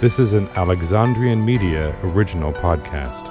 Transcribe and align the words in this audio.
This 0.00 0.20
is 0.20 0.32
an 0.32 0.46
Alexandrian 0.54 1.44
Media 1.44 1.92
original 2.04 2.52
podcast. 2.52 3.26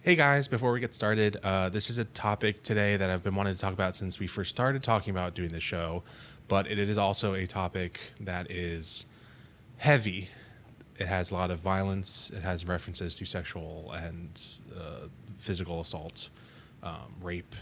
Hey 0.00 0.16
guys, 0.16 0.48
before 0.48 0.72
we 0.72 0.80
get 0.80 0.94
started, 0.94 1.36
uh, 1.42 1.68
this 1.68 1.90
is 1.90 1.98
a 1.98 2.06
topic 2.06 2.62
today 2.62 2.96
that 2.96 3.10
I've 3.10 3.22
been 3.22 3.34
wanting 3.34 3.52
to 3.52 3.60
talk 3.60 3.74
about 3.74 3.94
since 3.94 4.18
we 4.18 4.26
first 4.26 4.48
started 4.48 4.82
talking 4.82 5.10
about 5.10 5.34
doing 5.34 5.52
the 5.52 5.60
show, 5.60 6.02
but 6.48 6.66
it 6.66 6.78
is 6.78 6.96
also 6.96 7.34
a 7.34 7.46
topic 7.46 8.00
that 8.18 8.50
is 8.50 9.04
heavy. 9.76 10.30
It 10.96 11.08
has 11.08 11.30
a 11.30 11.34
lot 11.34 11.50
of 11.50 11.60
violence, 11.60 12.32
it 12.34 12.42
has 12.42 12.66
references 12.66 13.16
to 13.16 13.26
sexual 13.26 13.92
and 13.92 14.42
uh, 14.74 15.08
physical 15.36 15.82
assault, 15.82 16.30
um, 16.82 17.16
rape, 17.20 17.54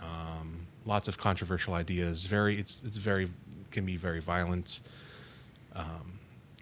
um, 0.00 0.67
lots 0.88 1.06
of 1.06 1.18
controversial 1.18 1.74
ideas. 1.74 2.26
Very, 2.26 2.58
it's, 2.58 2.82
it's 2.84 2.96
very, 2.96 3.28
can 3.70 3.84
be 3.84 3.96
very 3.96 4.20
violent. 4.20 4.80
Um, 5.76 6.18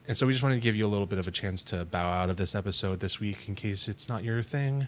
and 0.09 0.16
so 0.16 0.27
we 0.27 0.33
just 0.33 0.43
wanted 0.43 0.57
to 0.57 0.61
give 0.61 0.77
you 0.77 0.87
a 0.87 0.93
little 0.95 1.07
bit 1.07 1.19
of 1.19 1.27
a 1.27 1.30
chance 1.30 1.65
to 1.65 1.85
bow 1.85 2.11
out 2.23 2.29
of 2.29 2.37
this 2.37 2.55
episode 2.55 3.01
this 3.01 3.19
week 3.19 3.49
in 3.49 3.55
case 3.55 3.89
it's 3.89 4.09
not 4.09 4.23
your 4.23 4.43
thing. 4.43 4.87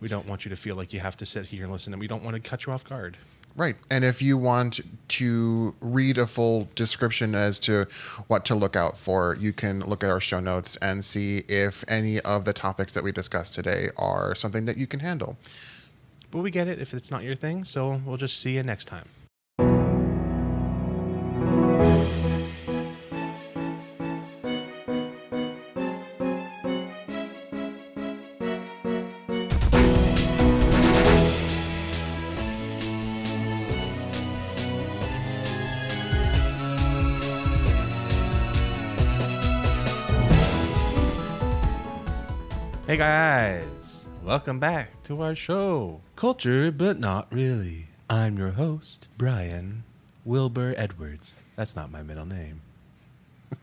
We 0.00 0.08
don't 0.08 0.26
want 0.26 0.44
you 0.44 0.48
to 0.48 0.56
feel 0.56 0.76
like 0.76 0.92
you 0.92 1.00
have 1.00 1.16
to 1.18 1.26
sit 1.26 1.46
here 1.46 1.62
and 1.64 1.72
listen, 1.72 1.92
and 1.92 2.00
we 2.00 2.08
don't 2.08 2.24
want 2.24 2.34
to 2.34 2.40
cut 2.40 2.66
you 2.66 2.72
off 2.72 2.84
guard. 2.84 3.16
Right. 3.56 3.76
And 3.90 4.04
if 4.04 4.22
you 4.22 4.38
want 4.38 4.80
to 5.08 5.74
read 5.80 6.18
a 6.18 6.26
full 6.26 6.68
description 6.74 7.34
as 7.34 7.58
to 7.60 7.86
what 8.28 8.44
to 8.46 8.54
look 8.54 8.76
out 8.76 8.96
for, 8.96 9.36
you 9.40 9.52
can 9.52 9.80
look 9.80 10.04
at 10.04 10.10
our 10.10 10.20
show 10.20 10.40
notes 10.40 10.76
and 10.76 11.04
see 11.04 11.42
if 11.48 11.84
any 11.88 12.20
of 12.20 12.44
the 12.44 12.52
topics 12.52 12.94
that 12.94 13.04
we 13.04 13.12
discussed 13.12 13.54
today 13.54 13.90
are 13.96 14.34
something 14.34 14.66
that 14.66 14.76
you 14.76 14.86
can 14.86 15.00
handle. 15.00 15.36
But 16.30 16.42
we 16.42 16.50
get 16.50 16.68
it 16.68 16.80
if 16.80 16.94
it's 16.94 17.10
not 17.10 17.24
your 17.24 17.34
thing, 17.34 17.64
so 17.64 18.00
we'll 18.04 18.16
just 18.16 18.38
see 18.40 18.54
you 18.54 18.62
next 18.62 18.84
time. 18.84 19.08
Hey 42.86 42.96
guys, 42.96 43.69
welcome 44.30 44.60
back 44.60 45.02
to 45.02 45.20
our 45.22 45.34
show, 45.34 46.00
Cultured 46.14 46.78
But 46.78 47.00
Not 47.00 47.26
Really. 47.32 47.88
I'm 48.08 48.38
your 48.38 48.52
host, 48.52 49.08
Brian 49.18 49.82
Wilbur 50.24 50.72
Edwards. 50.76 51.42
That's 51.56 51.74
not 51.74 51.90
my 51.90 52.04
middle 52.04 52.26
name. 52.26 52.62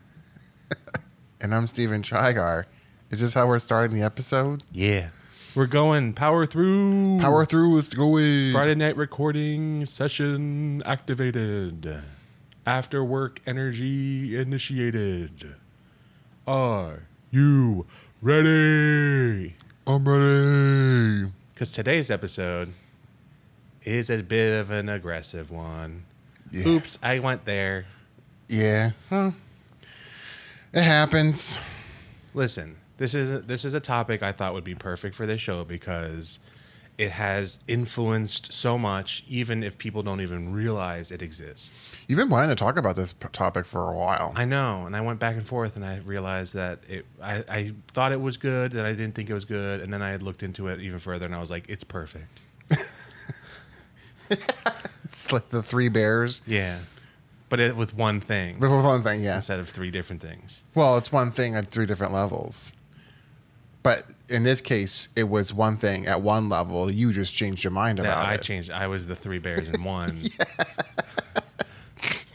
And 1.40 1.54
I'm 1.54 1.68
Stephen 1.68 2.02
Trigar. 2.02 2.66
Is 3.10 3.20
this 3.20 3.32
how 3.32 3.46
we're 3.46 3.60
starting 3.60 3.96
the 3.96 4.02
episode? 4.02 4.62
Yeah. 4.70 5.08
We're 5.54 5.64
going 5.64 6.12
power 6.12 6.44
through. 6.44 7.20
Power 7.20 7.46
through, 7.46 7.76
let's 7.76 7.94
go 7.94 8.02
away. 8.02 8.52
Friday 8.52 8.74
night 8.74 8.98
recording 8.98 9.86
session 9.86 10.82
activated. 10.84 12.02
After 12.66 13.02
work 13.02 13.40
energy 13.46 14.36
initiated. 14.36 15.54
Are 16.46 17.04
you 17.30 17.86
ready? 18.20 19.54
I'm 19.88 20.06
ready. 20.06 21.32
Because 21.54 21.72
today's 21.72 22.10
episode 22.10 22.74
is 23.84 24.10
a 24.10 24.22
bit 24.22 24.60
of 24.60 24.70
an 24.70 24.90
aggressive 24.90 25.50
one. 25.50 26.04
Yeah. 26.52 26.68
Oops, 26.68 26.98
I 27.02 27.20
went 27.20 27.46
there. 27.46 27.86
Yeah. 28.48 28.90
Huh. 29.08 29.30
It 30.74 30.82
happens. 30.82 31.58
Listen, 32.34 32.76
this 32.98 33.14
is 33.14 33.44
this 33.44 33.64
is 33.64 33.72
a 33.72 33.80
topic 33.80 34.22
I 34.22 34.30
thought 34.30 34.52
would 34.52 34.62
be 34.62 34.74
perfect 34.74 35.14
for 35.14 35.24
this 35.24 35.40
show 35.40 35.64
because 35.64 36.38
it 36.98 37.12
has 37.12 37.60
influenced 37.68 38.52
so 38.52 38.76
much, 38.76 39.24
even 39.28 39.62
if 39.62 39.78
people 39.78 40.02
don't 40.02 40.20
even 40.20 40.52
realize 40.52 41.10
it 41.12 41.22
exists. 41.22 41.92
You've 42.08 42.18
been 42.18 42.28
wanting 42.28 42.50
to 42.50 42.56
talk 42.56 42.76
about 42.76 42.96
this 42.96 43.12
p- 43.12 43.28
topic 43.30 43.64
for 43.66 43.88
a 43.88 43.96
while. 43.96 44.32
I 44.36 44.44
know, 44.44 44.84
and 44.84 44.96
I 44.96 45.00
went 45.00 45.20
back 45.20 45.36
and 45.36 45.46
forth, 45.46 45.76
and 45.76 45.84
I 45.84 45.98
realized 45.98 46.54
that 46.54 46.80
it. 46.88 47.06
I, 47.22 47.44
I 47.48 47.72
thought 47.92 48.10
it 48.12 48.20
was 48.20 48.36
good, 48.36 48.72
then 48.72 48.84
I 48.84 48.90
didn't 48.90 49.14
think 49.14 49.30
it 49.30 49.34
was 49.34 49.44
good, 49.44 49.80
and 49.80 49.92
then 49.92 50.02
I 50.02 50.10
had 50.10 50.22
looked 50.22 50.42
into 50.42 50.66
it 50.66 50.80
even 50.80 50.98
further, 50.98 51.24
and 51.24 51.34
I 51.34 51.38
was 51.38 51.50
like, 51.50 51.68
it's 51.68 51.84
perfect. 51.84 52.40
It's 55.04 55.32
like 55.32 55.48
the 55.48 55.62
three 55.62 55.88
bears. 55.88 56.42
Yeah, 56.46 56.78
but 57.48 57.58
it 57.60 57.76
with 57.76 57.92
one 57.94 58.20
thing 58.20 58.58
But 58.60 58.70
with 58.74 58.84
one 58.84 59.02
thing, 59.02 59.22
yeah. 59.22 59.36
instead 59.36 59.58
of 59.58 59.68
three 59.68 59.90
different 59.90 60.22
things. 60.22 60.62
Well, 60.74 60.96
it's 60.96 61.10
one 61.10 61.30
thing 61.32 61.56
at 61.56 61.70
three 61.72 61.86
different 61.86 62.12
levels. 62.12 62.74
But 63.82 64.04
in 64.28 64.42
this 64.42 64.60
case, 64.60 65.08
it 65.16 65.28
was 65.28 65.52
one 65.52 65.76
thing 65.76 66.06
at 66.06 66.20
one 66.20 66.48
level. 66.48 66.90
You 66.90 67.12
just 67.12 67.34
changed 67.34 67.64
your 67.64 67.70
mind 67.70 67.98
about 67.98 68.26
I 68.26 68.34
it. 68.34 68.34
I 68.34 68.36
changed. 68.38 68.70
I 68.70 68.86
was 68.86 69.06
the 69.06 69.14
three 69.14 69.38
bears 69.38 69.68
in 69.68 69.82
one. 69.82 70.10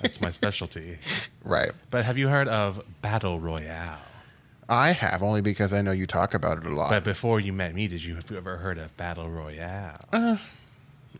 That's 0.02 0.20
my 0.20 0.32
specialty. 0.32 0.98
Right. 1.44 1.72
But 1.90 2.04
have 2.06 2.18
you 2.18 2.28
heard 2.28 2.48
of 2.48 2.84
Battle 3.02 3.40
Royale? 3.40 4.00
I 4.68 4.92
have 4.92 5.22
only 5.22 5.42
because 5.42 5.72
I 5.74 5.82
know 5.82 5.92
you 5.92 6.06
talk 6.08 6.34
about 6.34 6.58
it 6.58 6.66
a 6.66 6.74
lot. 6.74 6.90
But 6.90 7.04
before 7.04 7.40
you 7.40 7.54
met 7.54 7.74
me, 7.74 7.88
did 7.88 8.04
you 8.04 8.16
have 8.16 8.30
you 8.30 8.38
ever 8.38 8.58
heard 8.58 8.78
of 8.78 8.96
Battle 8.98 9.30
Royale? 9.30 10.00
Uh, 10.12 10.38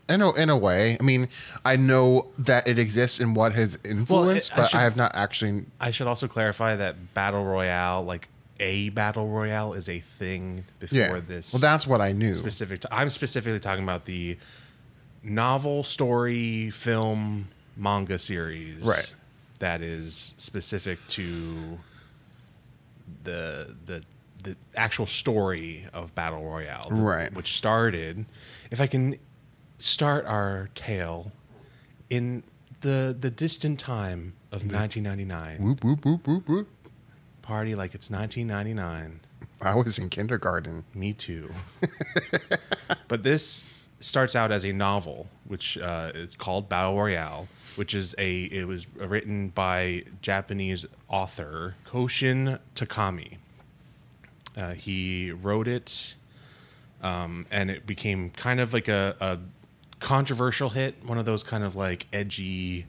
in 0.08 0.20
a, 0.20 0.32
in 0.34 0.50
a 0.50 0.56
way, 0.56 0.98
I 1.00 1.02
mean, 1.02 1.28
I 1.64 1.76
know 1.76 2.26
that 2.38 2.68
it 2.68 2.78
exists 2.78 3.20
and 3.20 3.34
what 3.34 3.54
has 3.54 3.78
influenced, 3.84 4.52
I 4.52 4.56
but 4.56 4.66
should- 4.68 4.78
I 4.78 4.82
have 4.82 4.96
not 4.96 5.14
actually. 5.14 5.66
I 5.80 5.90
should 5.90 6.06
also 6.06 6.28
clarify 6.28 6.74
that 6.74 7.14
Battle 7.14 7.44
Royale, 7.44 8.02
like 8.02 8.28
a 8.60 8.88
Battle 8.90 9.28
Royale, 9.28 9.72
is 9.74 9.88
a 9.88 9.98
thing 10.00 10.64
before 10.78 10.98
Yeah. 10.98 11.20
this. 11.26 11.52
Well, 11.52 11.60
that's 11.60 11.86
what 11.86 12.00
I 12.00 12.12
knew. 12.12 12.34
specific. 12.34 12.80
To, 12.82 12.94
I'm 12.94 13.10
specifically 13.10 13.60
talking 13.60 13.82
about 13.84 14.04
the 14.04 14.38
novel, 15.22 15.82
story, 15.84 16.70
film, 16.70 17.48
manga 17.76 18.18
series. 18.18 18.80
Right. 18.82 19.14
That 19.58 19.82
is 19.82 20.34
specific 20.36 20.98
to 21.08 21.78
the 23.22 23.74
the 23.86 24.02
the 24.42 24.56
actual 24.76 25.06
story 25.06 25.86
of 25.94 26.14
Battle 26.14 26.44
Royale. 26.44 26.88
Right. 26.90 27.34
Which 27.34 27.56
started, 27.56 28.26
if 28.70 28.80
I 28.80 28.86
can 28.86 29.16
start 29.78 30.26
our 30.26 30.68
tale 30.74 31.32
in 32.10 32.42
the 32.82 33.16
the 33.18 33.30
distant 33.30 33.78
time 33.80 34.34
of 34.52 34.70
1999. 34.70 35.62
Whoop, 35.62 35.82
whoop, 35.84 36.04
whoop, 36.04 36.26
whoop, 36.28 36.48
whoop. 36.48 36.68
Party 37.44 37.74
like 37.74 37.94
it's 37.94 38.10
1999. 38.10 39.20
I 39.62 39.74
was 39.74 39.98
in 39.98 40.08
kindergarten. 40.08 40.84
Me 40.94 41.12
too. 41.12 41.50
but 43.08 43.22
this 43.22 43.62
starts 44.00 44.34
out 44.34 44.50
as 44.50 44.64
a 44.64 44.72
novel, 44.72 45.28
which 45.46 45.76
uh, 45.78 46.10
is 46.14 46.34
called 46.34 46.70
Battle 46.70 46.96
Royale, 46.96 47.46
which 47.76 47.94
is 47.94 48.14
a 48.16 48.44
it 48.44 48.66
was 48.66 48.86
written 48.96 49.48
by 49.48 50.04
Japanese 50.22 50.86
author 51.08 51.74
Koushun 51.86 52.58
Takami. 52.74 53.36
Uh, 54.56 54.72
he 54.72 55.30
wrote 55.30 55.68
it, 55.68 56.14
um, 57.02 57.44
and 57.50 57.70
it 57.70 57.86
became 57.86 58.30
kind 58.30 58.58
of 58.60 58.72
like 58.72 58.88
a, 58.88 59.16
a 59.20 59.38
controversial 60.00 60.70
hit. 60.70 61.04
One 61.04 61.18
of 61.18 61.26
those 61.26 61.42
kind 61.44 61.62
of 61.62 61.76
like 61.76 62.06
edgy, 62.12 62.86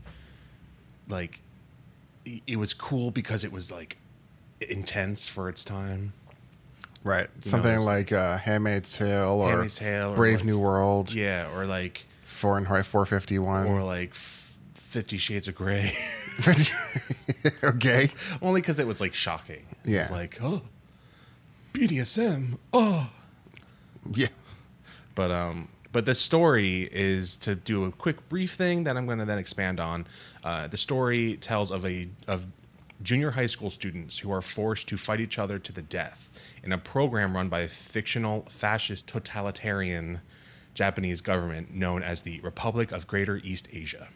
like 1.10 1.42
it- 2.24 2.42
it 2.48 2.56
was 2.56 2.74
cool 2.74 3.12
because 3.12 3.44
it 3.44 3.52
was 3.52 3.70
like 3.72 3.98
intense 4.62 5.28
for 5.30 5.50
its 5.50 5.64
time. 5.66 6.14
Right. 7.04 7.28
Something 7.46 7.72
it's- 7.72 7.86
like 7.86 8.12
uh, 8.12 8.38
Handmaid's 8.38 8.98
Tale 8.98 9.42
or 9.42 9.50
Handmaid's 9.50 9.78
Tale 9.78 10.12
or 10.14 10.16
Brave 10.16 10.38
like- 10.38 10.46
New 10.46 10.60
World, 10.60 11.14
Yeah, 11.14 11.48
or 11.56 11.66
like 11.66 12.06
Fahrenheit 12.26 12.86
451. 12.86 13.68
or 13.68 13.84
like 13.84 14.10
f- 14.12 14.58
Fifty 14.74 15.18
Shades 15.18 15.48
of 15.48 15.56
Grey. 15.56 15.96
okay. 17.64 18.10
Only 18.42 18.62
because 18.62 18.80
it 18.80 18.88
was 18.88 19.00
like 19.02 19.14
shocking. 19.14 19.66
It 19.84 19.92
Yeah. 19.92 20.02
was 20.04 20.12
like 20.12 20.38
oh, 20.42 20.62
BDSM. 21.74 22.58
Oh, 22.74 23.10
Yeah. 24.14 24.28
but 25.16 25.32
um, 25.32 25.70
but 25.92 26.06
the 26.06 26.16
story 26.16 26.90
is 26.92 27.38
to 27.38 27.56
do 27.56 27.86
a 27.86 27.92
quick 27.92 28.28
brief 28.30 28.52
thing 28.54 28.84
that 28.86 28.98
I'm 28.98 29.06
going 29.06 29.20
to 29.20 29.26
then 29.26 29.38
expand 29.38 29.80
on. 29.80 30.08
Uh, 30.44 30.68
the 30.68 30.78
story 30.78 31.38
tells 31.38 31.72
of 31.72 31.86
a 31.86 32.08
of 32.28 32.48
junior 33.02 33.32
high 33.32 33.46
school 33.46 33.70
students 33.70 34.20
who 34.20 34.32
are 34.32 34.42
forced 34.42 34.88
to 34.90 34.98
fight 34.98 35.20
each 35.20 35.38
other 35.38 35.60
to 35.60 35.72
the 35.72 35.82
death 35.82 36.32
in 36.64 36.72
a 36.72 36.78
program 36.78 37.36
run 37.36 37.50
by 37.50 37.62
a 37.62 37.68
fictional 37.68 38.46
fascist 38.50 39.08
totalitarian 39.08 40.22
Japanese 40.74 41.22
government 41.22 41.74
known 41.74 42.04
as 42.04 42.24
the 42.24 42.40
Republic 42.42 42.92
of 42.92 43.08
Greater 43.08 43.38
East 43.44 43.68
Asia. 43.72 44.08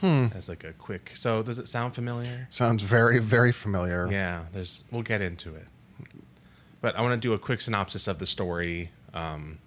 As 0.00 0.48
like 0.48 0.62
a 0.62 0.72
quick. 0.74 1.10
So 1.16 1.42
does 1.42 1.58
it 1.58 1.66
sound 1.66 1.92
familiar? 1.94 2.46
Sounds 2.50 2.84
very, 2.84 3.18
very 3.18 3.50
familiar. 3.50 4.06
Yeah, 4.08 4.44
there's. 4.52 4.84
We'll 4.92 5.02
get 5.02 5.20
into 5.20 5.56
it, 5.56 5.66
but 6.80 6.94
I 6.94 7.00
want 7.02 7.20
to 7.20 7.28
do 7.28 7.32
a 7.32 7.38
quick 7.38 7.60
synopsis 7.60 8.06
of 8.06 8.20
the 8.20 8.26
story. 8.26 8.90
Um, 9.12 9.58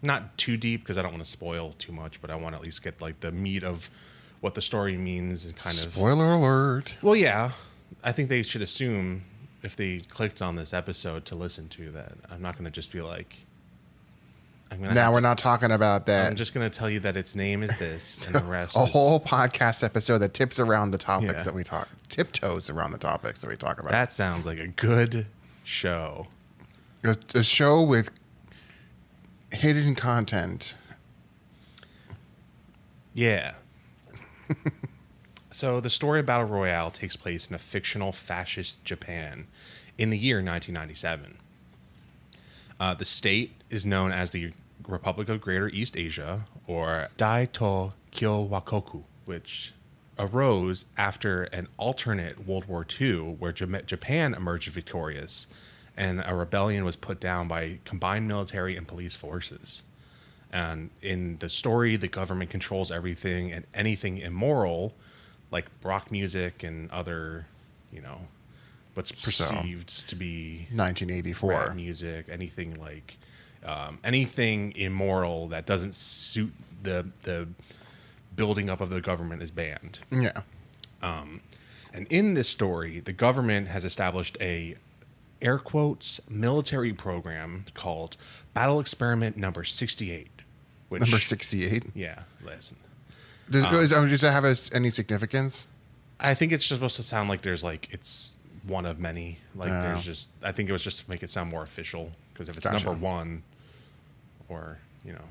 not 0.00 0.38
too 0.38 0.56
deep 0.56 0.82
because 0.82 0.96
I 0.96 1.02
don't 1.02 1.10
want 1.10 1.24
to 1.24 1.30
spoil 1.30 1.72
too 1.76 1.90
much, 1.92 2.20
but 2.22 2.30
I 2.30 2.36
want 2.36 2.52
to 2.54 2.58
at 2.58 2.62
least 2.62 2.84
get 2.84 3.00
like 3.00 3.18
the 3.18 3.32
meat 3.32 3.64
of 3.64 3.90
what 4.40 4.54
the 4.54 4.62
story 4.62 4.96
means 4.96 5.44
and 5.44 5.56
kind 5.56 5.74
of 5.74 5.92
Spoiler 5.92 6.34
alert. 6.34 6.96
well, 7.02 7.16
yeah. 7.16 7.50
I 8.02 8.12
think 8.12 8.28
they 8.28 8.42
should 8.42 8.62
assume 8.62 9.22
if 9.62 9.76
they 9.76 9.98
clicked 10.00 10.40
on 10.40 10.56
this 10.56 10.72
episode 10.72 11.24
to 11.26 11.34
listen 11.34 11.68
to 11.70 11.90
that. 11.90 12.12
I'm 12.30 12.40
not 12.40 12.54
going 12.54 12.64
to 12.64 12.70
just 12.70 12.92
be 12.92 13.02
like. 13.02 13.36
I'm 14.72 14.80
gonna 14.80 14.94
Now 14.94 15.10
we're 15.10 15.18
to- 15.18 15.22
not 15.22 15.36
talking 15.38 15.72
about 15.72 16.06
that. 16.06 16.28
I'm 16.28 16.36
just 16.36 16.54
going 16.54 16.68
to 16.70 16.76
tell 16.78 16.88
you 16.88 17.00
that 17.00 17.16
its 17.16 17.34
name 17.34 17.62
is 17.64 17.76
this, 17.80 18.24
and 18.26 18.34
the 18.36 18.44
rest. 18.44 18.76
a 18.76 18.82
is, 18.82 18.88
whole 18.90 19.18
podcast 19.18 19.82
episode 19.82 20.18
that 20.18 20.32
tips 20.32 20.60
around 20.60 20.92
the 20.92 20.98
topics 20.98 21.32
Yeah. 21.40 21.42
that 21.42 21.54
we 21.54 21.64
talk, 21.64 21.88
tiptoes 22.08 22.70
around 22.70 22.92
the 22.92 22.98
topics 22.98 23.40
that 23.40 23.50
we 23.50 23.56
talk 23.56 23.80
about. 23.80 23.90
That 23.90 24.12
sounds 24.12 24.46
like 24.46 24.58
a 24.58 24.68
good 24.68 25.26
show. 25.64 26.28
a, 27.02 27.16
a 27.34 27.42
show 27.42 27.82
with 27.82 28.10
hidden 29.52 29.96
content. 29.96 30.76
Yeah. 33.12 33.54
so 35.50 35.80
the 35.80 35.90
story 35.90 36.20
of 36.20 36.26
Battle 36.26 36.46
Royale 36.46 36.90
takes 36.90 37.16
place 37.16 37.48
in 37.48 37.54
a 37.54 37.58
fictional 37.58 38.12
fascist 38.12 38.84
Japan 38.84 39.46
in 39.98 40.10
the 40.10 40.18
year 40.18 40.36
1997. 40.36 41.38
Uh, 42.78 42.94
the 42.94 43.04
state 43.04 43.52
is 43.68 43.84
known 43.84 44.12
as 44.12 44.30
the 44.30 44.52
Republic 44.86 45.28
of 45.28 45.40
Greater 45.40 45.68
East 45.68 45.96
Asia, 45.96 46.46
or 46.66 47.08
Daito 47.18 47.92
Kyowakoku, 48.12 49.02
which 49.26 49.72
arose 50.18 50.84
after 50.96 51.44
an 51.44 51.68
alternate 51.78 52.46
World 52.46 52.66
War 52.66 52.86
II 53.00 53.36
where 53.38 53.52
Japan 53.52 54.34
emerged 54.34 54.68
victorious 54.68 55.46
and 55.96 56.22
a 56.24 56.34
rebellion 56.34 56.84
was 56.84 56.96
put 56.96 57.20
down 57.20 57.48
by 57.48 57.78
combined 57.84 58.28
military 58.28 58.76
and 58.76 58.86
police 58.86 59.14
forces. 59.14 59.82
And 60.52 60.90
in 61.00 61.36
the 61.38 61.48
story, 61.48 61.96
the 61.96 62.08
government 62.08 62.50
controls 62.50 62.90
everything 62.90 63.52
and 63.52 63.66
anything 63.74 64.18
immoral, 64.18 64.94
like 65.50 65.66
rock 65.82 66.10
music 66.10 66.62
and 66.62 66.90
other, 66.90 67.46
you 67.92 68.00
know, 68.00 68.22
what's 68.94 69.10
So- 69.20 69.46
perceived 69.46 70.08
to 70.08 70.16
be 70.16 70.66
1984. 70.72 71.50
rap 71.50 71.74
music, 71.76 72.26
anything 72.30 72.74
like 72.80 73.18
um, 73.64 73.98
anything 74.02 74.72
immoral 74.76 75.48
that 75.48 75.66
doesn't 75.66 75.94
suit 75.94 76.52
the 76.82 77.06
the 77.24 77.48
building 78.34 78.70
up 78.70 78.80
of 78.80 78.88
the 78.88 79.00
government 79.02 79.42
is 79.42 79.50
banned. 79.50 79.98
Yeah. 80.10 80.42
And 81.02 82.06
in 82.08 82.34
this 82.34 82.48
story, 82.48 83.00
the 83.00 83.12
government 83.12 83.66
has 83.68 83.84
established 83.84 84.38
a 84.40 84.76
air 85.42 85.58
quotes 85.58 86.20
military 86.28 86.92
program 86.92 87.64
called 87.74 88.16
Battle 88.54 88.78
Experiment 88.78 89.36
Number 89.36 89.64
68. 89.64 90.28
Which, 90.88 91.00
Number 91.00 91.18
68. 91.18 91.86
Yeah, 91.94 92.20
listen. 92.44 92.76
Does, 93.50 93.64
Um, 93.64 93.72
does, 93.72 93.90
does 93.90 94.20
that 94.20 94.32
have 94.32 94.44
a, 94.44 94.54
any 94.72 94.90
significance? 94.90 95.66
I 96.18 96.34
think 96.34 96.52
it's 96.52 96.64
just 96.64 96.78
supposed 96.78 96.96
to 96.96 97.02
sound 97.02 97.28
like 97.28 97.42
there's 97.42 97.64
like 97.64 97.88
it's 97.92 98.36
one 98.66 98.84
of 98.86 98.98
many. 98.98 99.38
Like 99.54 99.70
Oh. 99.70 99.82
there's 99.82 100.04
just 100.04 100.28
I 100.42 100.52
think 100.52 100.68
it 100.68 100.72
was 100.72 100.84
just 100.84 101.04
to 101.04 101.10
make 101.10 101.22
it 101.22 101.30
sound 101.30 101.50
more 101.50 101.62
official 101.62 102.12
because 102.32 102.48
if 102.48 102.56
it's 102.56 102.66
Gotcha. 102.66 102.84
number 102.86 103.00
one, 103.04 103.42
or 104.48 104.78
you 105.04 105.12
know, 105.12 105.24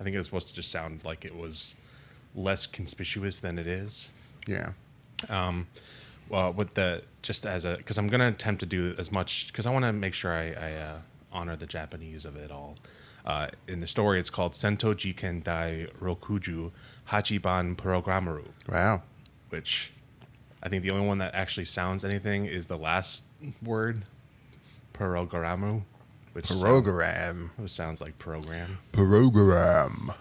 I 0.00 0.04
think 0.04 0.14
it 0.14 0.18
was 0.18 0.26
supposed 0.26 0.48
to 0.48 0.54
just 0.54 0.70
sound 0.70 1.04
like 1.04 1.24
it 1.24 1.36
was 1.36 1.74
less 2.34 2.66
conspicuous 2.66 3.38
than 3.38 3.58
it 3.58 3.66
is. 3.66 4.10
Yeah. 4.46 4.72
Um, 5.28 5.68
Well, 6.28 6.52
with 6.52 6.74
the 6.74 7.02
just 7.22 7.46
as 7.46 7.64
a 7.64 7.76
because 7.76 7.98
I'm 7.98 8.08
gonna 8.08 8.28
attempt 8.28 8.60
to 8.60 8.66
do 8.66 8.94
as 8.98 9.12
much 9.12 9.48
because 9.48 9.66
I 9.66 9.70
want 9.70 9.84
to 9.84 9.92
make 9.92 10.14
sure 10.14 10.32
I, 10.32 10.52
I 10.52 10.72
uh, 10.74 10.98
honor 11.32 11.56
the 11.56 11.66
Japanese 11.66 12.24
of 12.24 12.36
it 12.36 12.50
all. 12.50 12.76
Uh, 13.24 13.48
in 13.68 13.80
the 13.80 13.86
story, 13.86 14.18
it's 14.18 14.30
called 14.30 14.56
Sento 14.56 14.94
Jiken 14.94 15.44
Dai 15.44 15.86
Rokuju 16.00 16.72
Hachiban 17.10 17.76
Programaru. 17.76 18.48
Wow. 18.68 19.02
which 19.50 19.92
I 20.62 20.68
think 20.68 20.82
the 20.82 20.90
only 20.90 21.06
one 21.06 21.18
that 21.18 21.34
actually 21.34 21.64
sounds 21.66 22.04
anything 22.04 22.46
is 22.46 22.68
the 22.68 22.78
last 22.78 23.24
word, 23.62 24.04
programu, 24.94 25.82
which, 26.32 26.46
sound- 26.46 26.62
Program. 26.62 27.50
which 27.56 27.72
sounds 27.72 28.00
like 28.00 28.16
program, 28.18 28.78
Program. 28.92 30.12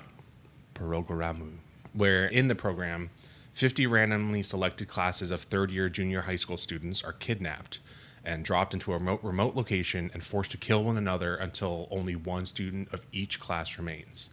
programu, 0.74 1.52
where 1.94 2.26
in 2.26 2.48
the 2.48 2.56
program, 2.56 3.10
50 3.54 3.86
randomly 3.86 4.42
selected 4.44 4.88
classes 4.88 5.30
of 5.32 5.42
third 5.44 5.72
year 5.72 5.90
junior 5.90 6.22
high 6.22 6.36
school 6.36 6.58
students 6.58 7.04
are 7.04 7.14
kidnapped 7.14 7.80
and 8.24 8.44
dropped 8.46 8.74
into 8.74 8.92
a 8.92 8.98
remote, 8.98 9.20
remote 9.24 9.56
location 9.56 10.10
and 10.14 10.24
forced 10.24 10.52
to 10.52 10.58
kill 10.58 10.84
one 10.84 10.98
another 10.98 11.36
until 11.36 11.88
only 11.92 12.16
one 12.16 12.46
student 12.46 12.92
of 12.94 13.06
each 13.12 13.40
class 13.40 13.78
remains. 13.78 14.30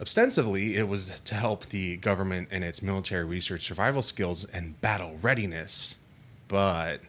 Ostensibly, 0.00 0.76
it 0.76 0.88
was 0.88 1.20
to 1.20 1.34
help 1.36 1.66
the 1.66 1.96
government 1.98 2.48
in 2.50 2.64
its 2.64 2.82
military 2.82 3.24
research 3.24 3.62
survival 3.62 4.02
skills 4.02 4.44
and 4.46 4.80
battle 4.80 5.16
readiness, 5.22 5.98
but 6.48 7.00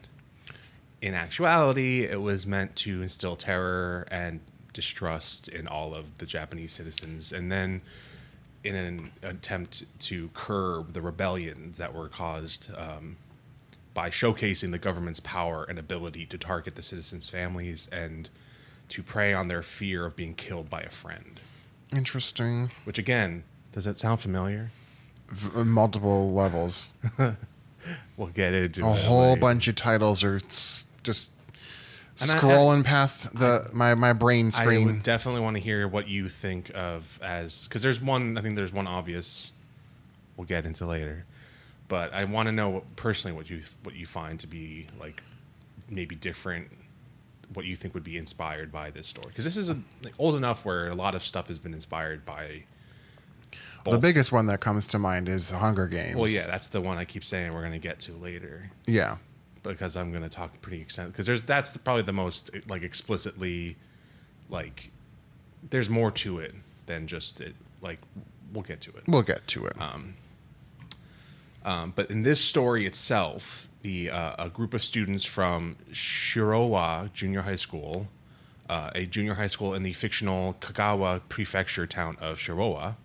in 1.01 1.15
actuality, 1.15 2.03
it 2.03 2.21
was 2.21 2.45
meant 2.45 2.75
to 2.75 3.01
instill 3.01 3.35
terror 3.35 4.07
and 4.11 4.39
distrust 4.71 5.47
in 5.47 5.67
all 5.67 5.95
of 5.95 6.15
the 6.19 6.27
Japanese 6.27 6.73
citizens, 6.73 7.31
and 7.31 7.51
then 7.51 7.81
in 8.63 8.75
an 8.75 9.11
attempt 9.23 9.85
to 9.99 10.29
curb 10.33 10.93
the 10.93 11.01
rebellions 11.01 11.77
that 11.79 11.93
were 11.93 12.09
caused 12.09 12.69
um, 12.75 13.15
by 13.95 14.09
showcasing 14.09 14.71
the 14.71 14.77
government's 14.77 15.19
power 15.19 15.63
and 15.63 15.79
ability 15.79 16.25
to 16.27 16.37
target 16.37 16.75
the 16.75 16.81
citizens' 16.81 17.29
families 17.29 17.87
and 17.91 18.29
to 18.89 19.01
prey 19.01 19.33
on 19.33 19.47
their 19.47 19.63
fear 19.63 20.05
of 20.05 20.15
being 20.15 20.35
killed 20.35 20.69
by 20.69 20.81
a 20.81 20.89
friend. 20.89 21.39
Interesting. 21.95 22.71
Which 22.83 22.97
again, 22.99 23.43
does 23.71 23.85
that 23.85 23.97
sound 23.97 24.19
familiar? 24.19 24.71
V- 25.29 25.63
multiple 25.63 26.31
levels. 26.33 26.91
We'll 28.17 28.29
get 28.29 28.53
into 28.55 28.83
A 28.83 28.89
whole 28.93 29.29
later. 29.29 29.41
bunch 29.41 29.67
of 29.67 29.75
titles 29.75 30.23
are 30.23 30.37
s- 30.37 30.85
just 31.03 31.31
And 32.19 32.31
I- 32.31 32.33
scrolling 32.33 32.83
past 32.83 33.37
the 33.37 33.69
my, 33.73 33.93
my 33.93 34.11
brain 34.11 34.47
I 34.47 34.49
screen. 34.49 34.87
would 34.87 35.03
definitely 35.03 35.41
want 35.41 35.55
to 35.57 35.61
hear 35.61 35.87
what 35.87 36.07
you 36.07 36.27
think 36.27 36.71
of 36.73 37.19
as 37.21 37.65
because 37.67 37.83
there's 37.83 38.01
one. 38.01 38.39
I 38.39 38.41
think 38.41 38.55
there's 38.55 38.73
one 38.73 38.87
obvious. 38.87 39.51
We'll 40.35 40.47
get 40.47 40.65
into 40.65 40.87
later, 40.87 41.25
but 41.87 42.11
I 42.11 42.23
want 42.23 42.47
to 42.47 42.51
know 42.51 42.69
what, 42.69 42.95
personally 42.95 43.37
what 43.37 43.51
you 43.51 43.61
what 43.83 43.93
you 43.95 44.07
find 44.07 44.39
to 44.39 44.47
be 44.47 44.87
like 44.99 45.21
maybe 45.87 46.15
different. 46.15 46.69
What 47.53 47.65
you 47.65 47.75
think 47.75 47.93
would 47.93 48.03
be 48.03 48.17
inspired 48.17 48.71
by 48.71 48.89
this 48.89 49.07
story 49.07 49.27
because 49.29 49.45
this 49.45 49.57
is 49.57 49.69
a, 49.69 49.77
like, 50.03 50.13
old 50.17 50.35
enough 50.35 50.65
where 50.65 50.87
a 50.89 50.95
lot 50.95 51.15
of 51.15 51.23
stuff 51.23 51.47
has 51.47 51.59
been 51.59 51.73
inspired 51.73 52.25
by. 52.25 52.63
the 53.85 53.99
biggest 53.99 54.31
one 54.31 54.47
that 54.47 54.59
comes 54.61 54.87
to 54.87 54.99
mind 54.99 55.29
is 55.29 55.49
Hunger 55.51 55.87
Games. 55.87 56.15
Well, 56.15 56.29
yeah, 56.29 56.45
that's 56.47 56.69
the 56.69 56.81
one 56.81 56.97
I 56.97 57.05
keep 57.05 57.23
saying 57.23 57.53
we're 57.53 57.61
going 57.61 57.71
to 57.73 57.79
get 57.79 57.99
to 58.01 58.13
later. 58.13 58.71
Yeah. 58.87 59.17
because 59.63 59.95
I'm 59.95 60.11
going 60.11 60.23
to 60.23 60.29
talk 60.29 60.61
pretty 60.61 60.81
extent 60.81 61.11
because 61.11 61.25
there's 61.25 61.41
that's 61.43 61.71
the, 61.71 61.79
probably 61.79 62.03
the 62.03 62.13
most 62.13 62.49
like 62.67 62.83
explicitly 62.83 63.77
like 64.49 64.91
there's 65.69 65.89
more 65.89 66.11
to 66.11 66.39
it 66.39 66.53
than 66.85 67.07
just 67.07 67.41
it 67.41 67.55
like 67.81 67.99
we'll 68.53 68.63
get 68.63 68.81
to 68.81 68.91
it. 68.91 69.03
We'll 69.07 69.23
get 69.23 69.47
to 69.47 69.65
it. 69.65 69.79
Um, 69.81 70.15
but 71.95 72.11
in 72.11 72.21
this 72.21 72.41
story 72.41 72.85
itself, 72.85 73.67
the 73.81 74.09
uh, 74.09 74.45
a 74.45 74.49
group 74.49 74.73
of 74.73 74.81
students 74.81 75.25
from 75.25 75.75
Shirowa 75.91 77.11
Junior 77.13 77.41
High 77.41 77.55
School, 77.55 78.07
uh, 78.69 78.91
a 78.95 79.05
junior 79.05 79.35
high 79.35 79.47
school 79.47 79.73
in 79.73 79.83
the 79.83 79.93
fictional 79.93 80.55
Kagawa 80.59 81.21
Prefecture 81.29 81.87
town 81.87 82.17
of 82.19 82.37
Shirowa, 82.37 82.95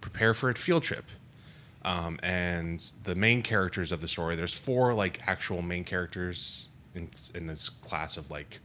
prepare 0.00 0.34
for 0.34 0.50
a 0.50 0.54
field 0.54 0.82
trip. 0.82 1.04
Um, 1.84 2.18
and 2.22 2.80
the 3.02 3.14
main 3.14 3.42
characters 3.42 3.90
of 3.92 4.00
the 4.00 4.08
story, 4.08 4.36
there's 4.36 4.56
four 4.56 4.94
like 4.94 5.20
actual 5.26 5.62
main 5.62 5.84
characters 5.84 6.68
in 6.94 7.08
in 7.34 7.46
this 7.46 7.68
class 7.68 8.16
of 8.16 8.30
like, 8.30 8.60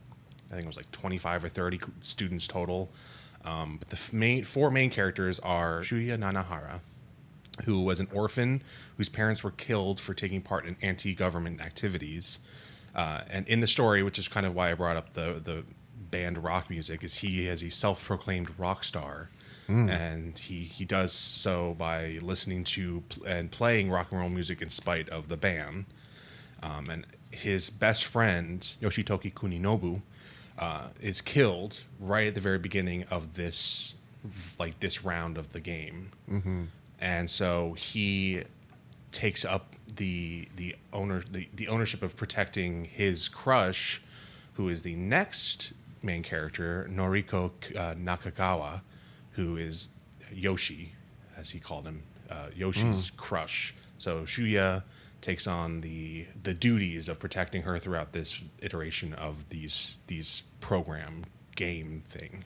I 0.49 0.55
think 0.55 0.63
it 0.63 0.67
was 0.67 0.77
like 0.77 0.91
25 0.91 1.45
or 1.45 1.49
30 1.49 1.79
students 2.01 2.47
total. 2.47 2.89
Um, 3.43 3.77
but 3.77 3.89
the 3.89 4.15
main 4.15 4.43
four 4.43 4.69
main 4.69 4.89
characters 4.89 5.39
are 5.39 5.81
Shuya 5.81 6.17
Nanahara, 6.17 6.81
who 7.65 7.81
was 7.81 7.99
an 7.99 8.07
orphan 8.13 8.61
whose 8.97 9.09
parents 9.09 9.43
were 9.43 9.51
killed 9.51 9.99
for 9.99 10.13
taking 10.13 10.41
part 10.41 10.65
in 10.65 10.75
anti-government 10.81 11.59
activities. 11.61 12.39
Uh, 12.95 13.21
and 13.29 13.47
in 13.47 13.59
the 13.59 13.67
story, 13.67 14.01
which 14.03 14.17
is 14.17 14.27
kind 14.27 14.45
of 14.45 14.55
why 14.55 14.71
I 14.71 14.73
brought 14.73 14.97
up 14.97 15.13
the 15.13 15.41
the 15.43 15.63
band 16.11 16.43
rock 16.43 16.69
music, 16.69 17.03
is 17.03 17.17
he 17.17 17.47
is 17.47 17.61
a 17.61 17.69
self-proclaimed 17.69 18.57
rock 18.59 18.83
star, 18.83 19.29
and 19.67 20.37
he 20.37 20.63
he 20.63 20.85
does 20.85 21.11
so 21.11 21.75
by 21.77 22.19
listening 22.21 22.63
to 22.63 23.03
pl- 23.09 23.25
and 23.25 23.51
playing 23.51 23.89
rock 23.91 24.11
and 24.11 24.19
roll 24.21 24.29
music 24.29 24.61
in 24.61 24.69
spite 24.69 25.09
of 25.09 25.27
the 25.27 25.37
ban. 25.37 25.85
Um, 26.63 26.89
and 26.89 27.05
his 27.29 27.69
best 27.69 28.05
friend 28.05 28.61
Yoshitoki 28.81 29.31
Kuninobu 29.33 30.01
uh, 30.57 30.87
is 30.99 31.21
killed 31.21 31.83
right 31.99 32.27
at 32.27 32.33
the 32.35 32.41
very 32.41 32.57
beginning 32.57 33.03
of 33.11 33.33
this 33.35 33.93
like 34.57 34.79
this 34.79 35.03
round 35.05 35.37
of 35.37 35.51
the 35.51 35.59
game 35.59 36.11
and 36.99 37.29
so 37.29 37.73
he 37.73 38.43
takes 39.11 39.45
up 39.45 39.75
the 39.95 40.47
the 40.55 40.75
owner 40.93 41.23
the, 41.31 41.47
the 41.53 41.67
ownership 41.67 42.03
of 42.03 42.15
protecting 42.15 42.85
his 42.85 43.29
crush 43.29 44.01
who 44.53 44.69
is 44.69 44.83
the 44.83 44.95
next 44.95 45.73
main 46.01 46.23
character 46.23 46.87
Noriko 46.91 47.51
uh, 47.75 47.95
Nakagawa 47.95 48.81
who 49.31 49.55
is 49.57 49.89
Yoshi 50.33 50.93
as 51.35 51.51
he 51.51 51.59
called 51.59 51.85
him 51.85 52.03
uh, 52.29 52.47
Yoshi's 52.55 53.11
crush. 53.15 53.73
So 53.97 54.23
Shuya 54.23 54.83
takes 55.21 55.47
on 55.47 55.81
the 55.81 56.27
the 56.41 56.53
duties 56.53 57.07
of 57.09 57.19
protecting 57.19 57.63
her 57.63 57.79
throughout 57.79 58.13
this 58.13 58.43
iteration 58.59 59.13
of 59.13 59.49
these 59.49 59.99
these 60.07 60.43
program 60.59 61.23
game 61.55 62.01
thing. 62.05 62.43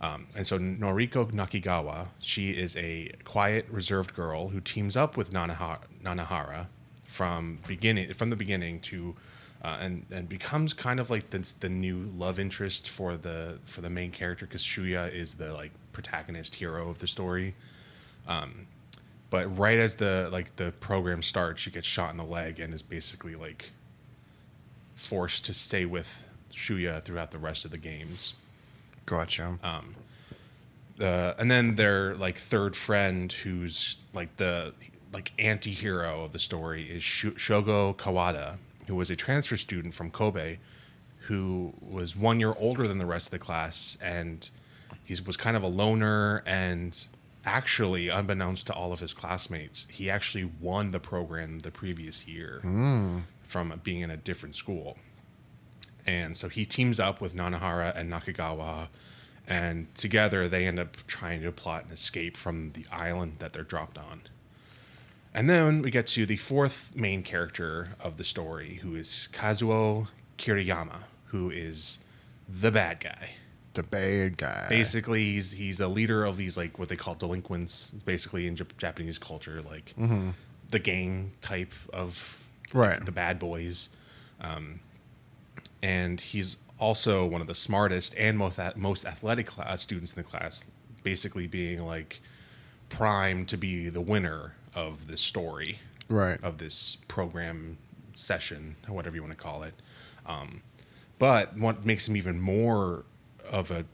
Um, 0.00 0.26
and 0.36 0.46
so 0.46 0.58
Noriko 0.58 1.32
Nakagawa, 1.32 2.08
she 2.18 2.50
is 2.50 2.76
a 2.76 3.12
quiet, 3.24 3.66
reserved 3.70 4.14
girl 4.14 4.48
who 4.48 4.60
teams 4.60 4.96
up 4.96 5.16
with 5.16 5.32
Nanahara, 5.32 5.78
Nanahara 6.02 6.66
from 7.04 7.60
beginning 7.66 8.12
from 8.12 8.30
the 8.30 8.36
beginning 8.36 8.80
to 8.80 9.14
uh, 9.62 9.78
and 9.80 10.04
and 10.10 10.28
becomes 10.28 10.74
kind 10.74 11.00
of 11.00 11.08
like 11.08 11.30
the 11.30 11.52
the 11.60 11.68
new 11.68 12.12
love 12.16 12.38
interest 12.38 12.88
for 12.88 13.16
the 13.16 13.58
for 13.64 13.80
the 13.80 13.90
main 13.90 14.10
character 14.10 14.44
because 14.46 14.62
Shuya 14.62 15.12
is 15.12 15.34
the 15.34 15.54
like 15.54 15.72
protagonist 15.92 16.56
hero 16.56 16.90
of 16.90 16.98
the 16.98 17.06
story. 17.06 17.54
Um, 18.28 18.66
but 19.30 19.46
right 19.58 19.78
as 19.78 19.96
the 19.96 20.28
like 20.30 20.56
the 20.56 20.72
program 20.72 21.22
starts, 21.22 21.62
she 21.62 21.70
gets 21.70 21.86
shot 21.86 22.10
in 22.10 22.16
the 22.16 22.24
leg 22.24 22.60
and 22.60 22.74
is 22.74 22.82
basically 22.82 23.34
like 23.34 23.72
forced 24.94 25.44
to 25.46 25.54
stay 25.54 25.84
with 25.84 26.22
Shuya 26.52 27.02
throughout 27.02 27.30
the 27.30 27.38
rest 27.38 27.64
of 27.64 27.70
the 27.70 27.78
games. 27.78 28.34
Gotcha. 29.06 29.58
Uh, 31.00 31.34
and 31.38 31.50
then 31.50 31.74
their 31.76 32.14
like 32.14 32.38
third 32.38 32.74
friend, 32.76 33.30
who's 33.32 33.98
like 34.12 34.36
the 34.36 34.72
like 35.12 35.32
anti-hero 35.38 36.22
of 36.22 36.32
the 36.32 36.38
story, 36.38 36.84
is 36.84 37.02
Shu- 37.02 37.32
Shogo 37.34 37.94
Kawada, 37.96 38.56
who 38.86 38.94
was 38.96 39.10
a 39.10 39.16
transfer 39.16 39.56
student 39.56 39.94
from 39.94 40.10
Kobe, 40.10 40.58
who 41.20 41.72
was 41.80 42.16
one 42.16 42.40
year 42.40 42.54
older 42.58 42.86
than 42.88 42.98
the 42.98 43.06
rest 43.06 43.26
of 43.26 43.30
the 43.30 43.38
class, 43.38 43.96
and 44.00 44.48
he 45.04 45.14
was 45.26 45.36
kind 45.36 45.56
of 45.56 45.62
a 45.62 45.68
loner. 45.68 46.42
And 46.46 47.06
actually, 47.44 48.08
unbeknownst 48.08 48.66
to 48.68 48.72
all 48.72 48.92
of 48.92 49.00
his 49.00 49.12
classmates, 49.14 49.86
he 49.90 50.08
actually 50.10 50.50
won 50.60 50.90
the 50.92 51.00
program 51.00 51.60
the 51.60 51.70
previous 51.70 52.26
year 52.26 52.60
from 53.44 53.78
being 53.84 54.00
in 54.00 54.10
a 54.10 54.16
different 54.16 54.56
school. 54.56 54.96
And 56.06 56.36
so 56.36 56.48
he 56.48 56.64
teams 56.64 57.00
up 57.00 57.20
with 57.20 57.34
Nanahara 57.34 57.96
and 57.96 58.10
Nakagawa, 58.12 58.88
and 59.48 59.92
together 59.94 60.48
they 60.48 60.66
end 60.66 60.78
up 60.78 60.96
trying 61.06 61.42
to 61.42 61.50
plot 61.52 61.86
an 61.86 61.92
escape 61.92 62.36
from 62.36 62.72
the 62.72 62.86
island 62.92 63.36
that 63.40 63.52
they're 63.52 63.64
dropped 63.64 63.98
on. 63.98 64.22
And 65.34 65.50
then 65.50 65.82
we 65.82 65.90
get 65.90 66.06
to 66.08 66.24
the 66.24 66.36
fourth 66.36 66.94
main 66.96 67.22
character 67.22 67.90
of 68.00 68.16
the 68.16 68.24
story, 68.24 68.76
who 68.82 68.94
is 68.94 69.28
Kazuo 69.32 70.08
Kiriyama, 70.38 71.02
who 71.26 71.50
is 71.50 71.98
the 72.48 72.70
bad 72.70 73.00
guy. 73.00 73.34
the 73.74 73.82
bad 73.82 74.38
guy. 74.38 74.64
Basically, 74.70 75.32
he's 75.32 75.52
he's 75.52 75.80
a 75.80 75.88
leader 75.88 76.24
of 76.24 76.38
these 76.38 76.56
like 76.56 76.78
what 76.78 76.88
they 76.88 76.96
call 76.96 77.14
delinquents, 77.14 77.90
basically 77.90 78.46
in 78.46 78.56
Jap- 78.56 78.76
Japanese 78.78 79.18
culture, 79.18 79.60
like 79.60 79.94
the 80.70 80.78
gang 80.78 81.32
type 81.42 81.74
of 81.92 82.42
Right. 82.72 83.04
the 83.04 83.12
bad 83.12 83.38
boys. 83.38 83.90
Um, 84.40 84.80
and 85.86 86.20
he's 86.20 86.56
also 86.78 87.24
one 87.24 87.40
of 87.40 87.46
the 87.46 87.54
smartest 87.54 88.12
and 88.18 88.36
most 88.36 88.58
most 88.76 89.06
athletic 89.06 89.46
class 89.46 89.80
students 89.82 90.12
in 90.12 90.16
the 90.22 90.28
class, 90.28 90.66
basically 91.04 91.46
being 91.46 91.86
like 91.86 92.20
primed 92.88 93.48
to 93.48 93.56
be 93.56 93.88
the 93.88 94.00
winner 94.00 94.54
of 94.74 95.06
this 95.06 95.20
story 95.20 95.78
Right. 96.08 96.40
of 96.42 96.58
this 96.58 96.96
program 97.08 97.78
session, 98.14 98.76
or 98.88 98.94
whatever 98.94 99.16
you 99.16 99.22
want 99.22 99.36
to 99.36 99.42
call 99.42 99.62
it. 99.62 99.74
Um, 100.26 100.62
but 101.18 101.56
what 101.56 101.84
makes 101.86 102.08
him 102.08 102.16
even 102.16 102.40
more 102.40 103.04
of 103.50 103.70
a 103.70 103.84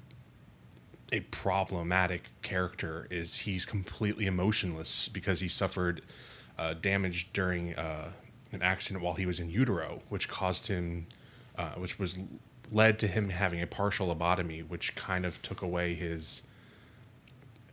a 1.12 1.20
problematic 1.30 2.30
character 2.40 3.06
is 3.10 3.36
he's 3.40 3.66
completely 3.66 4.24
emotionless 4.24 5.08
because 5.08 5.40
he 5.40 5.48
suffered 5.48 6.00
uh, 6.58 6.72
damage 6.72 7.30
during 7.34 7.74
uh, 7.74 8.12
an 8.50 8.62
accident 8.62 9.04
while 9.04 9.12
he 9.14 9.26
was 9.26 9.38
in 9.38 9.50
utero, 9.50 10.00
which 10.08 10.26
caused 10.26 10.68
him, 10.68 11.06
uh, 11.62 11.70
which 11.78 11.98
was 11.98 12.18
led 12.70 12.98
to 12.98 13.06
him 13.06 13.28
having 13.30 13.60
a 13.62 13.66
partial 13.66 14.14
lobotomy, 14.14 14.66
which 14.66 14.94
kind 14.94 15.24
of 15.26 15.40
took 15.42 15.62
away 15.62 15.94
his 15.94 16.42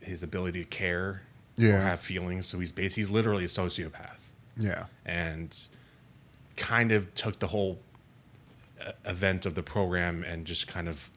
his 0.02 0.22
ability 0.22 0.60
to 0.64 0.68
care 0.70 1.22
or 1.60 1.66
have 1.72 2.00
feelings. 2.00 2.46
So 2.46 2.58
he's 2.58 2.72
basically 2.72 3.02
he's 3.02 3.10
literally 3.10 3.44
a 3.44 3.48
sociopath 3.48 4.28
Yeah. 4.56 4.84
and 5.04 5.54
kind 6.56 6.90
of 6.92 7.12
took 7.14 7.38
the 7.38 7.48
whole 7.48 7.80
uh, 8.84 8.92
event 9.04 9.44
of 9.46 9.54
the 9.54 9.62
program 9.62 10.24
and 10.24 10.46
just 10.46 10.66
kind 10.66 10.88
of 10.88 11.10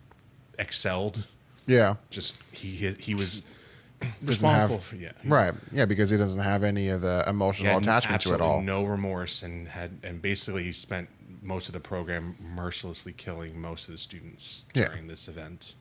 excelled. 0.59 1.25
Yeah. 1.65 1.95
Just 2.09 2.35
he 2.51 2.75
he, 2.75 2.91
he 2.99 3.15
was 3.15 3.43
Doesn't 4.01 4.27
responsible 4.27 4.75
have- 4.75 4.83
for 4.85 4.95
yeah 4.97 5.11
Right. 5.23 5.53
Yeah, 5.71 5.85
because 5.85 6.09
he 6.09 6.17
doesn't 6.17 6.41
have 6.41 6.63
any 6.63 6.89
of 6.89 6.99
the 7.01 7.23
emotional 7.27 7.77
attachment 7.77 8.21
to 8.23 8.33
it 8.33 8.41
all. 8.41 8.61
No 8.61 8.83
remorse 8.83 9.41
and 9.43 9.69
had 9.69 9.91
and 10.03 10.21
basically 10.21 10.73
spent 10.73 11.07
most 11.43 11.67
of 11.67 11.73
the 11.73 11.79
program 11.79 12.35
mercilessly 12.39 13.13
killing 13.13 13.59
most 13.59 13.87
of 13.87 13.91
the 13.93 13.97
students 13.97 14.65
Yeah. 14.73 14.87
during 14.87 15.07
this 15.07 15.27
event. 15.27 15.75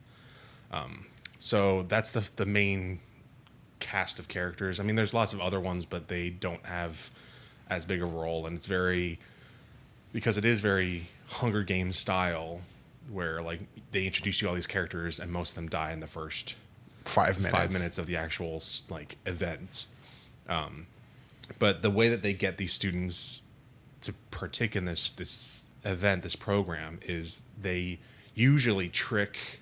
Um, 0.71 1.05
so 1.39 1.83
that's 1.83 2.11
the 2.11 2.29
the 2.35 2.45
main 2.45 2.99
cast 3.79 4.19
of 4.19 4.27
characters. 4.27 4.79
I 4.79 4.83
mean, 4.83 4.95
there's 4.95 5.13
lots 5.13 5.33
of 5.33 5.41
other 5.41 5.59
ones, 5.59 5.85
but 5.85 6.07
they 6.07 6.29
don't 6.29 6.65
have 6.65 7.11
as 7.69 7.85
big 7.85 8.01
a 8.01 8.05
role, 8.05 8.45
and 8.45 8.55
it's 8.57 8.65
very 8.67 9.19
because 10.11 10.37
it 10.37 10.45
is 10.45 10.61
very 10.61 11.07
Hunger 11.27 11.63
Games 11.63 11.97
style, 11.97 12.61
where 13.09 13.41
like 13.41 13.61
they 13.91 14.05
introduce 14.05 14.41
you 14.41 14.47
all 14.47 14.53
these 14.55 14.67
characters, 14.67 15.19
and 15.19 15.31
most 15.31 15.49
of 15.49 15.55
them 15.55 15.69
die 15.69 15.91
in 15.91 15.99
the 15.99 16.07
first 16.07 16.55
Five 17.05 17.37
minutes. 17.37 17.51
five 17.55 17.73
minutes 17.73 17.97
of 17.97 18.07
the 18.07 18.15
actual 18.15 18.61
like 18.89 19.17
event. 19.25 19.85
Um, 20.47 20.87
but 21.59 21.81
the 21.81 21.89
way 21.89 22.07
that 22.09 22.21
they 22.21 22.33
get 22.33 22.57
these 22.57 22.71
students 22.73 23.41
to 24.03 24.13
partake 24.31 24.75
in 24.75 24.85
this 24.85 25.11
this 25.11 25.63
event, 25.83 26.23
this 26.23 26.35
program, 26.35 26.99
is 27.03 27.43
they 27.59 27.99
usually 28.33 28.89
trick 28.89 29.61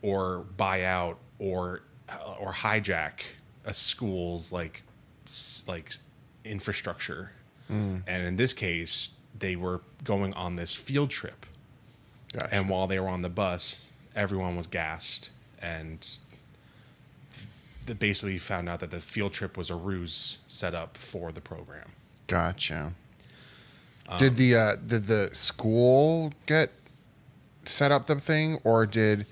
or 0.00 0.40
buy 0.56 0.84
out 0.84 1.18
or 1.38 1.82
or 2.38 2.52
hijack 2.52 3.22
a 3.64 3.72
school's 3.72 4.52
like 4.52 4.82
like 5.66 5.94
infrastructure. 6.44 7.32
Mm. 7.70 8.02
And 8.06 8.26
in 8.26 8.36
this 8.36 8.52
case, 8.52 9.12
they 9.38 9.56
were 9.56 9.80
going 10.04 10.34
on 10.34 10.56
this 10.56 10.74
field 10.74 11.10
trip. 11.10 11.46
Gotcha. 12.32 12.54
And 12.54 12.68
while 12.68 12.86
they 12.86 12.98
were 12.98 13.08
on 13.08 13.22
the 13.22 13.28
bus, 13.28 13.92
everyone 14.14 14.56
was 14.56 14.66
gassed 14.66 15.30
and 15.60 16.06
they 17.86 17.94
basically 17.94 18.38
found 18.38 18.68
out 18.68 18.80
that 18.80 18.90
the 18.90 19.00
field 19.00 19.32
trip 19.32 19.56
was 19.56 19.70
a 19.70 19.76
ruse 19.76 20.38
set 20.46 20.74
up 20.74 20.96
for 20.96 21.32
the 21.32 21.40
program. 21.40 21.92
Gotcha. 22.26 22.94
Um, 24.08 24.18
did 24.18 24.36
the 24.36 24.56
uh, 24.56 24.76
did 24.76 25.06
the 25.06 25.30
school 25.32 26.32
get 26.46 26.70
set 27.64 27.92
up 27.92 28.06
the 28.06 28.16
thing, 28.16 28.58
or 28.64 28.86
did 28.86 29.26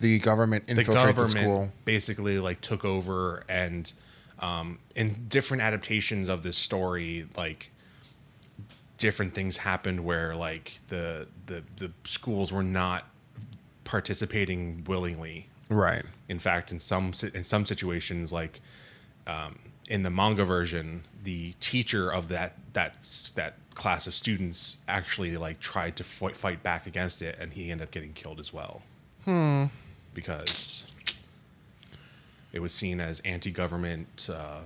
the 0.00 0.18
government 0.18 0.64
infiltrate 0.68 0.98
the, 0.98 1.06
government 1.06 1.30
school? 1.30 1.72
basically 1.84 2.38
like 2.38 2.60
took 2.60 2.84
over 2.84 3.44
and 3.48 3.92
um, 4.40 4.78
in 4.94 5.26
different 5.28 5.62
adaptations 5.62 6.28
of 6.28 6.42
this 6.42 6.56
story, 6.56 7.26
like 7.36 7.70
different 8.98 9.34
things 9.34 9.58
happened 9.58 10.04
where 10.04 10.34
like 10.34 10.78
the 10.88 11.28
the 11.46 11.62
the 11.76 11.92
schools 12.04 12.52
were 12.52 12.62
not 12.62 13.06
participating 13.84 14.84
willingly 14.84 15.48
Right. 15.70 16.04
In 16.28 16.38
fact, 16.38 16.72
in 16.72 16.78
some 16.78 17.12
in 17.32 17.44
some 17.44 17.66
situations, 17.66 18.32
like 18.32 18.60
um, 19.26 19.58
in 19.86 20.02
the 20.02 20.10
manga 20.10 20.44
version, 20.44 21.04
the 21.22 21.54
teacher 21.60 22.10
of 22.10 22.28
that 22.28 22.56
that 22.74 22.94
that 23.34 23.63
class 23.74 24.06
of 24.06 24.14
students 24.14 24.78
actually 24.88 25.36
like 25.36 25.60
tried 25.60 25.96
to 25.96 26.04
fight, 26.04 26.36
fight 26.36 26.62
back 26.62 26.86
against 26.86 27.20
it, 27.22 27.36
and 27.38 27.52
he 27.52 27.70
ended 27.70 27.88
up 27.88 27.92
getting 27.92 28.12
killed 28.12 28.40
as 28.40 28.52
well. 28.52 28.82
Hmm. 29.24 29.64
Because 30.14 30.84
it 32.52 32.60
was 32.60 32.72
seen 32.72 33.00
as 33.00 33.20
anti-government 33.20 34.28
uh, 34.32 34.60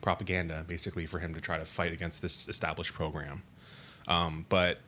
propaganda, 0.00 0.64
basically, 0.66 1.04
for 1.04 1.18
him 1.18 1.34
to 1.34 1.40
try 1.40 1.58
to 1.58 1.64
fight 1.64 1.92
against 1.92 2.22
this 2.22 2.48
established 2.48 2.94
program. 2.94 3.42
Um, 4.06 4.46
but 4.48 4.78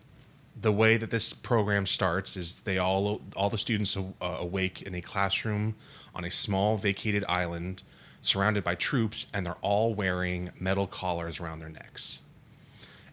the 0.61 0.73
way 0.73 0.97
that 0.97 1.11
this 1.11 1.33
program 1.33 1.87
starts 1.87 2.37
is 2.37 2.61
they 2.61 2.79
all 2.79 3.21
all 3.37 3.51
the 3.51 3.59
students 3.59 3.97
uh, 3.97 4.03
awake 4.21 4.83
in 4.83 4.95
a 4.95 5.01
classroom 5.01 5.75
on 6.15 6.25
a 6.25 6.31
small 6.31 6.77
vacated 6.77 7.25
island 7.29 7.83
surrounded 8.21 8.65
by 8.65 8.75
troops 8.75 9.27
and 9.33 9.47
they're 9.47 9.57
all 9.61 9.95
wearing 9.95 10.51
metal 10.59 10.87
collars 10.87 11.39
around 11.39 11.61
their 11.61 11.69
necks 11.69 12.23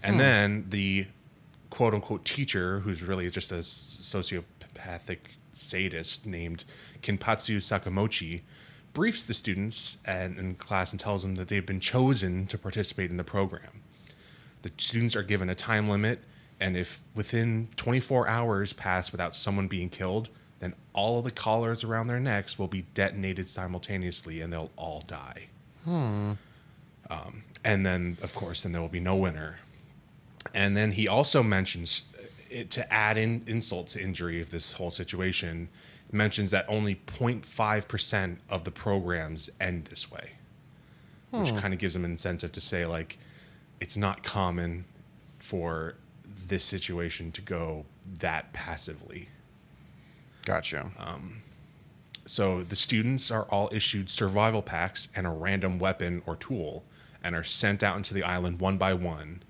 and 0.05 0.19
then 0.19 0.65
the 0.69 1.07
quote 1.69 1.93
unquote 1.93 2.25
teacher 2.25 2.79
who's 2.81 3.03
really 3.03 3.29
just 3.29 3.51
a 3.51 3.55
sociopathic 3.55 5.17
sadist 5.51 6.25
named 6.25 6.63
kinpatsu 7.01 7.57
sakamochi 7.57 8.41
briefs 8.93 9.23
the 9.23 9.33
students 9.33 9.97
and 10.05 10.37
in 10.37 10.55
class 10.55 10.91
and 10.91 10.99
tells 10.99 11.21
them 11.21 11.35
that 11.35 11.47
they've 11.49 11.65
been 11.65 11.79
chosen 11.79 12.45
to 12.47 12.57
participate 12.57 13.09
in 13.09 13.17
the 13.17 13.23
program 13.23 13.81
the 14.65 14.71
students 14.77 15.15
are 15.15 15.21
given 15.21 15.47
a 15.47 15.53
time 15.53 15.87
limit, 15.87 16.21
and 16.59 16.75
if 16.75 17.01
within 17.13 17.67
24 17.75 18.27
hours 18.27 18.73
pass 18.73 19.11
without 19.11 19.35
someone 19.35 19.67
being 19.67 19.89
killed, 19.89 20.29
then 20.59 20.73
all 20.91 21.19
of 21.19 21.23
the 21.23 21.29
collars 21.29 21.83
around 21.83 22.07
their 22.07 22.19
necks 22.19 22.57
will 22.57 22.67
be 22.67 22.81
detonated 22.95 23.47
simultaneously 23.47 24.41
and 24.41 24.51
they'll 24.51 24.71
all 24.75 25.03
die. 25.05 25.49
Um, 27.11 27.43
and 27.63 27.85
then, 27.85 28.17
of 28.23 28.33
course, 28.33 28.63
then 28.63 28.71
there 28.71 28.81
will 28.81 28.87
be 28.89 28.99
no 28.99 29.15
winner. 29.15 29.59
And 30.53 30.75
then 30.75 30.93
he 30.93 31.07
also 31.07 31.43
mentions 31.43 32.03
uh, 32.17 32.27
it, 32.49 32.69
to 32.71 32.93
add 32.93 33.17
in 33.17 33.43
insult 33.47 33.87
to 33.87 34.01
injury 34.01 34.39
of 34.41 34.49
this 34.51 34.73
whole 34.73 34.91
situation, 34.91 35.69
mentions 36.11 36.51
that 36.51 36.65
only 36.67 36.95
0.5% 36.95 38.37
of 38.49 38.63
the 38.63 38.71
programs 38.71 39.49
end 39.59 39.85
this 39.85 40.11
way, 40.11 40.33
which 41.31 41.49
hmm. 41.49 41.57
kind 41.57 41.73
of 41.73 41.79
gives 41.79 41.95
him 41.95 42.05
an 42.05 42.11
incentive 42.11 42.51
to 42.53 42.61
say, 42.61 42.85
like, 42.85 43.17
it's 43.79 43.97
not 43.97 44.23
common 44.23 44.85
for 45.39 45.95
this 46.47 46.63
situation 46.63 47.31
to 47.31 47.41
go 47.41 47.85
that 48.19 48.53
passively. 48.53 49.29
Gotcha. 50.45 50.91
Um, 50.97 51.41
so 52.25 52.63
the 52.63 52.75
students 52.75 53.29
are 53.31 53.43
all 53.43 53.69
issued 53.71 54.09
survival 54.09 54.61
packs 54.61 55.09
and 55.15 55.27
a 55.27 55.29
random 55.29 55.79
weapon 55.79 56.21
or 56.25 56.35
tool, 56.35 56.83
and 57.23 57.35
are 57.35 57.43
sent 57.43 57.83
out 57.83 57.97
into 57.97 58.13
the 58.13 58.23
island 58.23 58.59
one 58.59 58.77
by 58.77 58.93
one. 58.93 59.43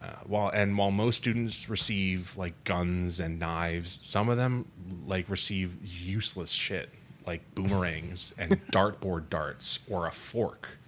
Uh, 0.00 0.06
while 0.26 0.48
and 0.50 0.78
while 0.78 0.92
most 0.92 1.16
students 1.16 1.68
receive 1.68 2.36
like 2.36 2.62
guns 2.64 3.18
and 3.18 3.38
knives, 3.40 3.98
some 4.02 4.28
of 4.28 4.36
them 4.36 4.66
like 5.06 5.28
receive 5.28 5.76
useless 5.84 6.52
shit 6.52 6.90
like 7.26 7.42
boomerangs 7.54 8.32
and 8.38 8.64
dartboard 8.68 9.28
darts 9.28 9.80
or 9.90 10.06
a 10.06 10.12
fork. 10.12 10.78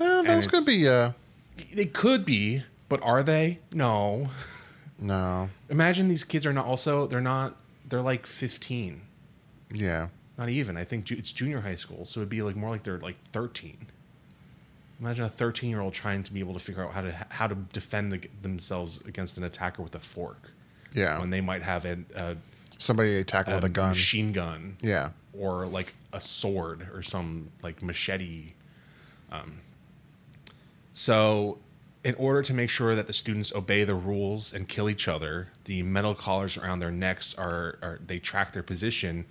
Eh, 0.00 0.22
that's 0.22 0.46
gonna 0.46 0.64
be 0.64 0.88
uh 0.88 1.12
They 1.74 1.84
could 1.84 2.24
be, 2.24 2.62
but 2.88 3.02
are 3.02 3.22
they? 3.22 3.58
No. 3.74 4.28
no. 4.98 5.50
Imagine 5.68 6.08
these 6.08 6.24
kids 6.24 6.46
are 6.46 6.52
not 6.54 6.64
also 6.64 7.06
they're 7.06 7.20
not 7.20 7.56
they're 7.86 8.00
like 8.00 8.24
15. 8.26 9.02
Yeah. 9.72 10.08
Not 10.38 10.48
even. 10.48 10.78
I 10.78 10.84
think 10.84 11.04
ju- 11.04 11.16
it's 11.18 11.30
junior 11.32 11.60
high 11.60 11.74
school, 11.74 12.06
so 12.06 12.20
it'd 12.20 12.30
be 12.30 12.40
like 12.40 12.56
more 12.56 12.70
like 12.70 12.84
they're 12.84 12.98
like 12.98 13.22
13. 13.32 13.88
Imagine 15.00 15.24
a 15.24 15.28
13 15.28 15.70
year 15.70 15.80
old 15.80 15.94
trying 15.94 16.22
to 16.22 16.32
be 16.32 16.40
able 16.40 16.52
to 16.52 16.60
figure 16.60 16.84
out 16.84 16.92
how 16.92 17.00
to 17.00 17.12
how 17.30 17.46
to 17.46 17.54
defend 17.54 18.12
the, 18.12 18.20
themselves 18.42 19.00
against 19.06 19.38
an 19.38 19.44
attacker 19.44 19.82
with 19.82 19.94
a 19.94 19.98
fork 20.00 20.50
Yeah. 20.92 21.18
when 21.20 21.30
they 21.30 21.40
might 21.40 21.62
have 21.62 21.84
a, 21.86 21.98
a, 22.14 22.36
Somebody 22.78 23.16
attack 23.16 23.46
with 23.46 23.62
a 23.62 23.66
a 23.66 23.70
gun. 23.70 23.90
machine 23.90 24.32
gun 24.32 24.76
Yeah. 24.82 25.10
or 25.32 25.66
like 25.66 25.94
a 26.12 26.20
sword 26.20 26.88
or 26.92 27.02
some 27.02 27.50
like 27.62 27.82
machete. 27.82 28.52
Um, 29.32 29.60
so, 30.92 31.58
in 32.02 32.14
order 32.16 32.42
to 32.42 32.52
make 32.52 32.68
sure 32.68 32.94
that 32.96 33.06
the 33.06 33.12
students 33.12 33.52
obey 33.54 33.84
the 33.84 33.94
rules 33.94 34.52
and 34.52 34.68
kill 34.68 34.88
each 34.90 35.06
other, 35.06 35.48
the 35.64 35.82
metal 35.82 36.14
collars 36.14 36.56
around 36.58 36.80
their 36.80 36.90
necks 36.90 37.34
are, 37.36 37.78
are 37.80 38.00
they 38.04 38.18
track 38.18 38.52
their 38.52 38.62
position 38.62 39.24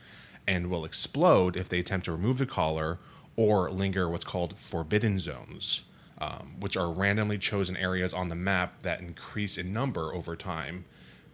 and 0.48 0.70
will 0.70 0.86
explode 0.86 1.56
if 1.58 1.68
they 1.70 1.80
attempt 1.80 2.06
to 2.06 2.12
remove 2.12 2.38
the 2.38 2.46
collar 2.46 2.98
or 3.40 3.72
linger 3.72 4.10
what's 4.10 4.26
called 4.26 4.58
forbidden 4.58 5.18
zones, 5.18 5.84
um, 6.18 6.56
which 6.60 6.76
are 6.76 6.92
randomly 6.92 7.38
chosen 7.38 7.78
areas 7.78 8.14
on 8.14 8.28
the 8.28 8.36
map 8.36 8.82
that 8.82 9.00
increase 9.00 9.58
in 9.58 9.72
number 9.72 10.14
over 10.14 10.36
time 10.36 10.84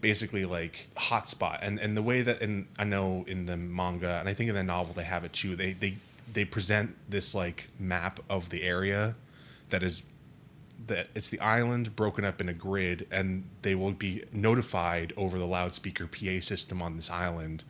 basically 0.01 0.45
like 0.45 0.88
hotspot. 0.95 1.57
And 1.63 1.79
and 1.79 1.97
the 1.97 2.03
way 2.03 2.21
that 2.21 2.43
and 2.43 2.67
I 2.77 2.83
know 2.83 3.25
in 3.27 3.47
the 3.47 3.57
manga 3.57 4.19
and 4.19 4.29
I 4.29 4.35
think 4.35 4.50
in 4.50 4.55
the 4.55 4.63
novel 4.63 4.93
they 4.93 5.03
have 5.03 5.24
it 5.24 5.33
too 5.33 5.55
they 5.55 5.74
they 5.74 5.97
they 6.31 6.45
present 6.45 6.95
this 7.09 7.33
like 7.33 7.69
map 7.79 8.19
of 8.29 8.51
the 8.51 8.62
area 8.62 9.15
that 9.71 9.81
is 9.81 10.03
that 10.85 11.07
it's 11.15 11.29
the 11.29 11.39
island 11.39 11.95
broken 11.95 12.24
up 12.24 12.39
in 12.39 12.47
a 12.47 12.53
grid 12.53 13.07
and 13.09 13.45
they 13.63 13.74
will 13.74 13.93
be 13.93 14.25
notified 14.31 15.12
over 15.17 15.39
the 15.39 15.47
loudspeaker 15.47 16.05
PA 16.05 16.39
system 16.39 16.83
on 16.83 16.97
this 16.97 17.09
island 17.09 17.63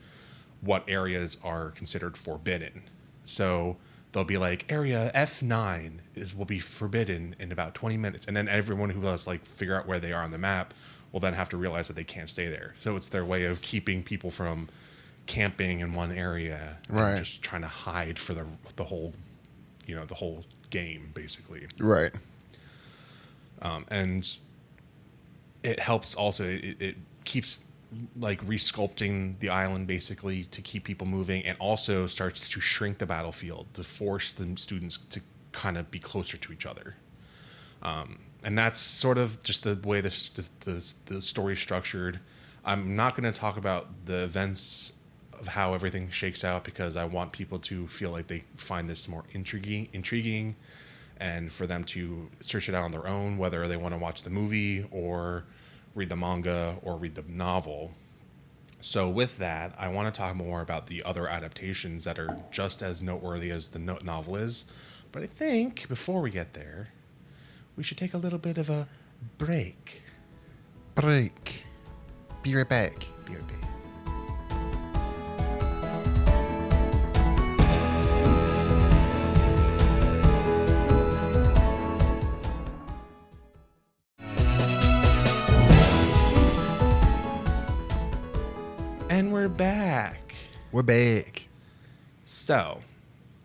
what 0.60 0.84
areas 0.90 1.38
are 1.42 1.70
considered 1.70 2.18
forbidden. 2.18 2.82
So 3.24 3.78
they'll 4.16 4.24
be 4.24 4.38
like 4.38 4.66
area 4.70 5.12
F9 5.14 6.00
is 6.16 6.34
will 6.34 6.46
be 6.46 6.58
forbidden 6.60 7.36
in 7.38 7.52
about 7.52 7.76
20 7.76 7.98
minutes 7.98 8.26
and 8.26 8.36
then 8.36 8.48
everyone 8.48 8.92
who 8.92 9.02
has 9.06 9.28
like 9.28 9.46
figure 9.46 9.76
out 9.78 9.86
where 9.86 10.00
they 10.00 10.14
are 10.14 10.24
on 10.24 10.32
the 10.32 10.38
map 10.38 10.74
will 11.12 11.20
then 11.20 11.34
have 11.34 11.50
to 11.50 11.58
realize 11.58 11.88
that 11.90 11.96
they 11.98 12.04
can't 12.06 12.30
stay 12.30 12.48
there 12.48 12.76
so 12.80 12.96
it's 12.96 13.10
their 13.10 13.26
way 13.26 13.44
of 13.44 13.62
keeping 13.62 14.02
people 14.02 14.32
from 14.32 14.70
camping 15.28 15.82
in 15.82 15.94
one 15.94 16.12
area 16.14 16.78
and 16.88 16.98
Right. 16.98 17.18
just 17.18 17.42
trying 17.42 17.64
to 17.64 17.68
hide 17.68 18.18
for 18.18 18.34
the 18.34 18.46
the 18.78 18.86
whole 18.86 19.14
you 19.86 19.96
know 19.96 20.06
the 20.06 20.16
whole 20.16 20.46
game 20.70 21.12
basically 21.14 21.68
Right. 21.80 22.12
um, 23.62 23.86
and 23.92 24.26
it 25.62 25.80
helps 25.80 26.16
also 26.16 26.46
it, 26.48 26.78
it 26.80 26.96
keeps 27.26 27.60
like 28.18 28.44
resculpting 28.44 29.40
the 29.40 29.50
island 29.50 29.88
basically 29.88 30.44
to 30.46 30.62
keep 30.62 30.84
people 30.84 31.08
moving 31.08 31.44
and 31.46 31.58
also 31.60 32.08
starts 32.08 32.50
to 32.50 32.60
shrink 32.60 32.98
the 32.98 33.06
battlefield 33.06 33.68
to 33.74 33.84
force 33.84 34.32
the 34.32 34.56
students 34.58 34.98
to 34.98 35.22
kind 35.52 35.78
of 35.78 35.92
be 35.92 36.00
closer 36.00 36.38
to 36.38 36.52
each 36.52 36.66
other. 36.66 36.96
Um, 37.82 38.20
and 38.44 38.58
that's 38.58 38.80
sort 38.80 39.18
of 39.18 39.44
just 39.44 39.64
the 39.64 39.76
way 39.76 40.02
the, 40.02 40.42
the, 40.62 40.94
the 41.06 41.22
story 41.22 41.54
is 41.54 41.60
structured. 41.60 42.20
I'm 42.64 42.96
not 42.96 43.16
going 43.16 43.32
to 43.32 43.38
talk 43.38 43.58
about 43.58 44.06
the 44.06 44.24
events 44.24 44.94
of 45.40 45.50
how 45.50 45.74
everything 45.74 46.10
shakes 46.10 46.46
out 46.46 46.64
because 46.64 46.96
i 46.96 47.04
want 47.04 47.34
people 47.34 47.60
to 47.60 47.88
feel 47.88 48.10
like 48.10 48.28
they 48.28 48.46
find 48.56 48.90
this 48.90 49.06
more 49.06 49.26
intriguing 49.34 49.90
intriguing 49.92 50.56
and 51.18 51.52
for 51.52 51.66
them 51.66 51.84
to 51.84 52.30
search 52.40 52.70
it 52.70 52.76
out 52.76 52.84
on 52.84 52.92
their 52.92 53.08
own, 53.08 53.38
whether 53.38 53.68
they 53.68 53.78
want 53.78 53.94
to 53.94 53.98
watch 53.98 54.24
the 54.24 54.30
movie 54.30 54.86
or 54.92 55.46
read 55.96 56.10
the 56.10 56.16
manga 56.16 56.76
or 56.84 56.98
read 56.98 57.16
the 57.16 57.24
novel. 57.28 57.94
So, 58.82 59.10
with 59.10 59.40
that, 59.40 59.74
I 59.80 59.88
want 59.88 60.14
to 60.14 60.18
talk 60.18 60.36
more 60.36 60.62
about 60.62 60.86
the 60.86 61.02
other 61.04 61.28
adaptations 61.28 62.04
that 62.04 62.20
are 62.20 62.38
just 62.52 62.84
as 62.84 63.02
noteworthy 63.02 63.50
as 63.50 63.70
the 63.70 63.80
no- 63.80 63.98
novel 64.04 64.36
is. 64.36 64.66
But 65.12 65.24
I 65.24 65.28
think 65.28 65.88
before 65.88 66.22
we 66.22 66.30
get 66.30 66.54
there, 66.54 66.90
we 67.76 67.84
should 67.84 67.98
take 67.98 68.14
a 68.14 68.18
little 68.20 68.38
bit 68.38 68.60
of 68.60 68.70
a 68.70 68.88
break. 69.40 70.04
Break. 70.94 71.66
Be 72.44 72.54
right 72.54 72.70
back. 72.70 73.08
Be 73.26 73.34
right 73.34 73.48
back. 73.48 73.75
We're 90.76 90.84
back. 90.84 91.48
So, 92.26 92.82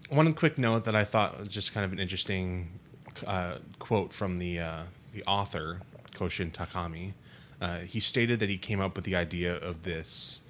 one 0.08 0.32
quick 0.34 0.58
note 0.58 0.82
that 0.82 0.96
I 0.96 1.04
thought 1.04 1.38
was 1.38 1.48
just 1.48 1.72
kind 1.72 1.84
of 1.84 1.92
an 1.92 2.00
interesting 2.00 2.80
uh, 3.24 3.58
quote 3.78 4.12
from 4.12 4.38
the 4.38 4.58
uh, 4.58 4.82
the 5.12 5.22
author 5.28 5.82
Koushun 6.12 6.50
Takami. 6.50 7.12
Uh, 7.60 7.78
he 7.78 8.00
stated 8.00 8.40
that 8.40 8.48
he 8.48 8.58
came 8.58 8.80
up 8.80 8.96
with 8.96 9.04
the 9.04 9.14
idea 9.14 9.54
of 9.54 9.84
this 9.84 10.42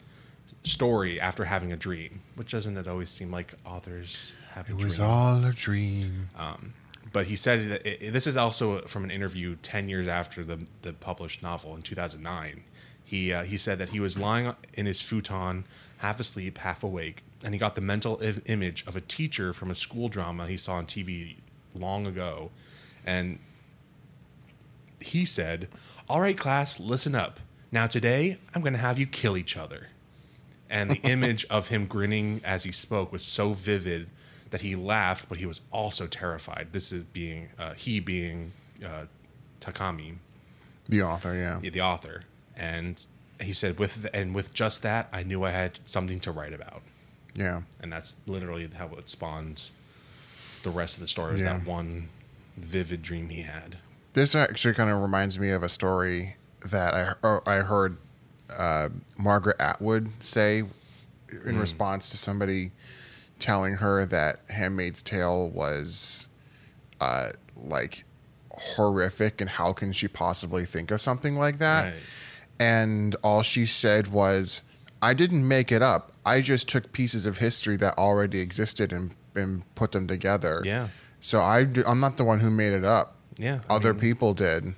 story 0.65 1.21
after 1.21 1.45
having 1.45 1.71
a 1.71 1.77
dream, 1.77 2.23
which 2.35 2.53
doesn't 2.53 2.79
it 2.79 2.89
always 2.89 3.11
seem 3.11 3.31
like 3.31 3.53
authors 3.67 4.35
have 4.55 4.71
a 4.71 4.73
It 4.73 4.83
was 4.83 4.99
all 4.99 5.45
a 5.45 5.53
dream. 5.53 6.31
but 7.13 7.27
he 7.27 7.37
said 7.37 7.69
that 7.69 7.87
it, 7.87 8.11
this 8.15 8.27
is 8.27 8.39
also 8.39 8.81
from 8.87 9.05
an 9.05 9.11
interview 9.11 9.57
10 9.61 9.91
years 9.91 10.09
after 10.09 10.45
the, 10.45 10.61
the 10.81 10.95
published 10.95 11.43
novel 11.43 11.77
in 11.77 11.83
2009 11.83 12.65
he, 13.11 13.33
uh, 13.33 13.43
he 13.43 13.57
said 13.57 13.79
that 13.79 13.89
he 13.89 13.99
was 13.99 14.17
lying 14.17 14.55
in 14.75 14.87
his 14.87 15.03
futon 15.03 15.65
half 16.01 16.21
asleep 16.21 16.59
half 16.59 16.83
awake 16.83 17.23
and 17.43 17.55
he 17.55 17.59
got 17.59 17.75
the 17.75 17.81
mental 17.81 18.21
Im- 18.23 18.43
image 18.47 18.87
of 18.87 18.97
a 18.97 19.01
teacher 19.01 19.53
from 19.53 19.71
a 19.71 19.75
school 19.75 20.09
drama 20.09 20.47
he 20.47 20.57
saw 20.57 20.75
on 20.75 20.87
tv 20.87 21.37
long 21.75 22.07
ago. 22.07 22.51
And 23.07 23.39
he 25.01 25.25
said 25.25 25.69
all 26.09 26.21
right 26.21 26.37
class 26.37 26.79
listen 26.81 27.15
up. 27.15 27.41
Now 27.73 27.87
today 27.87 28.39
i'm 28.55 28.63
going 28.63 28.73
to 28.75 28.79
have 28.79 28.99
you 28.99 29.07
kill 29.07 29.37
each 29.37 29.57
other. 29.57 29.89
And 30.69 30.91
the 30.91 31.01
image 31.03 31.45
of 31.51 31.69
him 31.69 31.87
grinning 31.87 32.41
as 32.45 32.65
he 32.65 32.73
spoke 32.73 33.13
was 33.13 33.23
so 33.25 33.53
vivid 33.53 34.09
that 34.51 34.61
he 34.63 34.75
laughed, 34.75 35.29
but 35.29 35.39
he 35.39 35.47
was 35.47 35.61
also 35.71 36.07
terrified. 36.07 36.69
This 36.73 36.93
is 36.93 37.05
being 37.05 37.49
uh, 37.59 37.75
he 37.75 38.01
being 38.01 38.53
uh, 38.85 39.05
Takami, 39.61 40.17
The 40.89 41.03
author, 41.03 41.35
yeah. 41.35 41.61
the 41.71 41.81
author, 41.81 42.25
and 42.57 43.01
he 43.41 43.53
said 43.53 43.79
with 43.79 44.03
the, 44.03 44.15
and 44.17 44.35
with 44.35 44.53
just 44.55 44.83
that, 44.83 45.09
I 45.13 45.23
knew 45.23 45.45
I 45.45 45.51
had 45.51 45.79
something 45.85 46.21
to 46.21 46.33
write 46.33 46.53
about, 46.53 46.83
Yeah. 47.35 47.63
and 47.81 47.93
that's 47.93 48.17
literally 48.27 48.69
how 48.77 48.89
it 48.99 49.09
spawned 49.09 49.71
the 50.63 50.71
rest 50.71 50.97
of 50.97 51.01
the 51.01 51.09
story. 51.09 51.33
Was 51.33 51.41
Yeah. 51.43 51.59
that 51.59 51.67
one 51.67 52.09
vivid 52.57 53.03
dream 53.03 53.29
he 53.31 53.43
had? 53.43 53.79
This 54.13 54.35
actually 54.35 54.75
kind 54.75 54.91
of 54.91 55.01
reminds 55.01 55.39
me 55.39 55.51
of 55.51 55.63
a 55.63 55.69
story 55.69 56.37
that 56.71 56.95
I 56.95 57.13
oh, 57.23 57.41
I 57.47 57.57
heard 57.59 57.97
uh, 58.59 58.89
Margaret 59.19 59.57
Atwood 59.61 60.11
say 60.23 60.65
in 61.47 61.59
response 61.59 62.11
to 62.11 62.17
somebody 62.17 62.73
telling 63.39 63.75
her 63.75 64.05
that 64.05 64.41
Handmaid's 64.51 65.01
Tale 65.03 65.49
was 65.49 66.29
uh, 67.01 67.31
like 67.57 68.05
horrific 68.51 69.41
and 69.41 69.49
how 69.49 69.73
can 69.73 69.93
she 69.93 70.09
possibly 70.09 70.65
think 70.67 70.91
of 70.91 71.01
something 71.01 71.37
like 71.37 71.59
that? 71.59 71.85
Right. 71.85 71.95
And 72.61 73.17
all 73.25 73.43
she 73.43 73.65
said 73.67 74.09
was, 74.09 74.63
I 75.03 75.15
didn't 75.15 75.49
make 75.49 75.73
it 75.73 75.81
up. 75.83 76.13
I 76.27 76.43
just 76.43 76.69
took 76.69 76.93
pieces 76.93 77.25
of 77.27 77.39
history 77.39 77.77
that 77.79 77.97
already 77.97 78.41
existed 78.41 78.93
and, 78.93 79.13
and 79.35 79.63
put 79.75 79.93
them 79.93 80.07
together. 80.07 80.61
Yeah. 80.65 80.89
So 81.21 81.41
I, 81.41 81.67
I'm 81.87 82.01
not 82.01 82.19
the 82.19 82.25
one 82.25 82.41
who 82.41 82.51
made 82.51 82.73
it 82.75 82.85
up. 82.85 83.17
Yeah, 83.39 83.61
I 83.71 83.77
Other 83.77 83.95
mean, 83.95 84.01
people 84.01 84.35
did. 84.35 84.75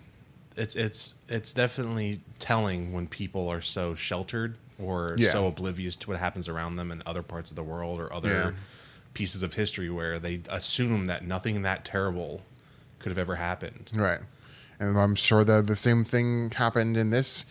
It's 0.56 0.76
it's 0.76 1.14
it's 1.28 1.52
definitely 1.52 2.20
telling 2.38 2.92
when 2.92 3.08
people 3.08 3.48
are 3.48 3.60
so 3.62 3.94
sheltered 3.96 4.56
or 4.78 5.14
Yeah. 5.18 5.32
so 5.32 5.46
oblivious 5.48 5.96
to 5.96 6.08
what 6.10 6.18
happens 6.20 6.48
around 6.48 6.76
them 6.76 6.92
in 6.92 7.02
other 7.06 7.22
parts 7.22 7.50
of 7.50 7.56
the 7.56 7.62
world 7.64 7.98
or 7.98 8.12
other 8.12 8.28
Yeah. 8.28 8.50
pieces 9.14 9.42
of 9.42 9.54
history 9.54 9.90
where 9.90 10.18
they 10.20 10.42
assume 10.48 11.06
that 11.06 11.24
nothing 11.26 11.62
that 11.62 11.84
terrible 11.84 12.42
could 13.00 13.10
have 13.10 13.18
ever 13.18 13.36
happened. 13.36 13.90
Right. 13.94 14.20
And 14.78 14.96
I'm 14.98 15.14
sure 15.16 15.42
that 15.42 15.66
the 15.66 15.76
same 15.76 16.04
thing 16.04 16.50
happened 16.50 16.96
in 16.96 17.10
this. 17.10 17.44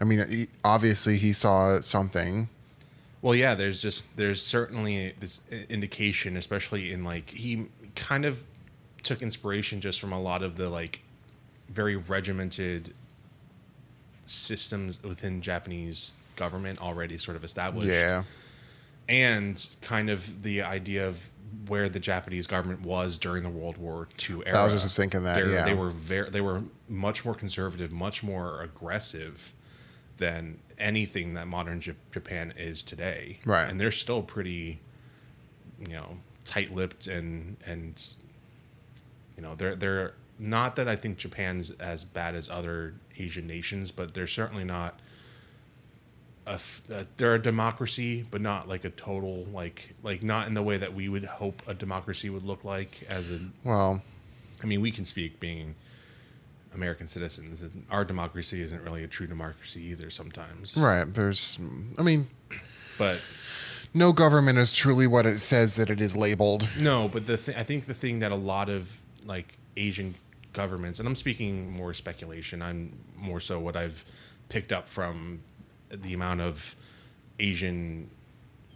I 0.00 0.04
mean, 0.04 0.48
obviously 0.64 1.18
he 1.18 1.32
saw 1.32 1.80
something. 1.80 2.48
Well, 3.22 3.34
yeah, 3.34 3.54
there's 3.54 3.80
just 3.80 4.16
there's 4.16 4.42
certainly 4.42 5.14
this 5.18 5.40
indication, 5.68 6.36
especially 6.36 6.92
in 6.92 7.02
like 7.02 7.30
he 7.30 7.66
kind 7.94 8.24
of 8.24 8.44
took 9.02 9.22
inspiration 9.22 9.80
just 9.80 10.00
from 10.00 10.12
a 10.12 10.20
lot 10.20 10.42
of 10.42 10.56
the 10.56 10.68
like 10.68 11.00
very 11.68 11.96
regimented 11.96 12.94
systems 14.26 15.02
within 15.02 15.40
Japanese 15.40 16.12
government 16.36 16.80
already 16.80 17.16
sort 17.16 17.36
of 17.36 17.44
established. 17.44 17.88
Yeah. 17.88 18.24
and 19.08 19.66
kind 19.80 20.10
of 20.10 20.42
the 20.42 20.62
idea 20.62 21.06
of 21.06 21.30
where 21.68 21.88
the 21.88 22.00
Japanese 22.00 22.46
government 22.46 22.82
was 22.82 23.16
during 23.18 23.42
the 23.42 23.48
World 23.48 23.76
War 23.78 24.08
II 24.28 24.42
era. 24.46 24.58
I 24.58 24.64
was 24.64 24.72
just 24.72 24.96
thinking 24.96 25.22
that, 25.24 25.44
yeah. 25.46 25.64
they 25.64 25.74
were 25.74 25.90
very, 25.90 26.28
they 26.30 26.40
were 26.40 26.62
much 26.88 27.24
more 27.24 27.34
conservative, 27.34 27.92
much 27.92 28.22
more 28.22 28.60
aggressive 28.62 29.54
than 30.18 30.58
anything 30.78 31.34
that 31.34 31.46
modern 31.46 31.80
J- 31.80 31.94
Japan 32.10 32.52
is 32.56 32.82
today. 32.82 33.38
Right. 33.44 33.68
and 33.68 33.80
they're 33.80 33.90
still 33.90 34.22
pretty, 34.22 34.80
you 35.80 35.88
know, 35.92 36.18
tight-lipped 36.44 37.06
and 37.08 37.56
and 37.66 38.02
you 39.36 39.42
know 39.42 39.54
they're 39.54 39.74
they're 39.74 40.14
not 40.38 40.76
that 40.76 40.86
I 40.88 40.96
think 40.96 41.16
Japan's 41.18 41.70
as 41.72 42.04
bad 42.04 42.34
as 42.34 42.48
other 42.48 42.94
Asian 43.18 43.46
nations, 43.46 43.90
but 43.90 44.14
they're 44.14 44.26
certainly 44.26 44.64
not 44.64 45.00
a 46.46 46.52
f- 46.52 46.82
uh, 46.92 47.04
they're 47.16 47.34
a 47.34 47.42
democracy, 47.42 48.24
but 48.30 48.40
not 48.40 48.68
like 48.68 48.84
a 48.84 48.90
total 48.90 49.46
like 49.52 49.94
like 50.02 50.22
not 50.22 50.46
in 50.46 50.54
the 50.54 50.62
way 50.62 50.76
that 50.78 50.94
we 50.94 51.08
would 51.08 51.24
hope 51.24 51.62
a 51.66 51.74
democracy 51.74 52.30
would 52.30 52.44
look 52.44 52.64
like. 52.64 53.04
As 53.08 53.30
a, 53.30 53.40
Well, 53.64 54.02
I 54.62 54.66
mean, 54.66 54.80
we 54.80 54.90
can 54.92 55.04
speak 55.04 55.40
being 55.40 55.74
American 56.76 57.08
citizens, 57.08 57.62
and 57.62 57.84
our 57.90 58.04
democracy 58.04 58.62
isn't 58.62 58.82
really 58.82 59.02
a 59.02 59.08
true 59.08 59.26
democracy 59.26 59.82
either. 59.82 60.10
Sometimes, 60.10 60.76
right. 60.76 61.12
There's, 61.12 61.58
I 61.98 62.02
mean, 62.02 62.28
but 62.98 63.20
no 63.92 64.12
government 64.12 64.58
is 64.58 64.72
truly 64.72 65.06
what 65.06 65.26
it 65.26 65.40
says 65.40 65.76
that 65.76 65.90
it 65.90 66.00
is 66.00 66.16
labeled. 66.16 66.68
no, 66.78 67.08
but 67.08 67.26
the 67.26 67.36
th- 67.36 67.56
I 67.56 67.64
think 67.64 67.86
the 67.86 67.94
thing 67.94 68.20
that 68.20 68.30
a 68.30 68.36
lot 68.36 68.68
of 68.68 69.00
like 69.24 69.58
Asian 69.76 70.14
governments, 70.52 70.98
and 71.00 71.08
I'm 71.08 71.14
speaking 71.14 71.70
more 71.70 71.92
speculation. 71.94 72.62
I'm 72.62 72.92
more 73.16 73.40
so 73.40 73.58
what 73.58 73.76
I've 73.76 74.04
picked 74.48 74.72
up 74.72 74.88
from 74.88 75.40
the 75.90 76.14
amount 76.14 76.40
of 76.40 76.76
Asian 77.38 78.10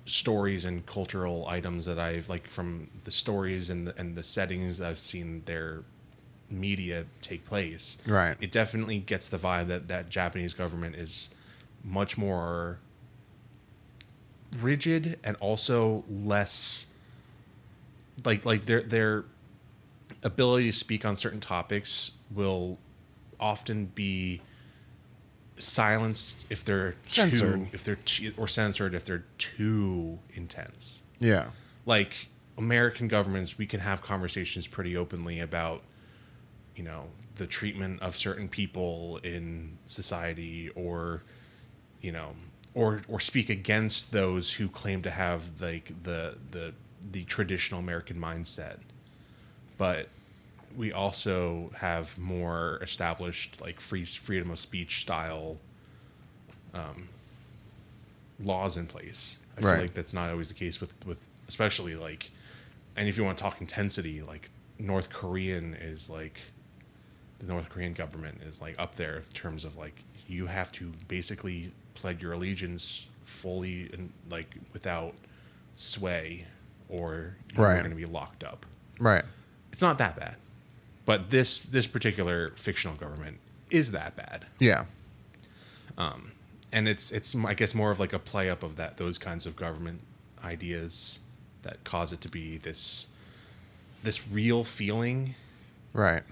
stories 0.07 0.65
and 0.65 0.85
cultural 0.87 1.47
items 1.47 1.85
that 1.85 1.99
I've 1.99 2.29
like 2.29 2.49
from 2.49 2.91
the 3.05 3.11
stories 3.11 3.71
and 3.71 3.87
the, 3.87 3.99
and 3.99 4.17
the 4.17 4.23
settings 4.25 4.79
that 4.79 4.89
I've 4.89 4.99
seen 4.99 5.43
their 5.47 5.83
media 6.51 7.07
take 7.23 7.45
place. 7.47 7.97
Right. 8.07 8.37
It 8.41 8.51
definitely 8.53 8.99
gets 8.99 9.29
the 9.29 9.39
vibe 9.39 9.69
that 9.69 9.89
that 9.89 10.09
Japanese 10.11 10.55
government 10.55 10.97
is 10.97 11.31
much 11.85 12.19
more 12.19 12.79
rigid 14.61 15.19
and 15.23 15.37
also 15.39 16.05
less 16.11 16.87
like 18.25 18.45
like 18.45 18.67
their 18.67 18.83
their 18.83 19.25
ability 20.23 20.67
to 20.71 20.77
speak 20.77 21.05
on 21.05 21.17
certain 21.17 21.41
topics 21.41 22.13
will 22.31 22.77
often 23.39 23.87
be 23.87 24.41
silenced 25.57 26.37
if 26.51 26.65
they're 26.65 26.95
Censored. 27.07 27.61
too 27.61 27.69
if 27.73 27.85
they're 27.85 27.97
too, 27.97 28.33
or 28.37 28.49
censored 28.49 28.95
if 28.95 29.05
they're 29.05 29.25
too 29.39 30.19
intense 30.35 31.03
Yeah. 31.19 31.51
like 31.87 32.27
American 32.59 33.09
governments, 33.09 33.57
we 33.57 33.65
can 33.65 33.81
have 33.81 34.03
conversations 34.03 34.67
pretty 34.67 34.95
openly 34.95 35.41
about, 35.41 35.83
you 36.81 36.87
know, 36.87 37.09
the 37.37 37.47
treatment 37.47 38.01
of 38.01 38.17
certain 38.17 38.49
people 38.49 39.19
in 39.23 39.77
society, 39.87 40.71
or, 40.71 41.23
you 42.01 42.11
know, 42.11 42.31
or 42.75 43.03
or 43.07 43.21
speak 43.21 43.51
against 43.51 44.13
those 44.13 44.55
who 44.55 44.69
claim 44.69 45.03
to 45.03 45.11
have 45.11 45.61
like 45.61 45.93
the 46.05 46.39
the 46.53 46.73
the 47.13 47.25
traditional 47.25 47.81
American 47.81 48.19
mindset, 48.19 48.79
but 49.77 50.09
we 50.75 50.91
also 50.93 51.71
have 51.77 52.17
more 52.19 52.79
established 52.81 53.61
like 53.61 53.81
free 53.81 54.07
freedom 54.07 54.51
of 54.51 54.59
speech 54.59 55.01
style 55.01 55.59
um, 56.75 57.09
laws 58.43 58.77
in 58.77 58.87
place. 58.87 59.39
I 59.59 59.61
Right. 59.61 59.73
feel 59.73 59.81
like 59.83 59.95
that's 59.95 60.15
not 60.15 60.31
always 60.31 60.49
the 60.49 60.55
case 60.55 60.81
with 60.81 60.95
with 61.05 61.25
especially 61.49 61.95
like, 61.97 62.31
and 62.97 63.09
if 63.09 63.19
you 63.19 63.25
want 63.25 63.37
to 63.39 63.43
talk 63.43 63.61
intensity, 63.61 64.23
like 64.23 64.49
North 64.79 65.11
Korean 65.11 65.75
is 65.75 66.09
like, 66.09 66.41
the 67.41 67.47
North 67.47 67.69
Korean 67.69 67.93
government 67.93 68.41
is 68.47 68.61
like 68.61 68.75
up 68.79 68.95
there 68.95 69.17
in 69.17 69.23
terms 69.35 69.65
of 69.65 69.77
like 69.77 70.03
you 70.29 70.47
have 70.47 70.71
to 70.73 70.93
basically 71.09 71.73
pledge 71.95 72.23
your 72.23 72.33
allegiance 72.33 73.07
fully 73.25 73.91
and 73.93 74.13
like 74.31 74.55
without 74.73 75.15
sway, 75.77 76.47
or 76.89 77.35
you're 77.57 77.67
Right. 77.67 77.79
going 77.79 77.91
to 77.91 77.97
be 77.97 78.05
locked 78.07 78.45
up. 78.45 78.65
Right. 79.01 79.25
It's 79.73 79.83
not 79.83 79.99
that 79.99 80.17
bad, 80.17 80.37
but 81.05 81.31
this 81.31 81.59
this 81.59 81.87
particular 81.87 82.51
fictional 82.57 82.97
government 82.97 83.39
is 83.71 83.93
that 83.93 84.17
bad 84.17 84.47
Yeah. 84.59 84.85
Um 85.99 86.33
and 86.73 86.87
it's 86.89 87.11
it's 87.11 87.35
I 87.35 87.55
guess 87.55 87.75
more 87.75 87.91
of 87.91 87.99
like 87.99 88.13
a 88.13 88.19
play 88.19 88.51
up 88.51 88.63
of 88.63 88.77
that 88.77 88.97
those 88.97 89.19
kinds 89.19 89.47
of 89.47 89.57
government 89.57 90.01
ideas 90.45 91.19
that 91.63 91.83
cause 91.85 92.13
it 92.13 92.21
to 92.23 92.29
be 92.29 92.59
this 92.59 93.07
this 94.03 94.27
real 94.29 94.65
feeling. 94.65 95.35
Right. 95.93 96.23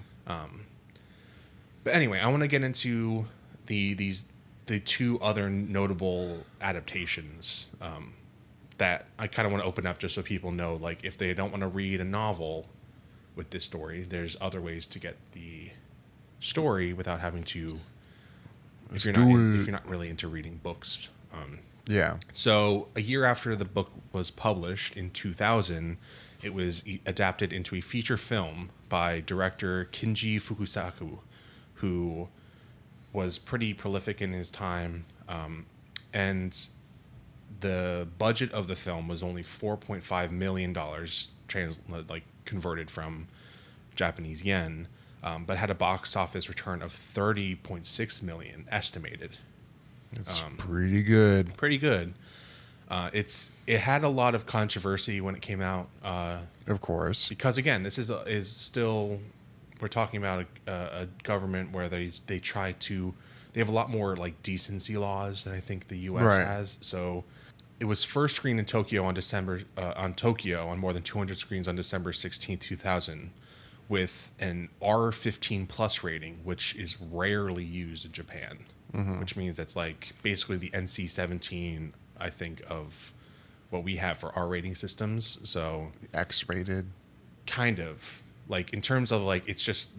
But 1.88 1.94
anyway, 1.94 2.20
I 2.20 2.26
want 2.26 2.42
to 2.42 2.48
get 2.48 2.62
into 2.62 3.28
the 3.64 3.94
these 3.94 4.26
the 4.66 4.78
two 4.78 5.18
other 5.20 5.48
notable 5.48 6.44
adaptations 6.60 7.72
um, 7.80 8.12
that 8.76 9.06
I 9.18 9.26
kind 9.26 9.46
of 9.46 9.52
want 9.52 9.64
to 9.64 9.66
open 9.66 9.86
up 9.86 9.98
just 9.98 10.14
so 10.14 10.20
people 10.20 10.52
know 10.52 10.74
like 10.74 11.02
if 11.02 11.16
they 11.16 11.32
don't 11.32 11.50
want 11.50 11.62
to 11.62 11.66
read 11.66 12.02
a 12.02 12.04
novel 12.04 12.66
with 13.34 13.48
this 13.48 13.64
story, 13.64 14.02
there's 14.06 14.36
other 14.38 14.60
ways 14.60 14.86
to 14.88 14.98
get 14.98 15.16
the 15.32 15.70
story 16.40 16.92
without 16.92 17.20
having 17.20 17.42
to. 17.44 17.78
If 18.92 19.06
you're 19.06 19.14
not 19.14 19.22
in- 19.30 19.58
if 19.58 19.66
you're 19.66 19.72
not 19.72 19.88
really 19.88 20.10
into 20.10 20.28
reading 20.28 20.60
books, 20.62 21.08
um, 21.32 21.60
Yeah. 21.86 22.18
So, 22.34 22.88
a 22.94 23.00
year 23.00 23.24
after 23.24 23.56
the 23.56 23.64
book 23.64 23.92
was 24.12 24.30
published 24.30 24.94
in 24.94 25.08
2000, 25.08 25.96
it 26.42 26.52
was 26.52 26.86
e- 26.86 27.00
adapted 27.06 27.50
into 27.50 27.74
a 27.76 27.80
feature 27.80 28.18
film 28.18 28.68
by 28.90 29.20
director 29.20 29.88
Kinji 29.90 30.36
Fukasaku, 30.36 31.20
who 31.78 32.28
was 33.12 33.38
pretty 33.38 33.74
prolific 33.74 34.20
in 34.22 34.32
his 34.32 34.50
time. 34.50 35.04
Um, 35.28 35.66
and 36.12 36.56
the 37.60 38.06
budget 38.18 38.52
of 38.52 38.68
the 38.68 38.76
film 38.76 39.08
was 39.08 39.22
only 39.22 39.42
4.5 39.42 40.30
million 40.30 40.72
dollars, 40.72 41.30
trans 41.48 41.80
like 42.08 42.24
converted 42.44 42.90
from 42.90 43.26
Japanese 43.96 44.42
yen, 44.42 44.86
um, 45.22 45.44
but 45.44 45.58
had 45.58 45.70
a 45.70 45.74
box 45.74 46.14
office 46.16 46.48
return 46.48 46.82
of 46.82 46.90
30.6 46.92 48.22
million 48.22 48.66
estimated 48.70 49.32
It's 50.12 50.42
Um, 50.42 50.56
pretty 50.56 51.02
good. 51.02 51.56
pretty 51.56 51.78
good. 51.78 52.14
Uh, 52.88 53.10
it's 53.12 53.50
it 53.66 53.80
had 53.80 54.02
a 54.02 54.08
lot 54.08 54.34
of 54.34 54.46
controversy 54.46 55.20
when 55.20 55.34
it 55.34 55.42
came 55.42 55.60
out 55.60 55.88
uh, 56.02 56.38
Of 56.66 56.80
course. 56.80 57.28
because 57.28 57.58
again, 57.58 57.82
this 57.82 57.98
is 57.98 58.08
a, 58.10 58.20
is 58.22 58.50
still 58.50 59.20
we're 59.80 59.88
talking 59.88 60.18
about 60.18 60.46
a, 60.66 60.72
a, 60.72 61.08
government 61.22 61.72
where 61.72 61.88
they 61.88 62.10
they 62.26 62.38
try 62.38 62.72
to 62.72 63.14
they 63.52 63.60
have 63.60 63.68
a 63.68 63.72
lot 63.72 63.90
more 63.90 64.16
like 64.16 64.42
decency 64.42 64.96
laws 64.96 65.44
than 65.44 65.54
I 65.54 65.60
think 65.60 65.88
the 65.88 65.98
U.S. 65.98 66.24
Right. 66.24 66.46
has. 66.46 66.78
So 66.80 67.24
it 67.80 67.84
was 67.84 68.04
first 68.04 68.36
screened 68.36 68.58
in 68.58 68.64
Tokyo 68.64 69.04
on 69.04 69.14
December 69.14 69.62
uh, 69.76 69.94
on 69.96 70.14
Tokyo 70.14 70.68
on 70.68 70.78
more 70.78 70.92
than 70.92 71.02
200 71.02 71.38
screens 71.38 71.68
on 71.68 71.76
December 71.76 72.12
16, 72.12 72.58
2000, 72.58 73.30
with 73.88 74.32
an 74.38 74.68
R15 74.82 75.68
plus 75.68 76.02
rating, 76.02 76.40
which 76.44 76.74
is 76.76 77.00
rarely 77.00 77.64
used 77.64 78.04
in 78.04 78.12
Japan. 78.12 78.60
Which 79.20 79.36
means 79.36 79.58
it's 79.58 79.76
like 79.76 80.14
basically 80.22 80.56
the 80.56 80.70
NC-17, 80.70 81.92
I 82.18 82.30
think, 82.30 82.62
of 82.68 83.12
what 83.70 83.84
we 83.84 83.96
have 83.96 84.18
for 84.18 84.34
R 84.36 84.48
rating 84.48 84.74
systems. 84.74 85.38
So 85.48 85.92
X 86.14 86.48
rated. 86.48 86.86
kind 87.46 87.80
of 87.80 88.22
like 88.48 88.72
in 88.72 88.80
terms 88.80 89.12
of 89.12 89.22
like 89.22 89.44
it's 89.46 89.62
just 89.62 89.90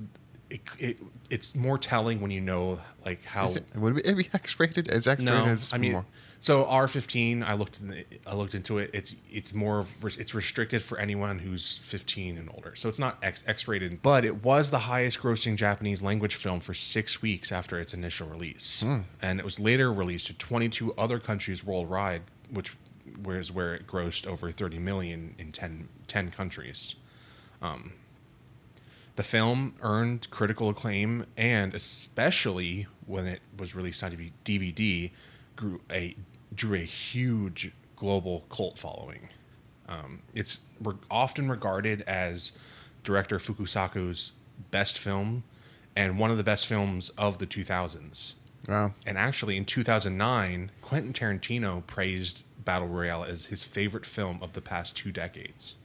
it, 0.49 0.61
it 0.79 0.97
it's 1.29 1.55
more 1.55 1.77
telling 1.77 2.21
when 2.21 2.31
you 2.31 2.41
know 2.41 2.79
like 3.05 3.23
how 3.25 3.43
Is 3.43 3.57
it, 3.57 3.65
would 3.75 3.97
it 4.05 4.17
be 4.17 4.27
X 4.33 4.59
rated? 4.59 4.87
Is 4.91 5.07
X 5.07 5.23
rated? 5.23 5.45
no, 5.45 5.57
I 5.73 5.77
mean, 5.77 6.05
so 6.39 6.65
R 6.65 6.87
fifteen. 6.87 7.43
I 7.43 7.53
looked 7.53 7.79
in 7.79 7.89
the, 7.89 8.05
I 8.25 8.33
looked 8.33 8.55
into 8.55 8.77
it. 8.79 8.89
It's 8.93 9.15
it's 9.29 9.53
more 9.53 9.79
of- 9.79 10.03
it's 10.17 10.33
restricted 10.33 10.81
for 10.81 10.97
anyone 10.97 11.39
who's 11.39 11.77
fifteen 11.77 12.37
and 12.37 12.49
older. 12.53 12.75
So 12.75 12.89
it's 12.89 12.99
not 12.99 13.17
X 13.21 13.43
X 13.45 13.67
rated, 13.67 14.01
but 14.01 14.25
it 14.25 14.43
was 14.43 14.71
the 14.71 14.79
highest 14.79 15.19
grossing 15.19 15.55
Japanese 15.55 16.01
language 16.01 16.35
film 16.35 16.59
for 16.59 16.73
six 16.73 17.21
weeks 17.21 17.51
after 17.51 17.79
its 17.79 17.93
initial 17.93 18.27
release, 18.27 18.81
hmm. 18.81 18.99
and 19.21 19.39
it 19.39 19.45
was 19.45 19.59
later 19.59 19.93
released 19.93 20.27
to 20.27 20.33
twenty 20.33 20.69
two 20.69 20.93
other 20.95 21.19
countries 21.19 21.63
worldwide, 21.63 22.23
which 22.49 22.75
was 23.21 23.51
where 23.51 23.75
it 23.75 23.85
grossed 23.85 24.25
over 24.25 24.51
thirty 24.51 24.79
million 24.79 25.35
in 25.37 25.51
10, 25.51 25.89
10 26.07 26.31
countries. 26.31 26.95
Um, 27.61 27.93
The 29.19 29.23
film 29.23 29.75
earned 29.81 30.29
critical 30.29 30.69
acclaim 30.69 31.25
and, 31.35 31.75
especially 31.75 32.87
when 33.05 33.27
it 33.27 33.41
was 33.57 33.75
released 33.75 34.01
on 34.01 34.15
DVD, 34.45 35.11
grew 35.57 35.81
a 35.91 36.15
drew 36.55 36.75
a 36.77 36.85
huge 36.85 37.73
global 37.97 38.45
cult 38.49 38.79
following. 38.79 39.27
Um, 39.89 40.21
it's 40.33 40.61
re- 40.81 40.95
often 41.11 41.49
regarded 41.49 42.01
as 42.03 42.53
director 43.03 43.39
Fukasaku's 43.39 44.31
best 44.71 44.97
film 44.97 45.43
and 45.97 46.17
one 46.17 46.31
of 46.31 46.37
the 46.37 46.43
best 46.45 46.65
films 46.65 47.09
of 47.17 47.39
the 47.39 47.45
2000s. 47.45 48.35
Wow. 48.69 48.93
And 49.05 49.17
actually, 49.17 49.57
in 49.57 49.65
2009, 49.65 50.71
Quentin 50.79 51.11
Tarantino 51.11 51.85
praised 51.85 52.45
Battle 52.63 52.87
Royale 52.87 53.25
as 53.25 53.47
his 53.47 53.65
favorite 53.65 54.05
film 54.05 54.39
of 54.41 54.53
the 54.53 54.61
past 54.61 54.95
two 54.95 55.11
decades. 55.11 55.77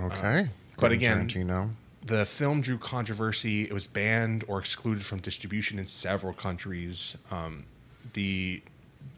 Okay. 0.00 0.40
Uh, 0.42 0.44
but 0.78 0.92
again- 0.92 1.28
Tarantino. 1.28 1.74
The 2.06 2.26
film 2.26 2.60
drew 2.60 2.76
controversy. 2.76 3.62
It 3.62 3.72
was 3.72 3.86
banned 3.86 4.44
or 4.46 4.58
excluded 4.58 5.06
from 5.06 5.20
distribution 5.20 5.78
in 5.78 5.86
several 5.86 6.34
countries. 6.34 7.16
Um, 7.30 7.64
the 8.12 8.62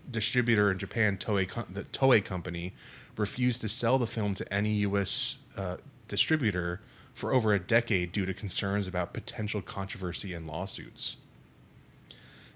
distributor 0.09 0.71
in 0.71 0.79
Japan, 0.79 1.19
Toei, 1.19 1.49
the 1.69 1.83
Toei 1.83 2.25
Company, 2.25 2.73
refused 3.16 3.61
to 3.62 3.69
sell 3.69 3.99
the 3.99 4.07
film 4.07 4.35
to 4.35 4.55
any 4.55 4.75
U.S. 4.77 5.38
Uh, 5.57 5.79
distributor 6.07 6.81
for 7.12 7.33
over 7.33 7.53
a 7.53 7.59
decade 7.59 8.12
due 8.12 8.27
to 8.27 8.35
concerns 8.35 8.87
about 8.87 9.12
potential 9.12 9.62
controversy 9.62 10.33
and 10.33 10.47
lawsuits. 10.47 11.16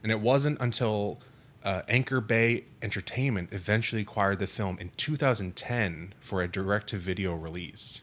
And 0.03 0.13
it 0.13 0.21
wasn't 0.21 0.61
until 0.61 1.19
uh, 1.65 1.83
Anchor 1.89 2.21
Bay 2.21 2.65
Entertainment 2.83 3.49
eventually 3.53 4.03
acquired 4.03 4.39
the 4.39 4.47
film 4.47 4.79
in 4.79 4.91
2010 4.97 6.15
for 6.21 6.41
a 6.43 6.49
direct-to-video 6.49 7.35
release. 7.35 8.03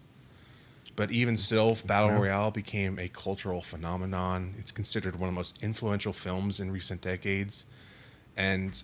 But 0.98 1.12
even 1.12 1.38
still, 1.38 1.78
Battle 1.86 2.10
Yeah. 2.10 2.18
Royale 2.18 2.52
became 2.52 2.98
a 3.00 3.08
cultural 3.08 3.62
phenomenon. 3.62 4.56
It's 4.58 4.72
considered 4.72 5.16
one 5.20 5.30
of 5.30 5.34
the 5.36 5.40
most 5.40 5.58
influential 5.62 6.12
films 6.12 6.60
in 6.60 6.72
recent 6.72 7.02
decades 7.02 7.64
and 8.36 8.82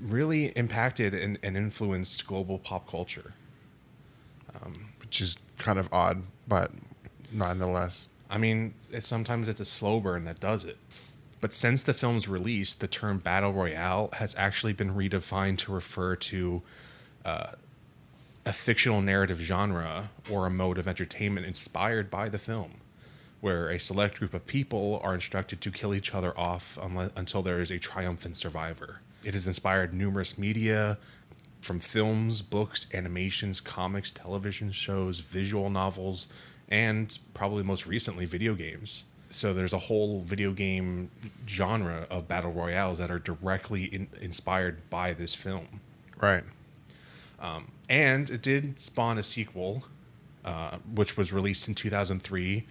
really 0.00 0.46
impacted 0.56 1.14
and, 1.14 1.38
and 1.42 1.56
influenced 1.56 2.26
global 2.26 2.58
pop 2.58 2.90
culture. 2.90 3.34
which 5.00 5.20
is 5.20 5.36
kind 5.58 5.78
of 5.78 5.88
odd, 5.92 6.22
but 6.48 6.72
nonetheless. 7.32 8.08
I 8.30 8.38
mean, 8.38 8.72
it's, 8.90 9.06
sometimes 9.06 9.48
it's 9.48 9.60
a 9.60 9.64
slow 9.66 10.00
burn 10.00 10.24
that 10.24 10.40
does 10.40 10.64
it. 10.64 10.78
But 11.42 11.52
since 11.52 11.82
the 11.82 11.92
film's 11.92 12.28
release, 12.28 12.72
the 12.72 12.86
term 12.86 13.18
battle 13.18 13.52
royale 13.52 14.08
has 14.14 14.34
actually 14.38 14.72
been 14.72 14.94
redefined 14.94 15.58
to 15.58 15.72
refer 15.72 16.16
to 16.16 16.62
uh, 17.26 17.52
a 18.44 18.52
fictional 18.52 19.00
narrative 19.00 19.38
genre 19.38 20.10
or 20.30 20.46
a 20.46 20.50
mode 20.50 20.78
of 20.78 20.88
entertainment 20.88 21.46
inspired 21.46 22.10
by 22.10 22.28
the 22.28 22.38
film, 22.38 22.74
where 23.40 23.68
a 23.68 23.78
select 23.78 24.18
group 24.18 24.34
of 24.34 24.46
people 24.46 25.00
are 25.02 25.14
instructed 25.14 25.60
to 25.60 25.70
kill 25.70 25.94
each 25.94 26.14
other 26.14 26.36
off 26.38 26.78
until 27.16 27.42
there 27.42 27.60
is 27.60 27.70
a 27.70 27.78
triumphant 27.78 28.36
survivor. 28.36 29.00
It 29.24 29.34
has 29.34 29.46
inspired 29.46 29.94
numerous 29.94 30.36
media, 30.36 30.98
from 31.60 31.78
films, 31.78 32.42
books, 32.42 32.86
animations, 32.92 33.60
comics, 33.60 34.10
television 34.10 34.72
shows, 34.72 35.20
visual 35.20 35.70
novels, 35.70 36.26
and 36.68 37.16
probably 37.34 37.62
most 37.62 37.86
recently, 37.86 38.24
video 38.24 38.54
games. 38.54 39.04
So 39.30 39.54
there's 39.54 39.72
a 39.72 39.78
whole 39.78 40.22
video 40.22 40.50
game 40.50 41.10
genre 41.46 42.06
of 42.10 42.26
battle 42.26 42.50
royales 42.50 42.98
that 42.98 43.10
are 43.10 43.20
directly 43.20 43.84
in, 43.84 44.08
inspired 44.20 44.90
by 44.90 45.14
this 45.14 45.36
film. 45.36 45.80
Right. 46.20 46.42
And 47.88 48.30
it 48.30 48.42
did 48.42 48.78
spawn 48.78 49.18
a 49.18 49.22
sequel, 49.22 49.84
uh, 50.44 50.78
which 50.94 51.16
was 51.16 51.32
released 51.32 51.68
in 51.68 51.74
2003, 51.74 52.66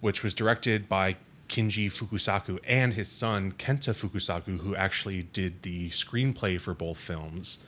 which 0.00 0.22
was 0.22 0.34
directed 0.34 0.88
by 0.88 1.16
Kinji 1.48 1.86
Fukasaku 1.86 2.58
and 2.66 2.94
his 2.94 3.08
son 3.08 3.52
Kenta 3.52 3.94
Fukasaku, 3.94 4.58
who 4.60 4.76
actually 4.76 5.22
did 5.22 5.62
the 5.62 5.88
screenplay 5.90 6.60
for 6.60 6.74
both 6.74 6.98
films. 6.98 7.58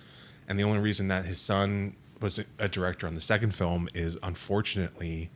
And 0.47 0.59
the 0.59 0.65
only 0.65 0.79
reason 0.81 1.09
that 1.09 1.25
his 1.25 1.41
son 1.41 1.95
was 2.21 2.39
a 2.59 2.69
director 2.69 3.07
on 3.07 3.15
the 3.15 3.21
second 3.21 3.55
film 3.55 3.89
is 3.95 4.19
unfortunately 4.23 5.31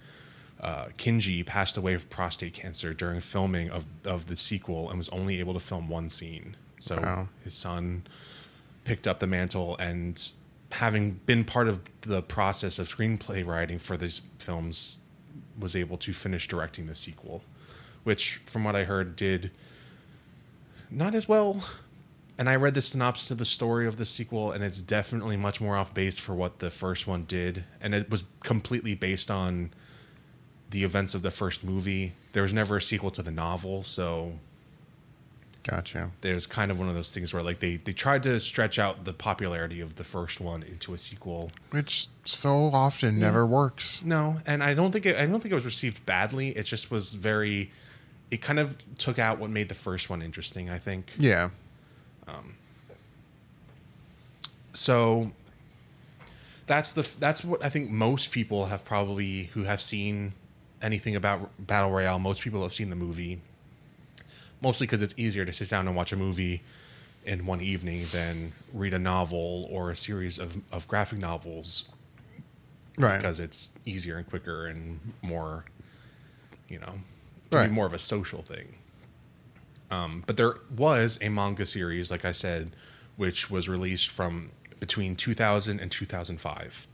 uh, 0.60 0.86
Kinji 0.98 1.44
passed 1.46 1.76
away 1.78 1.94
of 1.94 2.10
prostate 2.10 2.52
cancer 2.52 2.92
during 2.92 3.20
filming 3.20 3.70
of, 3.70 3.86
of 4.04 4.26
the 4.26 4.36
sequel 4.36 4.88
and 4.90 4.98
was 4.98 5.08
only 5.08 5.40
able 5.40 5.54
to 5.54 5.60
film 5.60 5.88
one 5.88 6.10
scene. 6.10 6.56
So 6.80 6.96
Wow. 7.00 7.28
his 7.42 7.54
son 7.54 8.06
picked 8.84 9.06
up 9.06 9.20
the 9.20 9.26
mantle 9.26 9.76
and 9.78 10.30
having 10.74 11.12
been 11.26 11.44
part 11.44 11.68
of 11.68 11.80
the 12.02 12.22
process 12.22 12.78
of 12.78 12.88
screenplay 12.88 13.46
writing 13.46 13.78
for 13.78 13.96
these 13.96 14.22
films 14.38 14.98
was 15.58 15.74
able 15.76 15.96
to 15.96 16.12
finish 16.12 16.48
directing 16.48 16.86
the 16.86 16.94
sequel 16.94 17.42
which 18.02 18.40
from 18.46 18.64
what 18.64 18.76
i 18.76 18.84
heard 18.84 19.16
did 19.16 19.50
not 20.94 21.14
as 21.14 21.28
well. 21.28 21.64
And 22.36 22.48
i 22.48 22.56
read 22.56 22.74
the 22.74 22.82
synopsis 22.82 23.30
of 23.30 23.38
the 23.38 23.44
story 23.44 23.86
of 23.86 23.96
the 23.96 24.04
sequel 24.04 24.52
and 24.52 24.64
it's 24.64 24.80
definitely 24.80 25.36
much 25.36 25.60
more 25.60 25.76
off 25.76 25.94
base 25.94 26.18
for 26.18 26.34
what 26.34 26.58
the 26.58 26.70
first 26.70 27.06
one 27.06 27.24
did. 27.24 27.64
And 27.80 27.94
it 27.94 28.10
was 28.10 28.24
completely 28.42 28.94
based 28.94 29.30
on 29.30 29.72
the 30.70 30.84
events 30.84 31.14
of 31.14 31.22
the 31.22 31.30
first 31.30 31.62
movie. 31.62 32.14
There 32.32 32.42
was 32.42 32.52
never 32.52 32.78
a 32.78 32.82
sequel 32.82 33.10
to 33.12 33.22
the 33.22 33.30
novel 33.30 33.82
so 33.82 34.38
Gotcha. 35.64 36.12
there's 36.20 36.46
kind 36.46 36.70
of 36.70 36.78
one 36.78 36.88
of 36.88 36.94
those 36.94 37.12
things 37.12 37.32
where 37.32 37.42
like 37.42 37.60
they 37.60 37.76
they 37.76 37.92
tried 37.92 38.22
to 38.24 38.38
stretch 38.38 38.78
out 38.78 39.04
the 39.04 39.12
popularity 39.12 39.80
of 39.80 39.96
the 39.96 40.04
first 40.04 40.40
one 40.40 40.62
into 40.62 40.94
a 40.94 40.98
sequel. 40.98 41.50
Which 41.70 42.08
so 42.24 42.70
often 42.72 43.18
never 43.18 43.46
works. 43.46 44.04
No, 44.04 44.38
and 44.46 44.62
I 44.62 44.74
don't 44.74 44.92
think 44.92 45.06
it, 45.06 45.16
I 45.16 45.26
don't 45.26 45.40
think 45.40 45.52
it 45.52 45.56
was 45.56 45.64
received 45.64 46.04
badly. 46.04 46.50
It 46.50 46.64
just 46.64 46.90
was 46.90 47.14
very 47.14 47.72
it 48.30 48.42
kind 48.42 48.58
of 48.58 48.76
took 48.98 49.18
out 49.18 49.38
what 49.38 49.50
made 49.50 49.68
the 49.68 49.74
first 49.74 50.10
one 50.10 50.20
interesting, 50.20 50.68
I 50.68 50.78
think. 50.78 51.12
Yeah. 51.18 51.50
Um, 52.26 52.56
so 54.72 55.32
that's 56.66 56.92
the 56.92 57.08
that's 57.18 57.44
what 57.44 57.64
I 57.64 57.68
think 57.68 57.90
most 57.90 58.30
people 58.30 58.66
have 58.66 58.84
probably 58.84 59.44
who 59.54 59.64
have 59.64 59.80
seen 59.80 60.32
anything 60.82 61.16
about 61.16 61.50
Battle 61.58 61.90
Royale, 61.90 62.18
most 62.18 62.42
people 62.42 62.62
have 62.62 62.72
seen 62.72 62.90
the 62.90 62.96
movie. 62.96 63.40
Mostly 64.64 64.86
because 64.86 65.02
it's 65.02 65.14
easier 65.18 65.44
to 65.44 65.52
sit 65.52 65.68
down 65.68 65.86
and 65.86 65.94
watch 65.94 66.10
a 66.10 66.16
movie 66.16 66.62
in 67.26 67.44
one 67.44 67.60
evening 67.60 68.06
than 68.12 68.52
read 68.72 68.94
a 68.94 68.98
novel 68.98 69.68
or 69.70 69.90
a 69.90 69.96
series 69.96 70.38
of, 70.38 70.56
of 70.72 70.88
graphic 70.88 71.18
novels 71.18 71.84
Right. 72.98 73.18
because 73.18 73.38
it's 73.40 73.72
easier 73.84 74.16
and 74.16 74.26
quicker 74.26 74.66
and 74.66 75.00
more, 75.20 75.66
you 76.68 76.78
know, 76.78 77.00
Right. 77.52 77.70
more 77.70 77.84
of 77.86 77.92
a 77.92 77.98
social 77.98 78.42
thing. 78.42 78.76
Um, 79.90 80.24
but 80.26 80.36
there 80.38 80.56
was 80.74 81.18
a 81.20 81.28
manga 81.28 81.66
series, 81.66 82.10
like 82.10 82.24
I 82.24 82.32
said, 82.32 82.74
which 83.16 83.50
was 83.50 83.68
released 83.68 84.08
from 84.08 84.50
between 84.80 85.14
2000 85.14 85.78
and 85.78 85.90
2005. 85.90 86.86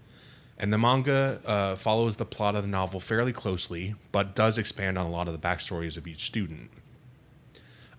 And 0.59 0.73
the 0.73 0.77
manga 0.79 1.41
uh, 1.47 1.77
follows 1.77 2.17
the 2.17 2.27
plot 2.27 2.57
of 2.57 2.63
the 2.63 2.69
novel 2.69 2.99
fairly 3.01 3.33
closely, 3.33 3.95
but 4.13 4.35
does 4.35 4.59
expand 4.59 4.99
on 4.99 5.07
a 5.07 5.11
lot 5.11 5.29
of 5.29 5.33
the 5.41 5.49
backstories 5.49 5.97
of 5.97 6.07
each 6.09 6.25
student. 6.25 6.71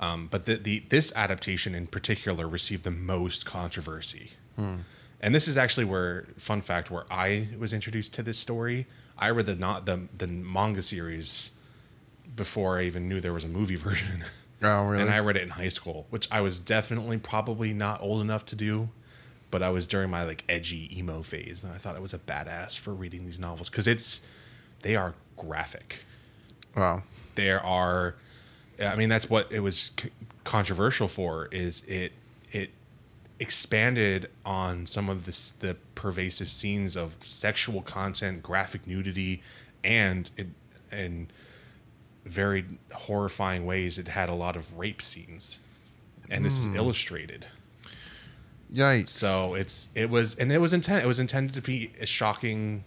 Um, 0.01 0.27
but 0.29 0.45
the, 0.45 0.55
the 0.55 0.83
this 0.89 1.13
adaptation 1.15 1.75
in 1.75 1.87
particular 1.87 2.47
received 2.47 2.83
the 2.83 2.91
most 2.91 3.45
controversy. 3.45 4.31
And 5.21 5.33
this 5.35 5.47
is 5.47 5.57
actually 5.57 5.85
where, 5.85 6.25
fun 6.37 6.61
fact, 6.61 6.89
where 6.89 7.05
I 7.11 7.49
was 7.57 7.73
introduced 7.73 8.13
to 8.13 8.23
this 8.23 8.37
story. 8.37 8.87
I 9.17 9.29
read 9.29 9.45
the 9.45 9.55
not 9.55 9.85
the 9.85 10.07
the 10.15 10.27
manga 10.27 10.81
series 10.81 11.51
before 12.35 12.79
I 12.79 12.83
even 12.83 13.07
knew 13.07 13.19
there 13.19 13.33
was 13.33 13.43
a 13.43 13.49
movie 13.49 13.75
version. 13.87 14.25
Oh, 14.63 14.89
really? 14.89 15.01
And 15.01 15.11
I 15.11 15.19
read 15.19 15.37
it 15.37 15.43
in 15.43 15.49
high 15.49 15.69
school, 15.69 16.05
which 16.09 16.27
I 16.31 16.41
was 16.41 16.59
definitely 16.59 17.17
probably 17.17 17.73
not 17.73 18.01
old 18.01 18.21
enough 18.21 18.45
to 18.47 18.55
do, 18.55 18.89
but 19.49 19.63
I 19.63 19.69
was 19.69 19.87
during 19.87 20.09
my 20.09 20.23
like 20.23 20.43
edgy 20.49 20.95
emo 20.97 21.21
phase, 21.21 21.63
and 21.63 21.73
I 21.73 21.77
thought 21.77 21.95
I 21.95 21.99
was 21.99 22.13
a 22.13 22.19
badass 22.19 22.77
for 22.77 22.93
reading 22.93 23.25
these 23.25 23.39
novels 23.39 23.69
because 23.69 23.87
it's 23.87 24.21
they 24.81 24.95
are 24.95 25.13
graphic 25.37 26.03
wow. 26.75 27.03
there 27.35 27.63
are 27.65 28.15
i 28.81 28.95
mean 28.95 29.09
that's 29.09 29.29
what 29.29 29.51
it 29.51 29.59
was 29.59 29.91
c- 29.99 30.09
controversial 30.43 31.07
for 31.07 31.47
is 31.51 31.83
it 31.87 32.11
it 32.51 32.71
expanded 33.39 34.29
on 34.45 34.85
some 34.85 35.09
of 35.09 35.25
this 35.25 35.51
the 35.51 35.75
pervasive 35.95 36.49
scenes 36.49 36.95
of 36.95 37.17
sexual 37.21 37.81
content 37.81 38.43
graphic 38.43 38.85
nudity 38.85 39.41
and 39.83 40.29
it 40.37 40.47
and 40.91 41.31
very 42.25 42.65
horrifying 42.93 43.65
ways. 43.65 43.97
It 43.97 44.09
had 44.09 44.29
a 44.29 44.33
lot 44.33 44.55
of 44.55 44.77
rape 44.77 45.01
scenes, 45.01 45.59
and 46.29 46.45
this 46.45 46.57
is 46.57 46.67
illustrated. 46.75 47.47
Yikes. 48.73 49.09
So 49.09 49.53
it's 49.53 49.89
it 49.95 50.09
was 50.09 50.35
and 50.35 50.51
it 50.51 50.59
was 50.59 50.73
intent. 50.73 51.03
It 51.03 51.07
was 51.07 51.19
intended 51.19 51.55
to 51.55 51.61
be 51.61 51.91
a 51.99 52.05
shocking 52.05 52.83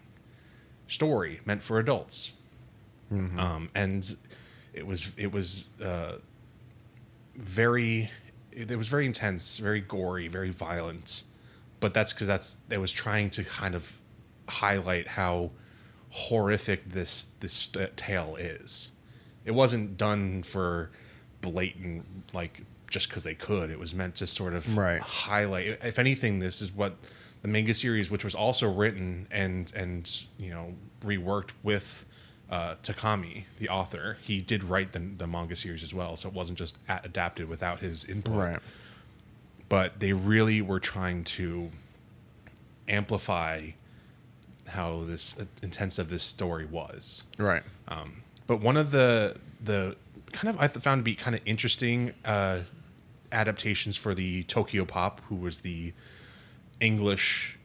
story 0.87 1.41
meant 1.45 1.63
for 1.63 1.79
adults, 1.79 2.33
um, 3.11 3.71
and 3.75 4.17
it 4.75 4.87
was 4.87 5.13
it 5.17 5.33
was 5.33 5.69
uh, 5.83 6.17
very 7.35 8.11
it 8.53 8.77
was 8.79 8.89
very 8.89 9.07
intense, 9.07 9.59
very 9.59 9.81
gory, 9.81 10.29
very 10.29 10.51
violent. 10.51 11.25
But 11.81 11.93
that's 11.95 12.13
because 12.13 12.27
that's 12.27 12.59
it 12.71 12.79
was 12.79 12.93
trying 12.93 13.31
to 13.31 13.45
kind 13.45 13.75
of 13.75 14.01
highlight 14.49 15.09
how 15.09 15.51
horrific 16.11 16.91
this 16.91 17.29
this 17.41 17.69
tale 17.97 18.37
is. 18.39 18.91
It 19.45 19.53
wasn't 19.53 19.97
done 19.97 20.43
for 20.43 20.91
blatant 21.41 22.33
like 22.35 22.63
just 22.89 23.09
because 23.09 23.25
they 23.25 23.35
could. 23.35 23.71
It 23.71 23.79
was 23.79 23.95
meant 23.95 24.15
to 24.17 24.27
sort 24.27 24.55
of 24.55 24.77
Right. 24.77 25.01
highlight. 25.01 25.67
If 25.83 25.99
anything, 25.99 26.39
this 26.39 26.63
is 26.63 26.73
what 26.73 26.97
the 27.43 27.49
manga 27.49 27.75
series, 27.75 28.11
which 28.11 28.25
was 28.25 28.35
also 28.35 28.71
written 28.73 29.27
and 29.31 29.71
and 29.75 30.11
you 30.39 30.51
know 30.51 30.75
reworked 31.03 31.51
with 31.63 32.07
uh, 32.55 32.77
Takami, 32.85 33.45
the 33.59 33.69
author. 33.69 34.17
He 34.23 34.41
did 34.41 34.63
write 34.63 34.93
the, 34.93 35.01
the 35.01 35.27
manga 35.27 35.57
series 35.57 35.83
as 35.83 35.93
well, 35.93 36.17
so 36.17 36.29
it 36.29 36.35
wasn't 36.35 36.57
just 36.57 36.79
a- 36.89 37.01
adapted 37.03 37.49
without 37.49 37.81
his 37.81 38.05
input 38.05 38.37
right. 38.37 38.59
but 39.69 39.99
they 39.99 40.13
really 40.13 40.63
were 40.63 40.79
trying 40.79 41.25
to 41.25 41.73
amplify 42.89 43.71
how 44.69 45.03
this 45.03 45.37
uh, 45.37 45.47
intensive 45.65 46.09
this 46.09 46.23
story 46.23 46.65
was. 46.65 47.25
Right. 47.39 47.65
But 48.47 48.61
one 48.61 48.77
of 48.77 48.93
the 48.93 49.37
the 49.61 49.97
kind 50.33 50.55
of 50.55 50.61
I 50.61 50.69
found 50.69 51.01
to 51.01 51.03
be 51.03 51.17
kind 51.17 51.35
of 51.35 51.43
interesting 51.45 52.13
uh, 52.25 52.61
adaptations 53.33 53.97
for 53.97 54.15
the 54.15 54.45
Tokyopop, 54.45 55.19
who 55.29 55.35
was 55.35 55.63
the 55.63 55.93
English 56.79 57.59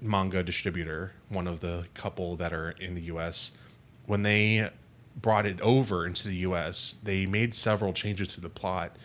manga 0.00 0.42
distributor, 0.42 1.12
one 1.28 1.46
of 1.46 1.60
the 1.60 1.84
couple 1.94 2.34
that 2.36 2.52
are 2.52 2.70
in 2.70 2.94
the 2.94 3.02
U.S. 3.02 3.52
When 4.06 4.22
they 4.22 4.70
brought 5.20 5.46
it 5.46 5.60
over 5.60 6.06
into 6.06 6.26
the 6.28 6.36
U.S., 6.36 6.96
they 7.02 7.26
made 7.26 7.54
several 7.54 7.92
changes 7.92 8.34
to 8.34 8.40
the 8.40 8.48
plot, 8.48 8.96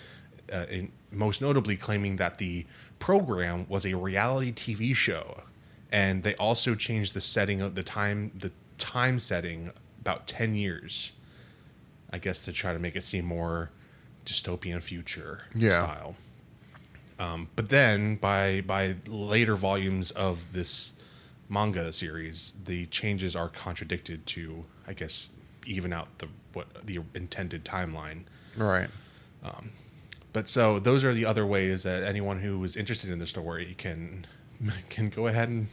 uh, 0.52 0.66
in, 0.70 0.92
most 1.12 1.42
notably 1.42 1.78
claiming 1.78 2.16
that 2.18 2.38
the 2.38 2.66
program 3.00 3.66
was 3.70 3.86
a 3.86 3.94
reality 3.96 4.52
TV 4.52 4.96
show, 4.96 5.44
and 5.92 6.24
they 6.24 6.36
also 6.36 6.76
changed 6.76 7.14
the 7.14 7.22
setting 7.22 7.62
of 7.62 7.76
the 7.76 7.84
time 7.84 8.32
the 8.38 8.52
time 8.78 9.20
setting 9.20 9.72
about 10.02 10.28
ten 10.28 10.56
years. 10.56 11.12
I 12.10 12.18
guess 12.20 12.42
to 12.44 12.52
try 12.54 12.72
to 12.74 12.80
make 12.80 12.96
it 12.96 13.04
seem 13.04 13.26
more 13.26 13.70
dystopian 14.26 14.82
future 14.82 15.44
Yeah. 15.54 15.84
style. 15.84 16.16
Um, 17.20 17.50
but 17.56 17.70
then 17.70 18.16
by 18.16 18.62
by 18.62 18.96
later 19.08 19.56
volumes 19.56 20.12
of 20.12 20.54
this 20.54 20.94
manga 21.50 21.92
series, 21.94 22.54
the 22.66 22.86
changes 22.88 23.36
are 23.36 23.50
contradicted 23.50 24.26
to, 24.28 24.66
I 24.88 24.94
guess, 24.94 25.30
even 25.66 25.94
out 25.94 26.20
the 26.20 26.28
what 26.54 26.86
the 26.86 27.00
intended 27.14 27.64
timeline. 27.66 28.24
Right. 28.56 28.90
Um, 29.44 29.72
but 30.34 30.50
so 30.50 30.80
those 30.80 31.04
are 31.04 31.14
the 31.14 31.26
other 31.26 31.46
ways 31.46 31.84
that 31.84 32.04
anyone 32.04 32.40
who 32.40 32.64
is 32.64 32.76
interested 32.76 33.10
in 33.10 33.20
the 33.20 33.28
story 33.28 33.76
can 33.78 34.26
can 34.90 35.10
go 35.10 35.28
ahead 35.28 35.50
and 35.50 35.68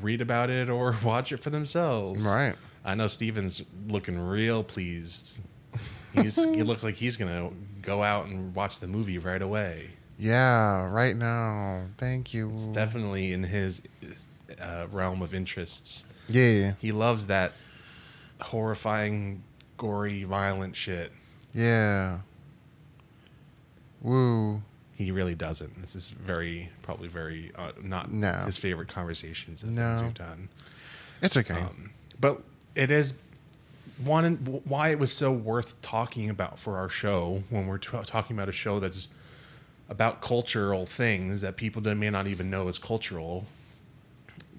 read 0.00 0.20
about 0.20 0.50
it 0.50 0.68
or 0.68 0.96
watch 1.04 1.32
it 1.32 1.38
for 1.40 1.50
themselves. 1.50 2.24
Right. 2.24 2.54
I 2.84 2.94
know 2.94 3.06
Steven's 3.06 3.62
looking 3.86 4.18
real 4.18 4.64
pleased. 4.64 5.38
He's 6.14 6.42
he 6.54 6.62
looks 6.62 6.82
like 6.82 6.96
he's 6.96 7.16
gonna 7.16 7.50
go 7.82 8.02
out 8.02 8.26
and 8.26 8.54
watch 8.54 8.78
the 8.78 8.86
movie 8.86 9.18
right 9.18 9.42
away. 9.42 9.90
Yeah. 10.18 10.90
Right 10.90 11.16
now. 11.16 11.86
Thank 11.96 12.34
you. 12.34 12.50
It's 12.52 12.66
definitely 12.66 13.32
in 13.32 13.44
his 13.44 13.80
uh, 14.60 14.86
realm 14.90 15.22
of 15.22 15.32
interests. 15.34 16.04
yeah. 16.28 16.74
He 16.80 16.92
loves 16.92 17.26
that 17.26 17.52
horrifying, 18.40 19.42
gory, 19.76 20.24
violent 20.24 20.76
shit. 20.76 21.12
Yeah. 21.52 22.20
Woo. 24.00 24.62
He 24.94 25.10
really 25.10 25.34
doesn't. 25.34 25.80
This 25.80 25.96
is 25.96 26.10
very, 26.10 26.70
probably 26.82 27.08
very 27.08 27.52
uh, 27.56 27.72
not 27.82 28.10
No. 28.12 28.32
his 28.46 28.58
favorite 28.58 28.88
conversations 28.88 29.62
and 29.62 29.74
No. 29.74 29.94
things 29.96 30.02
we've 30.04 30.14
done. 30.14 30.48
It's 31.22 31.36
okay. 31.36 31.54
Um, 31.54 31.90
But 32.20 32.42
it 32.74 32.90
is 32.90 33.18
one 34.02 34.36
why 34.64 34.88
it 34.90 34.98
was 34.98 35.12
so 35.14 35.32
worth 35.32 35.80
talking 35.82 36.30
about 36.30 36.58
for 36.58 36.76
our 36.78 36.88
show 36.88 37.44
when 37.50 37.66
we're 37.66 37.78
t- 37.78 37.96
talking 38.04 38.36
about 38.36 38.48
a 38.48 38.52
show 38.52 38.78
that's 38.80 39.08
about 39.88 40.20
cultural 40.22 40.86
things 40.86 41.40
that 41.40 41.56
people 41.56 41.82
may 41.94 42.10
not 42.10 42.26
even 42.26 42.48
know 42.50 42.68
is 42.68 42.78
cultural. 42.78 43.46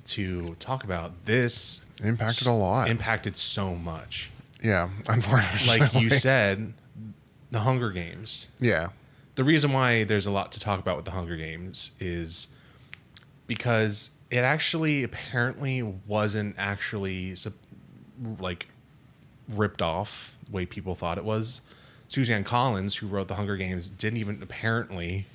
To 0.06 0.56
talk 0.60 0.84
about 0.84 1.26
this 1.26 1.86
Impacted 2.04 2.48
a 2.48 2.52
lot. 2.52 2.90
impacted 2.90 3.38
so 3.38 3.76
much. 3.76 4.32
yeah. 4.64 4.90
Unfortunately. 5.08 5.80
Like 5.80 5.94
you 5.94 6.10
said, 6.10 6.74
the 7.52 7.60
Hunger 7.60 7.92
Games. 7.92 8.48
yeah. 8.60 8.90
the 9.36 9.44
reason 9.44 9.72
why 9.72 10.04
there's 10.04 10.26
a 10.26 10.32
lot 10.32 10.52
to 10.54 10.60
talk 10.60 10.80
about 10.80 10.96
with 10.96 11.06
the 11.06 11.12
Hunger 11.12 11.38
Games 11.38 11.92
is 12.00 12.48
because 13.48 14.12
it 14.30 14.40
actually 14.40 15.04
apparently 15.04 15.82
wasn't 15.84 16.56
actually 16.58 17.36
like 18.40 18.68
ripped 19.48 19.82
off 19.82 20.38
the 20.46 20.52
way 20.52 20.66
people 20.66 20.96
thought 20.96 21.18
it 21.18 21.26
was. 21.26 21.62
Suzanne 22.08 22.44
Collins, 22.44 22.96
who 22.98 23.08
wrote 23.08 23.28
the 23.28 23.36
Hunger 23.36 23.56
Games, 23.58 23.90
didn't 23.90 24.18
even 24.18 24.42
apparently 24.42 25.28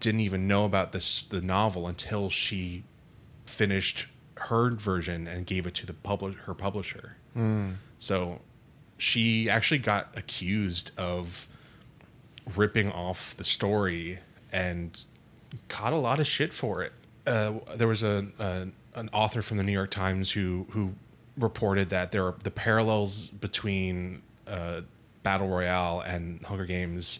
didn't 0.00 0.20
even 0.20 0.46
know 0.46 0.64
about 0.64 0.92
this 0.92 1.22
the 1.22 1.40
novel 1.40 1.86
until 1.86 2.28
she 2.30 2.84
finished 3.46 4.06
her 4.36 4.70
version 4.70 5.26
and 5.26 5.46
gave 5.46 5.66
it 5.66 5.74
to 5.74 5.86
the 5.86 5.94
publish 5.94 6.36
her 6.44 6.54
publisher. 6.54 7.16
So 7.98 8.40
she 8.98 9.48
actually 9.48 9.78
got 9.78 10.08
accused 10.16 10.90
of 10.98 11.48
ripping 12.56 12.92
off 12.92 13.36
the 13.36 13.44
story 13.44 14.20
and 14.52 15.04
caught 15.68 15.92
a 15.92 15.96
lot 15.96 16.20
of 16.20 16.26
shit 16.26 16.52
for 16.52 16.82
it. 16.82 16.92
Uh, 17.26 17.54
there 17.74 17.88
was 17.88 18.02
a, 18.02 18.26
a 18.38 18.68
an 18.94 19.10
author 19.12 19.42
from 19.42 19.56
the 19.58 19.62
New 19.62 19.72
York 19.72 19.90
Times 19.90 20.32
who 20.32 20.66
who 20.70 20.94
reported 21.36 21.90
that 21.90 22.12
there 22.12 22.24
are 22.24 22.34
the 22.42 22.50
parallels 22.50 23.28
between 23.28 24.22
uh, 24.46 24.82
Battle 25.22 25.48
Royale 25.48 26.00
and 26.00 26.42
Hunger 26.44 26.66
Games 26.66 27.18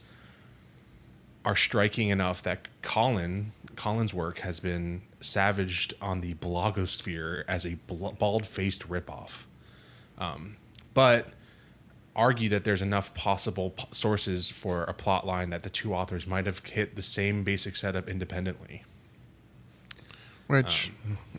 are 1.45 1.57
striking 1.57 2.09
enough 2.09 2.43
that 2.43 2.69
Collins 2.83 3.53
Collins's 3.75 4.15
work 4.15 4.39
has 4.39 4.59
been 4.61 5.03
savaged 5.21 5.95
on 6.01 6.21
the 6.21 6.35
blogosphere 6.35 7.45
as 7.49 7.65
a 7.65 7.75
bl- 7.87 8.11
bald-faced 8.11 8.89
ripoff. 8.89 9.45
Um, 10.19 10.57
but 10.95 11.29
argue 12.15 12.49
that 12.49 12.65
there's 12.65 12.83
enough 12.83 13.13
possible 13.15 13.71
p- 13.71 13.85
sources 13.93 14.51
for 14.51 14.85
a 14.85 14.95
plot 14.95 15.27
line 15.27 15.51
that 15.51 15.63
the 15.63 15.71
two 15.71 15.95
authors 15.95 16.27
might 16.27 16.47
have 16.47 16.65
hit 16.65 16.97
the 16.97 17.03
same 17.03 17.45
basic 17.45 17.77
setup 17.77 18.09
independently, 18.09 18.83
Which, 20.47 20.93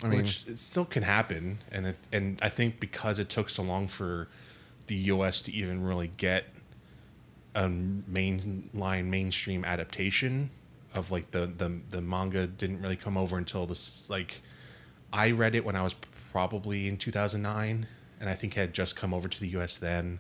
I 0.04 0.08
mean, 0.08 0.20
which 0.20 0.46
it 0.48 0.60
still 0.60 0.86
can 0.86 1.04
happen. 1.04 1.60
And 1.72 1.88
it, 1.88 1.98
and 2.12 2.40
I 2.42 2.50
think 2.50 2.80
because 2.80 3.18
it 3.20 3.30
took 3.30 3.50
so 3.50 3.64
long 3.64 3.88
for 3.88 4.28
the 4.86 4.96
U.S. 4.96 5.42
to 5.44 5.52
even 5.52 5.84
really 5.84 6.12
get 6.18 6.46
a 7.56 7.64
mainline 7.64 9.06
mainstream 9.06 9.66
adaptation 9.66 10.52
of 10.94 11.12
like 11.12 11.32
the 11.32 11.46
the 11.46 11.82
the 11.90 12.02
manga 12.02 12.48
didn't 12.48 12.82
really 12.82 12.96
come 12.96 13.18
over 13.18 13.38
until 13.38 13.66
this 13.66 14.10
like 14.10 14.42
I 15.12 15.32
read 15.32 15.56
it 15.56 15.64
when 15.66 15.76
I 15.76 15.84
was 15.84 15.96
probably 16.32 16.88
in 16.88 16.98
2009 16.98 17.88
and 18.20 18.30
I 18.30 18.34
think 18.34 18.58
it 18.58 18.60
had 18.60 18.74
just 18.74 18.96
come 18.96 19.14
over 19.14 19.28
to 19.28 19.40
the 19.40 19.48
US 19.50 19.78
then 19.78 20.20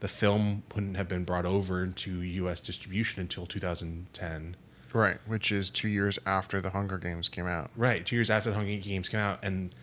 the 0.00 0.08
film 0.08 0.62
wouldn't 0.74 0.96
have 0.96 1.08
been 1.08 1.24
brought 1.24 1.46
over 1.46 1.86
to 1.86 2.22
US 2.22 2.60
distribution 2.60 3.20
until 3.20 3.46
2010 3.46 4.56
right. 4.92 5.18
Which 5.26 5.52
is 5.52 5.70
two 5.70 5.88
years 5.88 6.18
after 6.24 6.60
the 6.60 6.70
Hunger 6.70 6.98
Games 6.98 7.28
came 7.28 7.46
out. 7.46 7.70
right 7.76 8.04
2 8.04 8.16
years 8.16 8.30
after 8.30 8.50
the 8.50 8.56
Hunger 8.56 8.76
Games 8.76 9.08
came 9.08 9.20
out 9.20 9.38
and 9.42 9.74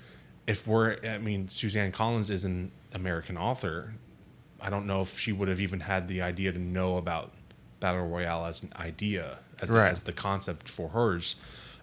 if 0.47 0.67
we're 0.67 0.97
I 1.05 1.17
mean 1.17 1.47
Suzanne 1.49 1.91
Collins 1.91 2.29
is 2.29 2.43
an 2.43 2.71
American 2.93 3.37
author 3.37 3.95
I 4.61 4.69
don't 4.69 4.85
know 4.87 5.01
if 5.01 5.19
she 5.19 5.31
would 5.31 5.47
have 5.47 5.59
even 5.61 5.81
had 5.81 6.07
the 6.07 6.21
idea 6.21 6.51
to 6.51 6.59
know 6.59 6.97
about 6.97 7.33
battle 7.79 8.07
royale 8.07 8.45
as 8.45 8.63
an 8.63 8.71
idea 8.77 9.39
as, 9.61 9.69
the, 9.69 9.75
Right. 9.75 9.91
as 9.91 10.03
the 10.03 10.13
concept 10.13 10.67
for 10.69 10.89
hers 10.89 11.35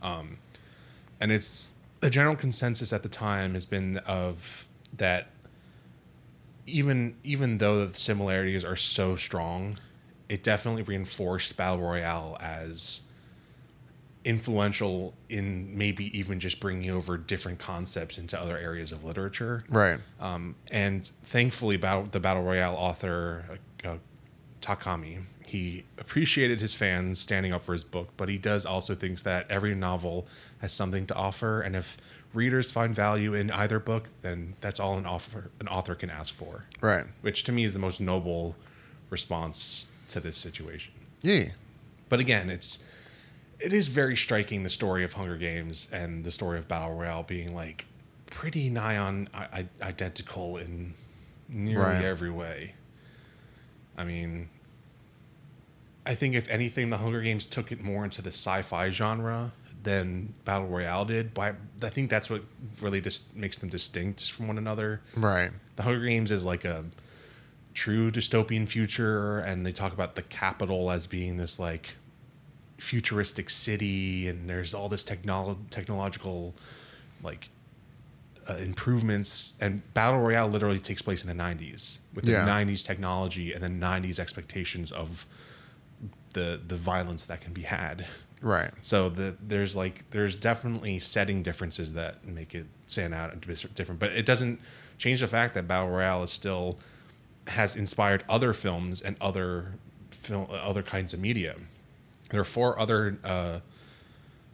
um, 0.03 0.39
and 1.21 1.31
it's 1.33 1.71
the 2.01 2.11
general 2.11 2.37
consensus 2.37 2.93
at 2.93 3.03
the 3.03 3.09
time 3.09 3.55
has 3.55 3.67
been 3.67 3.99
of 3.99 4.67
that 4.97 5.29
even 6.67 7.17
even 7.25 7.59
though 7.59 7.87
the 7.87 7.95
similarities 7.95 8.65
are 8.65 8.77
so 8.77 9.17
strong 9.17 9.79
it 10.29 10.43
definitely 10.43 10.83
reinforced 10.83 11.57
battle 11.57 11.81
royale 11.81 12.37
as 12.41 13.01
influential 14.25 15.15
in 15.29 15.77
maybe 15.77 16.17
even 16.17 16.39
just 16.39 16.61
bringing 16.61 16.91
over 16.91 17.17
different 17.17 17.59
concepts 17.59 18.19
into 18.19 18.39
other 18.41 18.57
areas 18.57 18.93
of 18.93 19.03
literature. 19.05 19.63
Right. 19.69 19.99
Um, 20.21 20.55
and 20.71 21.11
thankfully, 21.25 21.77
battle, 21.77 22.05
the 22.11 22.21
battle 22.21 22.43
royale 22.43 22.75
author 22.77 23.59
uh, 23.85 23.89
uh, 23.89 23.97
Takami 24.61 25.25
he 25.53 25.85
appreciated 25.99 26.61
his 26.61 26.75
fans 26.75 27.19
standing 27.21 27.53
up 27.53 27.63
for 27.63 27.73
his 27.75 27.85
book, 27.85 28.09
but 28.17 28.29
he 28.29 28.39
does 28.39 28.65
also 28.65 28.95
thinks 28.95 29.23
that 29.23 29.51
every 29.51 29.75
novel 29.75 30.27
has 30.61 30.73
something 30.73 31.07
to 31.07 31.15
offer, 31.15 31.61
and 31.61 31.77
if 31.77 31.97
readers 32.33 32.71
find 32.71 32.95
value 32.95 33.35
in 33.35 33.51
either 33.51 33.79
book, 33.79 34.09
then 34.23 34.55
that's 34.63 34.81
all 34.81 34.97
an 34.97 35.05
author 35.07 35.51
an 35.61 35.69
author 35.69 35.95
can 35.95 36.09
ask 36.11 36.33
for. 36.35 36.65
Right. 36.81 37.05
Which 37.21 37.45
to 37.45 37.53
me 37.53 37.65
is 37.65 37.73
the 37.75 37.79
most 37.79 38.01
noble 38.01 38.57
response 39.11 39.85
to 40.09 40.21
this 40.21 40.37
situation. 40.39 40.95
Yeah. 41.23 41.51
But 42.09 42.21
again, 42.21 42.49
it's 42.49 42.79
it 43.61 43.73
is 43.73 43.89
very 43.89 44.17
striking 44.17 44.63
the 44.63 44.71
story 44.71 45.05
of 45.05 45.13
Hunger 45.13 45.37
Games 45.37 45.89
and 45.93 46.25
the 46.25 46.31
story 46.33 46.59
of 46.59 46.67
Battle 46.67 46.95
Royale 46.97 47.23
being 47.23 47.55
like 47.55 47.87
pretty 48.31 48.71
nigh 48.71 48.97
on 48.97 49.29
I- 49.35 49.69
I- 49.83 49.87
identical 49.89 50.57
in 50.57 50.95
nearly 51.49 51.85
Right. 51.85 52.03
every 52.05 52.31
way. 52.31 52.75
I 53.99 54.05
mean, 54.05 54.49
I 56.05 56.15
think 56.15 56.35
if 56.35 56.49
anything, 56.49 56.91
the 56.91 56.99
Hunger 56.99 57.21
Games 57.23 57.47
took 57.47 57.71
it 57.71 57.81
more 57.83 58.05
into 58.05 58.23
the 58.23 58.29
sci-fi 58.33 58.91
genre 58.91 59.53
than 59.85 60.35
Battle 60.45 60.67
Royale 60.69 61.05
did. 61.05 61.33
But 61.35 61.57
I 61.83 61.89
think 61.91 62.11
that's 62.11 62.29
what 62.31 62.43
really 62.81 63.01
just 63.01 63.35
makes 63.37 63.59
them 63.59 63.69
distinct 63.69 64.31
from 64.33 64.49
one 64.49 64.59
another. 64.59 65.01
Right. 65.17 65.51
The 65.77 65.83
Hunger 65.85 66.05
Games 66.07 66.31
is 66.33 66.45
like 66.45 66.65
a 66.65 66.85
true 67.75 68.11
dystopian 68.11 68.67
future, 68.69 69.39
and 69.39 69.65
they 69.65 69.73
talk 69.73 69.93
about 69.93 70.15
the 70.17 70.23
capital 70.23 70.91
as 70.91 71.07
being 71.07 71.37
this 71.37 71.59
like 71.59 71.95
futuristic 72.79 73.49
city, 73.51 74.27
and 74.29 74.49
there's 74.49 74.75
all 74.75 74.89
this 74.89 75.05
technolo- 75.05 75.59
technological 75.71 76.55
like 77.23 77.49
uh, 78.51 78.55
improvements. 78.57 79.53
And 79.61 79.83
Battle 79.95 80.21
Royale 80.21 80.49
literally 80.49 80.81
takes 80.81 81.01
place 81.03 81.25
in 81.25 81.29
the 81.37 81.43
90s 81.43 81.99
with 82.15 82.25
the 82.25 82.33
Yeah. 82.33 82.47
90s 82.47 82.85
technology 82.85 83.53
and 83.53 83.63
the 83.63 83.69
90s 83.69 84.19
expectations 84.19 84.91
of 84.91 85.27
the 86.33 86.61
the 86.67 86.77
violence 86.77 87.25
that 87.27 87.41
can 87.41 87.53
be 87.53 87.63
had. 87.63 88.07
Right. 88.43 88.73
So 88.83 89.09
the 89.09 89.37
there's 89.41 89.77
like 89.77 90.11
there's 90.11 90.35
definitely 90.35 90.99
setting 90.99 91.43
differences 91.43 91.93
that 91.93 92.27
make 92.27 92.55
it 92.55 92.67
stand 92.87 93.15
out 93.15 93.33
and 93.33 93.41
be 93.41 93.55
different, 93.75 94.01
but 94.01 94.13
it 94.13 94.27
doesn't 94.27 94.61
change 94.99 95.21
the 95.21 95.29
fact 95.29 95.55
that 95.55 95.69
Battle 95.69 95.91
Royale 95.91 96.25
is 96.25 96.31
still 96.31 96.79
has 97.49 97.77
inspired 97.77 98.25
other 98.29 98.53
films 98.53 99.01
and 99.01 99.17
other 99.21 99.75
film 100.11 100.49
other 100.51 100.83
kinds 100.83 101.15
of 101.15 101.21
media. 101.21 101.57
There 102.31 102.41
are 102.41 102.45
four 102.45 102.79
other 102.79 103.19
uh, 103.25 103.61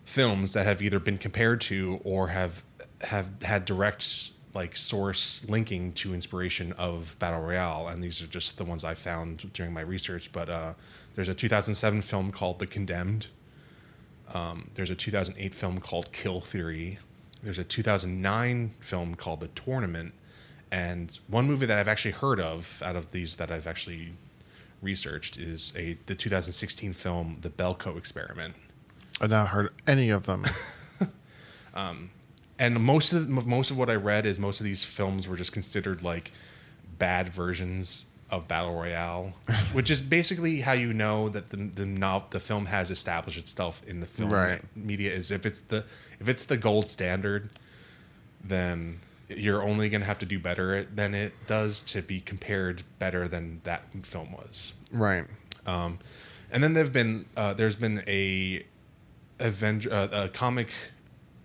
films 0.04 0.52
that 0.52 0.66
have 0.66 0.82
either 0.82 0.98
been 0.98 1.18
compared 1.18 1.60
to 1.62 2.00
or 2.04 2.28
have 2.28 2.64
have 3.02 3.30
had 3.42 3.64
direct 3.64 4.32
like 4.58 4.76
source 4.76 5.48
linking 5.48 5.92
to 5.92 6.12
inspiration 6.12 6.72
of 6.72 7.16
battle 7.18 7.40
royale 7.40 7.86
and 7.88 8.02
these 8.02 8.20
are 8.22 8.26
just 8.26 8.58
the 8.58 8.64
ones 8.64 8.82
i 8.84 8.94
found 8.94 9.52
during 9.52 9.72
my 9.72 9.84
research 9.94 10.32
but 10.32 10.48
uh, 10.48 10.72
there's 11.18 11.28
a 11.28 11.34
2007 11.34 12.02
film 12.02 12.30
called 12.30 12.60
the 12.60 12.66
condemned. 12.68 13.26
Um, 14.32 14.70
there's 14.74 14.88
a 14.88 14.94
2008 14.94 15.52
film 15.52 15.80
called 15.80 16.12
kill 16.12 16.40
theory. 16.40 17.00
There's 17.42 17.58
a 17.58 17.64
2009 17.64 18.76
film 18.78 19.16
called 19.16 19.40
the 19.40 19.48
tournament. 19.48 20.14
And 20.70 21.18
one 21.26 21.48
movie 21.48 21.66
that 21.66 21.76
i've 21.76 21.88
actually 21.88 22.12
heard 22.12 22.38
of 22.38 22.80
out 22.84 22.94
of 22.94 23.10
these 23.10 23.34
that 23.34 23.50
i've 23.50 23.66
actually 23.66 24.12
researched 24.80 25.36
is 25.38 25.72
a 25.74 25.98
the 26.06 26.14
2016 26.14 26.92
film 26.92 27.38
the 27.40 27.50
belko 27.50 27.98
experiment. 27.98 28.54
I've 29.20 29.30
not 29.30 29.48
heard 29.48 29.70
any 29.88 30.10
of 30.10 30.26
them. 30.26 30.44
and 32.58 32.80
most 32.80 33.12
of 33.12 33.28
most 33.46 33.70
of 33.70 33.78
what 33.78 33.88
I 33.90 33.94
read 33.94 34.26
is 34.26 34.38
most 34.38 34.60
of 34.60 34.64
these 34.64 34.84
films 34.84 35.28
were 35.28 35.36
just 35.36 35.52
considered 35.52 36.02
like 36.02 36.30
bad 36.98 37.28
versions 37.28 38.06
of 38.30 38.46
battle 38.46 38.74
royale, 38.74 39.32
which 39.72 39.90
is 39.90 40.00
basically 40.00 40.60
how 40.60 40.72
you 40.72 40.92
know 40.92 41.28
that 41.28 41.50
the 41.50 41.56
the 41.56 41.86
nov- 41.86 42.30
the 42.30 42.40
film 42.40 42.66
has 42.66 42.90
established 42.90 43.38
itself 43.38 43.82
in 43.86 44.00
the 44.00 44.06
film 44.06 44.32
Right. 44.32 44.60
media 44.76 45.12
is 45.12 45.30
if 45.30 45.46
it's 45.46 45.60
the 45.60 45.84
if 46.20 46.28
it's 46.28 46.44
the 46.44 46.56
gold 46.56 46.90
standard, 46.90 47.48
then 48.44 49.00
you're 49.28 49.62
only 49.62 49.88
going 49.90 50.00
to 50.00 50.06
have 50.06 50.18
to 50.18 50.26
do 50.26 50.38
better 50.38 50.84
than 50.84 51.14
it 51.14 51.32
does 51.46 51.82
to 51.82 52.00
be 52.02 52.20
compared 52.20 52.82
better 52.98 53.28
than 53.28 53.60
that 53.64 53.82
film 54.04 54.32
was. 54.32 54.72
right. 54.92 55.24
Um, 55.66 55.98
and 56.50 56.64
then 56.64 56.72
there've 56.72 56.92
been 56.94 57.26
uh, 57.36 57.52
there's 57.52 57.76
been 57.76 58.02
a 58.06 58.64
Avenger 59.38 59.92
uh, 59.92 60.08
a 60.12 60.28
comic, 60.28 60.68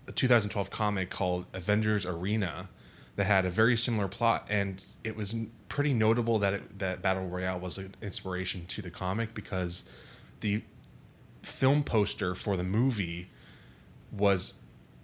a 0.08 0.12
2012 0.12 0.70
comic 0.70 1.10
called 1.10 1.46
Avengers 1.54 2.06
Arena, 2.06 2.70
that 3.16 3.26
had 3.26 3.46
a 3.46 3.50
very 3.52 3.78
similar 3.78 4.08
plot, 4.08 4.48
and 4.50 4.84
it 5.04 5.16
was 5.16 5.36
pretty 5.70 5.94
notable 5.94 6.40
that 6.40 6.54
it, 6.56 6.80
that 6.80 7.02
Battle 7.04 7.28
Royale 7.28 7.60
was 7.60 7.78
an 7.78 7.94
inspiration 8.02 8.66
to 8.66 8.82
the 8.82 8.90
comic 8.90 9.36
because 9.36 9.84
the 10.40 10.64
film 11.44 11.84
poster 11.84 12.34
for 12.34 12.58
the 12.58 12.64
movie 12.64 13.30
was 14.12 14.54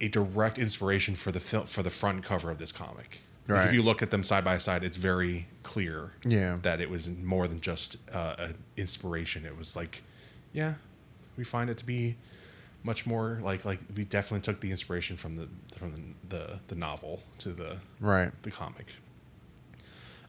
a 0.00 0.08
direct 0.08 0.58
inspiration 0.58 1.14
for 1.14 1.30
the 1.30 1.40
film 1.40 1.66
for 1.66 1.82
the 1.82 1.90
front 1.90 2.24
cover 2.24 2.50
of 2.50 2.58
this 2.58 2.72
comic. 2.72 3.22
Like, 3.48 3.58
Right. 3.58 3.66
if 3.66 3.72
you 3.74 3.82
look 3.82 4.00
at 4.02 4.10
them 4.10 4.22
side 4.24 4.44
by 4.44 4.58
side, 4.58 4.82
it's 4.84 4.96
very 4.96 5.46
clear 5.62 6.12
Yeah. 6.24 6.58
that 6.62 6.80
it 6.80 6.88
was 6.90 7.08
more 7.10 7.46
than 7.48 7.60
just 7.60 7.96
uh, 8.12 8.34
an 8.38 8.54
inspiration. 8.76 9.44
It 9.44 9.56
was 9.56 9.76
like, 9.76 10.02
yeah, 10.52 10.74
we 11.36 11.44
find 11.44 11.68
it 11.70 11.76
to 11.78 11.84
be 11.86 12.16
much 12.82 13.06
more 13.06 13.38
like 13.42 13.64
like 13.64 13.80
we 13.94 14.04
definitely 14.04 14.40
took 14.40 14.60
the 14.60 14.70
inspiration 14.70 15.16
from 15.16 15.36
the 15.36 15.48
from 15.76 16.14
the 16.28 16.36
the, 16.36 16.58
the 16.68 16.74
novel 16.74 17.22
to 17.38 17.50
the 17.52 17.78
Right. 18.00 18.30
the 18.42 18.50
comic. 18.50 18.86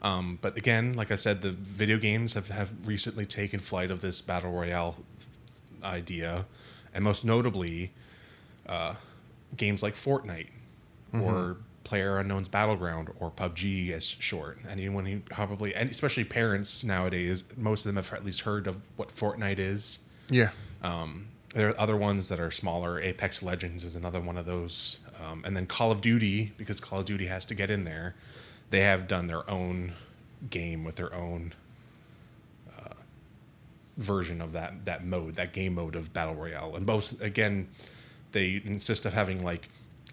Um, 0.01 0.39
but 0.41 0.57
again, 0.57 0.93
like 0.93 1.11
I 1.11 1.15
said, 1.15 1.41
the 1.43 1.51
video 1.51 1.97
games 1.99 2.33
have, 2.33 2.47
have 2.49 2.73
recently 2.87 3.25
taken 3.27 3.59
flight 3.59 3.91
of 3.91 4.01
this 4.01 4.19
battle 4.19 4.51
royale 4.51 4.95
idea, 5.83 6.47
and 6.93 7.03
most 7.03 7.23
notably, 7.23 7.91
uh, 8.67 8.95
games 9.55 9.83
like 9.83 9.93
Fortnite 9.93 10.47
or 11.13 11.57
Player 11.83 12.17
Unknown's 12.17 12.47
Battleground 12.47 13.09
or 13.19 13.29
PUBG 13.29 13.91
as 13.91 14.05
short. 14.05 14.57
Anyone 14.67 15.05
who 15.05 15.19
probably, 15.19 15.75
and 15.75 15.91
especially 15.91 16.23
parents 16.23 16.83
nowadays, 16.83 17.43
most 17.55 17.85
of 17.85 17.93
them 17.93 17.97
have 17.97 18.11
at 18.13 18.25
least 18.25 18.41
heard 18.41 18.65
of 18.65 18.77
what 18.95 19.09
Fortnite 19.09 19.59
is. 19.59 19.99
Yeah. 20.29 20.49
Um, 20.81 21.27
there 21.53 21.69
are 21.69 21.79
other 21.79 21.97
ones 21.97 22.29
that 22.29 22.39
are 22.39 22.51
smaller. 22.51 22.99
Apex 22.99 23.43
Legends 23.43 23.83
is 23.83 23.95
another 23.95 24.21
one 24.21 24.37
of 24.37 24.45
those. 24.45 24.99
Um, 25.21 25.43
and 25.45 25.55
then 25.55 25.65
Call 25.65 25.91
of 25.91 26.01
Duty, 26.01 26.53
because 26.57 26.79
Call 26.79 26.99
of 26.99 27.05
Duty 27.05 27.25
has 27.27 27.45
to 27.47 27.55
get 27.55 27.69
in 27.69 27.83
there, 27.83 28.15
they 28.69 28.81
have 28.81 29.07
done 29.07 29.27
their 29.27 29.47
own 29.49 29.93
game 30.49 30.83
with 30.83 30.95
their 30.95 31.13
own 31.13 31.53
uh, 32.79 32.93
version 33.97 34.41
of 34.41 34.53
that 34.53 34.85
that 34.85 35.05
mode, 35.05 35.35
that 35.35 35.51
game 35.51 35.75
mode 35.75 35.95
of 35.95 36.13
battle 36.13 36.35
royale. 36.35 36.75
And 36.75 36.85
both, 36.85 37.21
again, 37.21 37.67
they 38.31 38.61
insist 38.63 39.05
of 39.05 39.13
having 39.13 39.43
like 39.43 39.67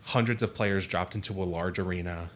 hundreds 0.07 0.43
of 0.43 0.55
players 0.55 0.86
dropped 0.86 1.14
into 1.14 1.32
a 1.41 1.45
large 1.45 1.78
arena, 1.78 2.30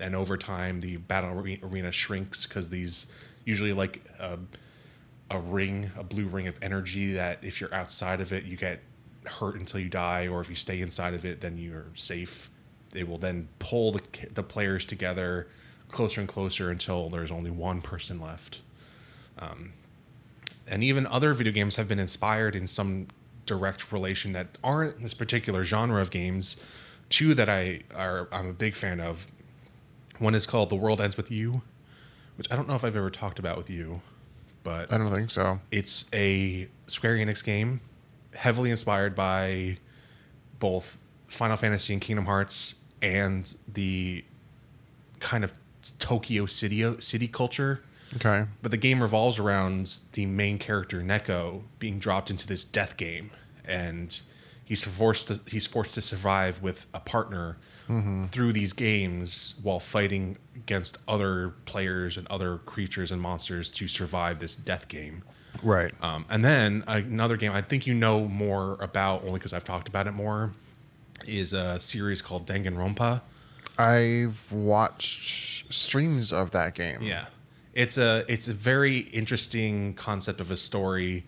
and 0.00 0.16
over 0.16 0.36
time 0.36 0.80
the 0.80 0.96
battle 0.96 1.30
arena 1.62 1.92
shrinks 1.92 2.46
because 2.46 2.68
these 2.68 3.06
usually 3.44 3.72
like. 3.72 4.04
Uh, 4.18 4.36
a 5.30 5.38
ring, 5.38 5.92
a 5.96 6.02
blue 6.02 6.26
ring 6.26 6.46
of 6.46 6.56
energy 6.60 7.12
that 7.12 7.38
if 7.42 7.60
you're 7.60 7.72
outside 7.74 8.20
of 8.20 8.32
it, 8.32 8.44
you 8.44 8.56
get 8.56 8.80
hurt 9.26 9.54
until 9.54 9.80
you 9.80 9.88
die, 9.88 10.26
or 10.26 10.40
if 10.40 10.48
you 10.48 10.56
stay 10.56 10.80
inside 10.80 11.14
of 11.14 11.24
it, 11.24 11.40
then 11.40 11.56
you're 11.56 11.86
safe. 11.94 12.50
They 12.90 13.04
will 13.04 13.18
then 13.18 13.48
pull 13.58 13.92
the, 13.92 14.02
the 14.32 14.42
players 14.42 14.84
together 14.84 15.48
closer 15.88 16.20
and 16.20 16.28
closer 16.28 16.70
until 16.70 17.08
there's 17.08 17.30
only 17.30 17.50
one 17.50 17.82
person 17.82 18.20
left. 18.20 18.60
Um, 19.38 19.72
and 20.66 20.82
even 20.82 21.06
other 21.06 21.32
video 21.32 21.52
games 21.52 21.76
have 21.76 21.88
been 21.88 21.98
inspired 21.98 22.54
in 22.54 22.66
some 22.66 23.08
direct 23.46 23.92
relation 23.92 24.32
that 24.32 24.58
aren't 24.62 25.02
this 25.02 25.14
particular 25.14 25.64
genre 25.64 26.00
of 26.00 26.10
games. 26.10 26.56
Two 27.08 27.34
that 27.34 27.48
I 27.48 27.80
are 27.94 28.28
I'm 28.32 28.46
a 28.48 28.52
big 28.52 28.76
fan 28.76 29.00
of. 29.00 29.26
One 30.18 30.34
is 30.34 30.46
called 30.46 30.70
The 30.70 30.76
World 30.76 31.00
Ends 31.00 31.16
with 31.16 31.30
You, 31.30 31.62
which 32.36 32.46
I 32.50 32.56
don't 32.56 32.68
know 32.68 32.74
if 32.74 32.84
I've 32.84 32.94
ever 32.94 33.10
talked 33.10 33.38
about 33.38 33.56
with 33.56 33.70
you, 33.70 34.02
but 34.62 34.92
I 34.92 34.98
don't 34.98 35.08
think 35.08 35.30
so. 35.30 35.60
it's 35.70 36.06
a 36.12 36.68
Square 36.86 37.16
Enix 37.16 37.44
game, 37.44 37.80
heavily 38.34 38.70
inspired 38.70 39.14
by 39.14 39.78
both 40.58 40.98
Final 41.28 41.56
Fantasy 41.56 41.92
and 41.92 42.02
Kingdom 42.02 42.26
Hearts 42.26 42.74
and 43.00 43.54
the 43.66 44.24
kind 45.20 45.44
of 45.44 45.52
Tokyo 45.98 46.46
city 46.46 47.00
city 47.00 47.28
culture. 47.28 47.82
Okay. 48.16 48.46
But 48.60 48.72
the 48.72 48.76
game 48.76 49.02
revolves 49.02 49.38
around 49.38 50.00
the 50.12 50.26
main 50.26 50.58
character 50.58 51.00
Neku 51.00 51.62
being 51.78 51.98
dropped 51.98 52.30
into 52.30 52.46
this 52.46 52.64
death 52.64 52.96
game, 52.96 53.30
and 53.64 54.20
he's 54.64 54.82
forced 54.82 55.28
to, 55.28 55.40
he's 55.46 55.66
forced 55.66 55.94
to 55.94 56.02
survive 56.02 56.60
with 56.60 56.86
a 56.92 57.00
partner 57.00 57.56
through 58.30 58.52
these 58.52 58.72
games 58.72 59.54
while 59.62 59.80
fighting 59.80 60.36
against 60.54 60.98
other 61.08 61.54
players 61.64 62.16
and 62.16 62.26
other 62.28 62.58
creatures 62.58 63.10
and 63.10 63.20
monsters 63.20 63.70
to 63.72 63.88
survive 63.88 64.38
this 64.38 64.54
death 64.54 64.88
game. 64.88 65.22
Right. 65.62 65.92
Um, 66.00 66.24
and 66.28 66.44
then 66.44 66.84
another 66.86 67.36
game 67.36 67.52
I 67.52 67.62
think 67.62 67.86
you 67.86 67.94
know 67.94 68.26
more 68.26 68.76
about 68.80 69.22
only 69.22 69.34
because 69.34 69.52
I've 69.52 69.64
talked 69.64 69.88
about 69.88 70.06
it 70.06 70.12
more 70.12 70.52
is 71.26 71.52
a 71.52 71.80
series 71.80 72.22
called 72.22 72.46
Danganronpa. 72.46 73.22
I've 73.78 74.52
watched 74.52 75.72
streams 75.72 76.32
of 76.32 76.50
that 76.50 76.74
game. 76.74 76.98
Yeah, 77.00 77.26
it's 77.72 77.98
a 77.98 78.24
it's 78.28 78.48
a 78.48 78.52
very 78.52 78.98
interesting 78.98 79.94
concept 79.94 80.40
of 80.40 80.50
a 80.50 80.56
story. 80.56 81.24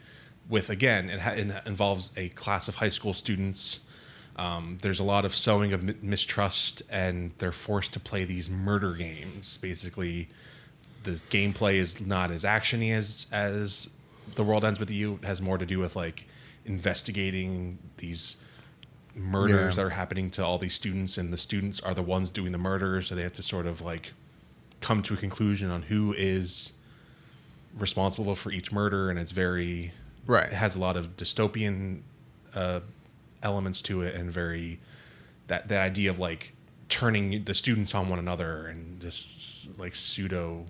With 0.48 0.68
again, 0.70 1.08
it, 1.08 1.20
ha- 1.20 1.30
it 1.30 1.50
involves 1.66 2.10
a 2.16 2.28
class 2.30 2.68
of 2.68 2.76
high 2.76 2.90
school 2.90 3.14
students. 3.14 3.80
Um, 4.37 4.78
there's 4.83 4.99
a 5.01 5.05
lot 5.05 5.24
of 5.24 5.35
sowing 5.35 5.72
of 5.72 5.83
mi- 5.83 5.95
mistrust, 6.01 6.83
and 6.91 7.33
they're 7.39 7.53
forced 7.53 7.93
to 7.95 8.01
play 8.01 8.24
these 8.24 8.49
murder 8.49 8.95
games. 8.95 9.59
Basically, 9.59 10.28
the 11.05 11.12
gameplay 11.30 11.74
is 11.74 12.01
not 12.01 12.30
as 12.30 12.45
actiony 12.45 12.93
as 12.93 13.26
as 13.33 13.91
the 14.35 14.43
world 14.45 14.64
ends 14.64 14.80
with 14.80 14.91
you. 14.91 15.18
It 15.22 15.26
has 15.26 15.43
more 15.43 15.59
to 15.59 15.66
do 15.66 15.78
with 15.78 15.97
like 15.97 16.26
investigating 16.64 17.78
these 17.99 18.37
murders 19.14 19.76
Yeah. 19.76 19.83
that 19.83 19.85
are 19.85 19.91
happening 19.91 20.30
to 20.30 20.45
all 20.45 20.57
these 20.59 20.74
students, 20.74 21.18
and 21.18 21.33
the 21.33 21.37
students 21.37 21.80
are 21.80 21.93
the 21.93 22.03
ones 22.03 22.30
doing 22.30 22.53
the 22.53 22.59
murders, 22.59 23.09
so 23.09 23.14
they 23.14 23.22
have 23.22 23.35
to 23.35 23.43
sort 23.43 23.66
of 23.66 23.83
like 23.83 24.12
come 24.80 25.03
to 25.03 25.14
a 25.14 25.16
conclusion 25.18 25.70
on 25.70 25.83
who 25.83 26.14
is 26.16 26.72
responsible 27.76 28.35
for 28.35 28.51
each 28.51 28.72
murder, 28.72 29.11
and 29.11 29.18
it's 29.18 29.33
very 29.33 29.93
Right. 30.26 30.47
It 30.47 30.53
has 30.55 30.76
a 30.76 30.78
lot 30.78 30.97
of 30.97 31.16
dystopian 31.16 32.03
uh, 32.55 32.80
elements 33.43 33.82
to 33.82 34.03
it, 34.03 34.14
and 34.14 34.30
very 34.30 34.80
that 35.49 35.68
that 35.68 35.80
idea 35.82 36.11
of 36.11 36.18
like 36.18 36.55
turning 36.88 37.45
the 37.45 37.55
students 37.55 37.95
on 37.95 38.09
one 38.09 38.18
another 38.18 38.66
and 38.66 39.01
this 39.01 39.68
like 39.78 39.95
pseudo 39.95 40.66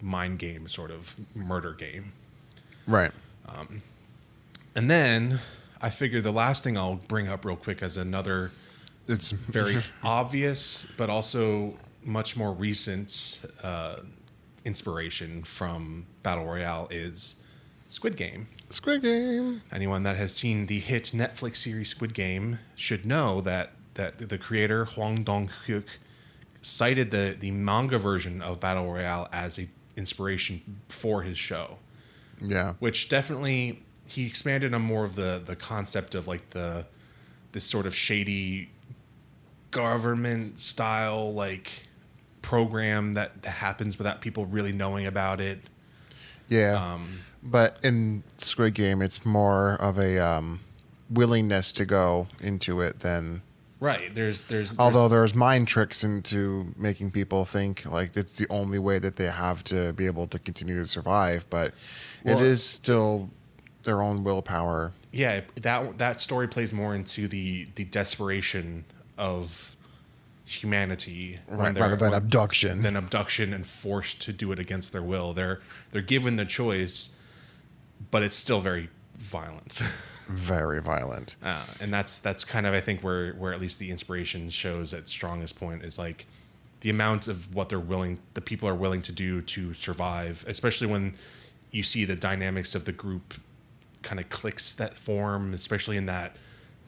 mind 0.00 0.38
game 0.38 0.68
sort 0.68 0.90
of 0.90 1.16
murder 1.34 1.72
game. 1.72 2.12
Right. 2.86 3.12
And 4.74 4.90
then 4.90 5.40
I 5.80 5.90
figure 5.90 6.20
the 6.20 6.32
last 6.32 6.64
thing 6.64 6.76
I'll 6.76 6.96
bring 6.96 7.28
up 7.28 7.44
real 7.44 7.56
quick 7.56 7.82
as 7.82 7.96
another 7.96 8.52
It's 9.08 9.30
very 9.30 9.76
obvious, 10.02 10.86
but 10.96 11.10
also 11.10 11.78
much 12.04 12.36
more 12.36 12.52
recent 12.52 13.40
uh, 13.62 13.96
inspiration 14.64 15.42
from 15.42 16.06
Battle 16.22 16.44
Royale 16.44 16.88
is 16.90 17.36
Squid 17.92 18.16
Game. 18.16 18.48
Squid 18.70 19.02
Game. 19.02 19.62
Anyone 19.70 20.02
that 20.04 20.16
has 20.16 20.34
seen 20.34 20.66
the 20.66 20.78
hit 20.80 21.12
Netflix 21.14 21.56
series 21.56 21.90
Squid 21.90 22.14
Game 22.14 22.58
should 22.74 23.04
know 23.06 23.40
that 23.42 23.72
that 23.94 24.18
the 24.30 24.38
creator 24.38 24.86
Hwang 24.86 25.22
Dong-hyuk 25.22 25.84
cited 26.62 27.10
the 27.10 27.36
the 27.38 27.50
manga 27.50 27.98
version 27.98 28.40
of 28.40 28.58
Battle 28.60 28.90
Royale 28.92 29.28
as 29.32 29.58
a 29.58 29.68
inspiration 29.96 30.80
for 30.88 31.22
his 31.22 31.36
show 31.36 31.76
Yeah. 32.40 32.74
which 32.78 33.10
definitely 33.10 33.82
he 34.06 34.26
expanded 34.26 34.72
on 34.72 34.80
more 34.80 35.04
of 35.04 35.14
the 35.16 35.42
the 35.44 35.54
concept 35.56 36.14
of 36.14 36.26
like 36.26 36.50
the 36.50 36.86
this 37.52 37.64
sort 37.64 37.84
of 37.86 37.94
shady 37.94 38.70
government 39.70 40.58
style 40.58 41.32
like 41.34 41.82
program 42.40 43.12
that, 43.14 43.42
that 43.42 43.50
happens 43.50 43.98
without 43.98 44.20
people 44.20 44.46
really 44.46 44.72
knowing 44.72 45.06
about 45.06 45.40
it. 45.40 45.60
Yeah. 46.48 46.74
Um, 46.94 47.20
but 47.42 47.78
in 47.82 48.22
Squid 48.36 48.74
Game, 48.74 49.02
it's 49.02 49.24
more 49.26 49.74
of 49.74 49.98
a 49.98 50.18
um, 50.18 50.60
willingness 51.10 51.72
to 51.72 51.84
go 51.84 52.28
into 52.40 52.80
it 52.80 53.00
than. 53.00 53.42
Right. 53.80 54.14
There's 54.14 54.42
there's 54.42 54.78
Although 54.78 55.08
there's, 55.08 55.32
there's 55.32 55.34
mind 55.34 55.66
tricks 55.66 56.04
into 56.04 56.72
making 56.78 57.10
people 57.10 57.44
think 57.44 57.84
like 57.84 58.16
it's 58.16 58.38
the 58.38 58.46
only 58.48 58.78
way 58.78 59.00
that 59.00 59.16
they 59.16 59.26
have 59.26 59.64
to 59.64 59.92
be 59.92 60.06
able 60.06 60.28
to 60.28 60.38
continue 60.38 60.76
to 60.80 60.86
survive, 60.86 61.46
but 61.50 61.74
Well- 62.24 62.38
it 62.38 62.44
is 62.44 62.64
still 62.64 63.30
their 63.82 64.00
own 64.00 64.22
willpower. 64.22 64.92
yeah 65.10 65.40
that 65.60 65.98
that 65.98 66.20
story 66.20 66.46
plays 66.46 66.72
more 66.72 66.94
into 66.94 67.26
the 67.26 67.66
the 67.74 67.84
desperation 67.84 68.84
of 69.18 69.74
humanity 70.44 71.38
Right, 71.48 71.76
rather 71.76 71.96
than 71.96 72.12
abduction. 72.14 72.82
than 72.82 72.94
abduction 72.96 73.52
and 73.52 73.66
forced 73.66 74.20
to 74.22 74.32
do 74.32 74.52
it 74.52 74.58
against 74.60 74.92
their 74.92 75.02
will. 75.02 75.32
They're 75.34 75.60
they're 75.90 76.02
given 76.02 76.36
the 76.36 76.44
choice, 76.44 77.10
but 78.10 78.22
it's 78.22 78.36
still 78.36 78.60
very 78.60 78.88
violent. 79.14 79.82
Very 80.28 80.80
violent. 80.80 81.36
Uh, 81.42 81.64
and 81.80 81.92
that's 81.92 82.18
that's 82.18 82.44
kind 82.44 82.64
of 82.66 82.72
I 82.72 82.80
think 82.80 83.02
where 83.02 83.32
where 83.32 83.52
at 83.52 83.60
least 83.60 83.78
the 83.78 83.90
inspiration 83.90 84.48
shows 84.50 84.94
at 84.94 85.08
strongest 85.08 85.58
point 85.58 85.82
is 85.82 85.98
like 85.98 86.26
the 86.80 86.90
amount 86.90 87.28
of 87.28 87.54
what 87.54 87.68
they're 87.68 87.80
willing 87.80 88.18
the 88.34 88.40
people 88.40 88.68
are 88.68 88.74
willing 88.74 89.02
to 89.02 89.12
do 89.12 89.42
to 89.42 89.74
survive, 89.74 90.44
especially 90.48 90.86
when 90.86 91.14
you 91.70 91.82
see 91.82 92.04
the 92.04 92.16
dynamics 92.16 92.74
of 92.74 92.84
the 92.84 92.92
group 92.92 93.34
kind 94.02 94.20
of 94.20 94.28
clicks 94.30 94.72
that 94.74 94.96
form, 94.96 95.52
especially 95.52 95.96
in 95.96 96.06
that 96.06 96.36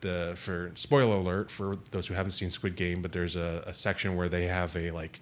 the 0.01 0.33
for 0.37 0.71
spoiler 0.75 1.17
alert 1.17 1.51
for 1.51 1.79
those 1.91 2.07
who 2.07 2.15
haven't 2.15 2.33
seen 2.33 2.51
Squid 2.51 2.77
Game, 2.77 3.03
but 3.03 3.13
there's 3.13 3.37
a, 3.37 3.65
a 3.67 3.75
section 3.75 4.17
where 4.17 4.29
they 4.29 4.47
have 4.47 4.77
a 4.77 4.91
like 4.91 5.21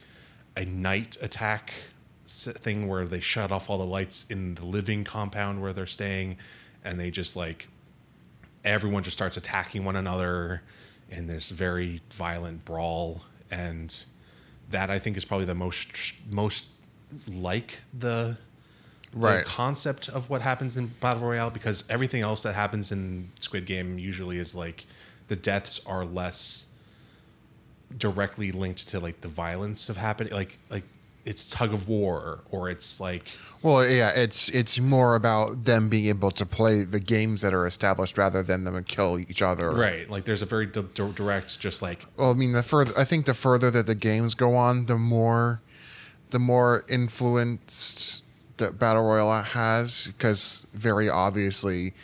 a 0.57 0.65
night 0.65 1.17
attack 1.23 1.73
thing 2.27 2.89
where 2.89 3.05
they 3.05 3.21
shut 3.21 3.51
off 3.53 3.69
all 3.69 3.79
the 3.79 3.87
lights 3.87 4.27
in 4.29 4.55
the 4.55 4.65
living 4.65 5.05
compound 5.05 5.61
where 5.63 5.73
they're 5.73 5.87
staying, 5.87 6.37
and 6.85 6.99
they 6.99 7.11
just 7.11 7.37
like 7.37 7.69
everyone 8.65 9.03
just 9.03 9.17
starts 9.17 9.37
attacking 9.37 9.85
one 9.85 9.97
another 9.97 10.63
in 11.11 11.27
this 11.27 11.51
very 11.51 12.01
violent 12.11 12.65
brawl 12.65 13.23
and 13.51 14.05
that 14.71 14.91
I 14.91 14.99
think 14.99 15.17
is 15.17 15.25
probably 15.25 15.47
the 15.47 15.55
most 15.55 16.15
most 16.31 16.67
like 17.29 17.83
the 17.97 18.39
Right. 19.15 19.45
the 19.45 19.51
concept 19.51 20.09
of 20.09 20.31
what 20.31 20.41
happens 20.41 20.79
in 20.79 20.87
battle 20.87 21.29
royale 21.29 21.51
because 21.51 21.85
everything 21.91 22.23
else 22.23 22.43
that 22.45 22.55
happens 22.55 22.91
in 22.91 23.31
Squid 23.41 23.67
Game 23.67 23.99
usually 23.99 24.39
is 24.39 24.55
like 24.55 24.87
the 25.29 25.37
deaths 25.37 25.83
are 25.85 26.07
less 26.07 26.65
directly 27.95 28.53
linked 28.53 28.89
to 28.89 29.01
like 29.01 29.21
the 29.21 29.29
violence 29.29 29.91
of 29.91 29.99
happening 29.99 30.33
like 30.33 30.57
like 30.71 30.85
it's 31.25 31.49
tug 31.49 31.73
of 31.73 31.89
war 31.89 32.41
or 32.51 32.69
it's 32.69 33.01
like 33.01 33.29
Well, 33.63 33.87
yeah, 33.89 34.11
it's 34.11 34.49
it's 34.49 34.81
more 34.81 35.15
about 35.15 35.65
them 35.65 35.89
being 35.89 36.07
able 36.07 36.31
to 36.33 36.45
play 36.45 36.83
the 36.83 36.99
games 37.01 37.43
that 37.43 37.55
are 37.55 37.67
established 37.67 38.19
rather 38.19 38.43
than 38.43 38.65
them 38.65 38.83
kill 38.85 39.19
each 39.19 39.43
other. 39.43 39.71
right 39.71 40.11
like 40.11 40.25
there's 40.25 40.43
a 40.43 40.47
very 40.47 40.67
di- 40.67 40.83
direct 41.15 41.61
just 41.61 41.81
like 41.83 42.07
Well, 42.17 42.31
I 42.31 42.35
mean, 42.35 42.53
the 42.53 42.63
further 42.63 42.93
I 42.99 43.05
think 43.05 43.27
the 43.27 43.35
further 43.35 43.71
that 43.71 43.87
the 43.87 43.95
games 43.95 44.35
go 44.35 44.55
on, 44.55 44.87
the 44.87 44.97
more 44.99 45.61
the 46.31 46.39
more 46.39 46.85
influenced 46.89 48.25
that 48.57 48.79
battle 48.79 49.05
royale 49.05 49.43
has, 49.43 50.09
because 50.09 50.67
very 50.73 51.09
obviously, 51.09 51.95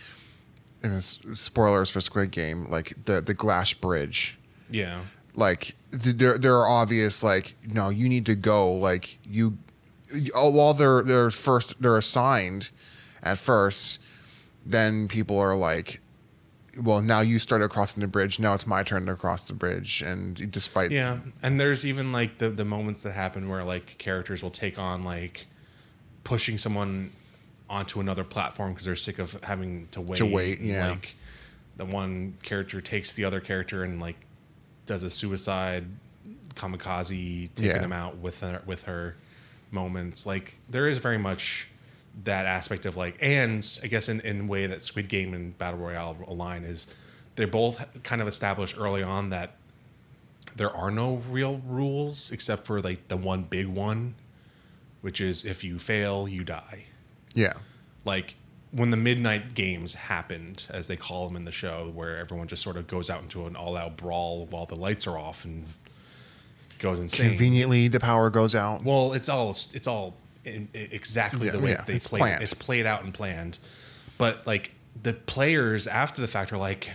and 0.82 0.94
it's 0.94 1.18
spoilers 1.34 1.90
for 1.90 2.00
Squid 2.00 2.30
Game, 2.30 2.64
like 2.70 2.92
the 3.04 3.20
the 3.20 3.34
glass 3.34 3.72
bridge, 3.72 4.38
yeah 4.70 5.00
like 5.38 5.76
there 5.90 6.36
there 6.36 6.54
are 6.54 6.68
obvious 6.68 7.22
like 7.22 7.56
no, 7.72 7.88
you 7.88 8.08
need 8.08 8.26
to 8.26 8.34
go, 8.34 8.72
like 8.72 9.18
you, 9.24 9.56
oh, 10.34 10.50
while 10.50 10.74
they're 10.74 11.02
they're 11.02 11.30
first 11.30 11.80
they're 11.80 11.96
assigned, 11.96 12.70
at 13.22 13.38
first, 13.38 14.00
then 14.66 15.08
people 15.08 15.38
are 15.38 15.56
like. 15.56 16.00
Well, 16.80 17.02
now 17.02 17.22
you 17.22 17.40
started 17.40 17.70
crossing 17.70 18.02
the 18.02 18.06
bridge. 18.06 18.38
Now 18.38 18.54
it's 18.54 18.64
my 18.64 18.84
turn 18.84 19.06
to 19.06 19.16
cross 19.16 19.48
the 19.48 19.52
bridge, 19.52 20.00
and 20.00 20.48
despite 20.48 20.92
Yeah, 20.92 21.18
and 21.42 21.58
there's 21.58 21.84
even 21.84 22.12
like 22.12 22.38
the 22.38 22.50
the 22.50 22.64
moments 22.64 23.02
that 23.02 23.14
happen 23.14 23.48
where 23.48 23.64
like 23.64 23.98
characters 23.98 24.44
will 24.44 24.52
take 24.52 24.78
on 24.78 25.02
like 25.02 25.48
pushing 26.22 26.56
someone 26.56 27.10
onto 27.68 27.98
another 27.98 28.22
platform 28.22 28.72
because 28.72 28.84
they're 28.84 28.94
sick 28.94 29.18
of 29.18 29.42
having 29.42 29.88
to 29.90 30.00
wait. 30.00 30.18
To 30.18 30.26
wait, 30.26 30.60
yeah. 30.60 30.90
Like 30.90 31.16
the 31.76 31.84
one 31.84 32.34
character 32.42 32.80
takes 32.80 33.12
the 33.12 33.24
other 33.24 33.40
character 33.40 33.82
and 33.82 34.00
like 34.00 34.16
does 34.88 35.04
a 35.04 35.10
suicide 35.10 35.84
kamikaze, 36.54 37.48
taking 37.54 37.70
Yeah. 37.70 37.78
them 37.78 37.92
out 37.92 38.18
with 38.18 38.40
her 38.40 38.62
with 38.66 38.84
her 38.84 39.16
moments. 39.70 40.26
Like 40.26 40.58
there 40.68 40.88
is 40.88 40.98
very 40.98 41.18
much 41.18 41.68
that 42.24 42.46
aspect 42.46 42.84
of 42.84 42.96
like, 42.96 43.16
and 43.20 43.64
I 43.82 43.86
guess 43.86 44.08
in 44.08 44.20
in 44.22 44.48
way 44.48 44.66
that 44.66 44.84
Squid 44.84 45.08
Game 45.08 45.34
and 45.34 45.56
Battle 45.56 45.78
Royale 45.78 46.16
align 46.26 46.64
is 46.64 46.86
they're 47.36 47.46
both 47.46 47.84
kind 48.02 48.20
of 48.20 48.26
established 48.26 48.76
early 48.78 49.02
on 49.02 49.30
that 49.30 49.54
there 50.56 50.70
are 50.74 50.90
no 50.90 51.16
real 51.30 51.58
rules 51.64 52.32
except 52.32 52.66
for 52.66 52.80
like 52.80 53.06
the 53.06 53.16
one 53.16 53.44
big 53.44 53.66
one, 53.68 54.16
which 55.02 55.20
is 55.20 55.44
if 55.44 55.62
you 55.62 55.78
fail, 55.78 56.26
you 56.26 56.42
die. 56.42 56.86
yeah, 57.34 57.52
Like 58.04 58.34
when 58.70 58.90
the 58.90 58.96
midnight 58.96 59.54
games 59.54 59.94
happened, 59.94 60.66
as 60.68 60.88
they 60.88 60.96
call 60.96 61.26
them 61.26 61.36
in 61.36 61.44
the 61.44 61.52
show, 61.52 61.90
where 61.94 62.18
everyone 62.18 62.48
just 62.48 62.62
sort 62.62 62.76
of 62.76 62.86
goes 62.86 63.08
out 63.08 63.22
into 63.22 63.46
an 63.46 63.56
all-out 63.56 63.96
brawl 63.96 64.46
while 64.46 64.66
the 64.66 64.76
lights 64.76 65.06
are 65.06 65.18
off 65.18 65.44
and 65.44 65.66
goes 66.78 67.00
insane. 67.00 67.30
conveniently 67.30 67.88
the 67.88 67.98
power 68.00 68.30
goes 68.30 68.54
out. 68.54 68.84
Well, 68.84 69.12
it's 69.14 69.28
all 69.28 69.50
it's 69.50 69.86
all 69.86 70.14
in, 70.44 70.68
exactly 70.74 71.46
Yeah, 71.46 71.52
the 71.52 71.58
way 71.60 71.70
yeah, 71.70 71.82
they 71.86 71.94
it's 71.94 72.06
play. 72.06 72.18
planned. 72.20 72.42
It's 72.42 72.54
played 72.54 72.86
out 72.86 73.02
and 73.04 73.12
planned, 73.12 73.58
but 74.18 74.46
like 74.46 74.72
the 75.02 75.12
players 75.14 75.86
after 75.86 76.20
the 76.20 76.28
fact 76.28 76.52
are 76.52 76.58
like, 76.58 76.90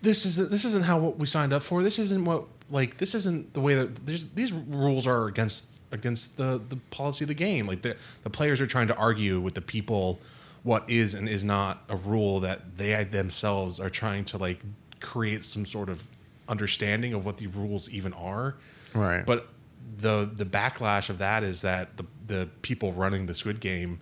"This 0.00 0.24
is 0.24 0.36
this 0.48 0.64
isn't 0.64 0.84
how 0.84 0.98
what 0.98 1.18
we 1.18 1.26
signed 1.26 1.52
up 1.52 1.62
for. 1.62 1.82
This 1.82 1.98
isn't 1.98 2.24
what 2.24 2.44
like 2.70 2.96
this 2.98 3.14
isn't 3.14 3.52
the 3.52 3.60
way 3.60 3.74
that 3.74 4.06
these 4.06 4.52
rules 4.52 5.06
are 5.06 5.26
against 5.26 5.80
against 5.90 6.36
the 6.36 6.60
the 6.68 6.76
policy 6.90 7.24
of 7.24 7.28
the 7.28 7.34
game. 7.34 7.66
Like 7.66 7.82
the 7.82 7.96
the 8.22 8.30
players 8.30 8.60
are 8.60 8.66
trying 8.66 8.88
to 8.88 8.94
argue 8.96 9.40
with 9.40 9.54
the 9.54 9.60
people 9.60 10.20
what 10.62 10.88
is 10.88 11.14
and 11.14 11.28
is 11.28 11.42
not 11.42 11.82
a 11.88 11.96
rule 11.96 12.40
that 12.40 12.76
they 12.76 13.02
themselves 13.04 13.80
are 13.80 13.90
trying 13.90 14.24
to 14.24 14.38
like 14.38 14.60
create 15.00 15.44
some 15.44 15.66
sort 15.66 15.88
of 15.88 16.04
understanding 16.48 17.12
of 17.14 17.24
what 17.26 17.38
the 17.38 17.46
rules 17.48 17.90
even 17.90 18.12
are. 18.12 18.56
Right. 18.94 19.24
But 19.26 19.48
the 19.96 20.30
the 20.32 20.44
backlash 20.44 21.10
of 21.10 21.18
that 21.18 21.42
is 21.42 21.62
that 21.62 21.96
the 21.96 22.04
the 22.26 22.48
people 22.62 22.92
running 22.92 23.26
the 23.26 23.34
Squid 23.34 23.60
Game 23.60 24.00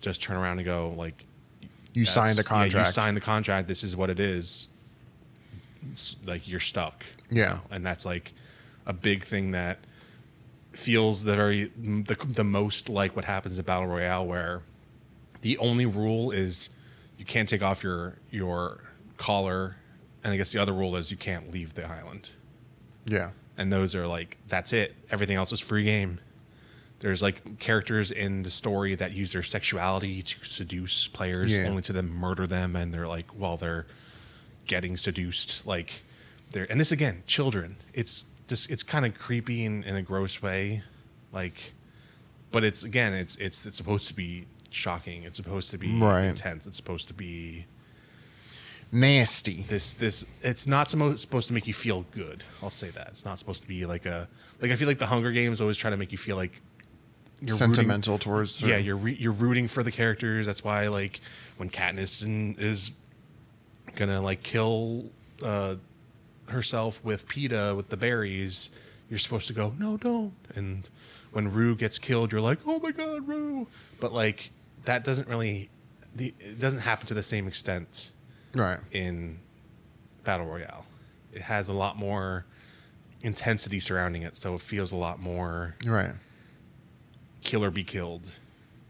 just 0.00 0.22
turn 0.22 0.36
around 0.36 0.58
and 0.58 0.64
go 0.64 0.94
like 0.96 1.24
You 1.92 2.04
signed 2.04 2.38
a 2.38 2.42
yeah, 2.42 2.42
contract. 2.42 2.86
you 2.88 2.92
signed 2.92 3.16
the 3.16 3.20
contract. 3.20 3.68
This 3.68 3.82
is 3.84 3.94
what 3.96 4.08
it 4.10 4.18
is. 4.20 4.68
It's 5.90 6.16
like 6.24 6.48
you're 6.48 6.60
stuck. 6.60 7.04
Yeah. 7.30 7.58
and 7.70 7.84
that's 7.84 8.06
like 8.06 8.32
a 8.86 8.92
big 8.92 9.24
thing 9.24 9.50
that 9.50 9.80
feels 10.72 11.24
the 11.24 11.34
very 11.34 11.64
the, 11.76 12.16
the 12.28 12.44
most 12.44 12.88
like 12.88 13.16
what 13.16 13.24
happens 13.24 13.58
in 13.58 13.64
battle 13.64 13.86
royale, 13.88 14.26
where 14.26 14.62
the 15.46 15.56
only 15.58 15.86
rule 15.86 16.32
is 16.32 16.70
you 17.18 17.24
can't 17.24 17.48
take 17.48 17.62
off 17.62 17.82
your 17.84 18.16
your 18.30 18.80
collar, 19.16 19.76
and 20.24 20.32
I 20.32 20.36
guess 20.36 20.50
the 20.52 20.58
other 20.58 20.72
rule 20.72 20.96
is 20.96 21.10
you 21.10 21.16
can't 21.16 21.52
leave 21.52 21.74
the 21.74 21.84
island. 21.86 22.30
yeah. 23.06 23.30
And 23.58 23.72
those 23.72 23.94
are 23.94 24.06
like 24.06 24.36
that's 24.48 24.72
it. 24.74 24.94
Everything 25.10 25.36
else 25.36 25.50
is 25.52 25.60
free 25.60 25.84
game. 25.84 26.18
There's 26.98 27.22
like 27.22 27.58
characters 27.58 28.10
in 28.10 28.42
the 28.42 28.50
story 28.50 28.94
that 28.96 29.12
use 29.12 29.32
their 29.32 29.42
sexuality 29.42 30.22
to 30.22 30.44
seduce 30.44 31.08
players, 31.08 31.50
Yeah. 31.52 31.66
only 31.68 31.82
to 31.82 31.92
then 31.94 32.10
murder 32.10 32.46
them, 32.46 32.76
and 32.76 32.92
they're 32.92 33.08
like 33.08 33.28
while 33.30 33.56
they're 33.56 33.86
getting 34.66 34.96
seduced, 34.96 35.66
like 35.66 36.02
they're 36.50 36.66
and 36.70 36.78
this 36.80 36.92
again, 36.92 37.22
children. 37.26 37.76
It's 37.94 38.24
just 38.48 38.70
it's 38.70 38.82
kind 38.82 39.06
of 39.06 39.14
creepy 39.16 39.64
in, 39.64 39.82
in 39.84 39.96
a 39.96 40.02
gross 40.02 40.42
way, 40.42 40.82
like, 41.32 41.72
but 42.52 42.62
it's 42.62 42.84
again, 42.84 43.14
it's 43.14 43.36
it's 43.36 43.64
it's 43.64 43.76
supposed 43.78 44.06
to 44.08 44.14
be 44.14 44.44
shocking. 44.70 45.22
It's 45.24 45.36
supposed 45.36 45.70
to 45.72 45.78
be 45.78 45.98
Right. 45.98 46.24
intense. 46.24 46.66
It's 46.66 46.76
supposed 46.76 47.08
to 47.08 47.14
be 47.14 47.66
Nasty. 48.92 49.62
this 49.68 49.92
this 49.94 50.24
it's 50.42 50.66
not 50.66 50.88
supposed 50.88 51.48
to 51.48 51.52
make 51.52 51.66
you 51.66 51.74
feel 51.74 52.06
good. 52.12 52.44
I'll 52.62 52.70
say 52.70 52.90
that 52.90 53.08
it's 53.08 53.24
not 53.24 53.38
supposed 53.38 53.62
to 53.62 53.68
be 53.68 53.84
like 53.84 54.06
a 54.06 54.28
like 54.62 54.70
I 54.70 54.76
feel 54.76 54.86
like 54.86 54.98
the 55.00 55.06
Hunger 55.08 55.32
Games 55.32 55.60
always 55.60 55.76
try 55.76 55.90
to 55.90 55.96
make 55.96 56.12
you 56.12 56.18
feel 56.18 56.36
like 56.36 56.60
you're 57.40 57.54
rooting- 57.56 57.74
Sentimental 57.74 58.18
towards. 58.18 58.62
yeah, 58.62 58.76
you're 58.78 58.96
re- 58.96 59.16
you're 59.18 59.32
rooting 59.32 59.66
for 59.68 59.82
the 59.82 59.90
characters. 59.90 60.46
That's 60.46 60.62
why 60.62 60.86
like 60.86 61.20
when 61.56 61.68
Katniss 61.68 62.24
in, 62.24 62.54
is 62.58 62.92
gonna 63.96 64.20
like 64.22 64.42
kill 64.44 65.10
uh, 65.42 65.74
herself 66.48 67.02
with 67.04 67.26
Peeta 67.28 67.74
with 67.76 67.88
the 67.88 67.96
berries, 67.96 68.70
you're 69.10 69.18
supposed 69.18 69.48
to 69.48 69.52
go 69.52 69.74
no 69.78 69.96
don't. 69.96 70.32
And 70.54 70.88
when 71.32 71.50
Rue 71.52 71.74
gets 71.74 71.98
killed, 71.98 72.30
you're 72.30 72.40
like 72.40 72.60
oh 72.66 72.78
my 72.78 72.92
god 72.92 73.26
Rue. 73.26 73.66
But 74.00 74.12
like 74.12 74.50
that 74.86 75.04
doesn't 75.04 75.28
really 75.28 75.68
the 76.14 76.34
it 76.40 76.58
doesn't 76.58 76.80
happen 76.80 77.06
to 77.06 77.14
the 77.14 77.22
same 77.22 77.46
extent 77.46 78.10
right. 78.54 78.78
in 78.90 79.38
battle 80.24 80.46
royale. 80.46 80.86
It 81.32 81.42
has 81.42 81.68
a 81.68 81.72
lot 81.74 81.96
more 81.98 82.46
intensity 83.22 83.78
surrounding 83.80 84.22
it, 84.22 84.36
so 84.36 84.54
it 84.54 84.60
feels 84.60 84.90
a 84.92 84.96
lot 84.96 85.20
more 85.20 85.76
Right. 85.84 86.14
kill 87.44 87.62
or 87.64 87.70
be 87.70 87.84
killed, 87.84 88.38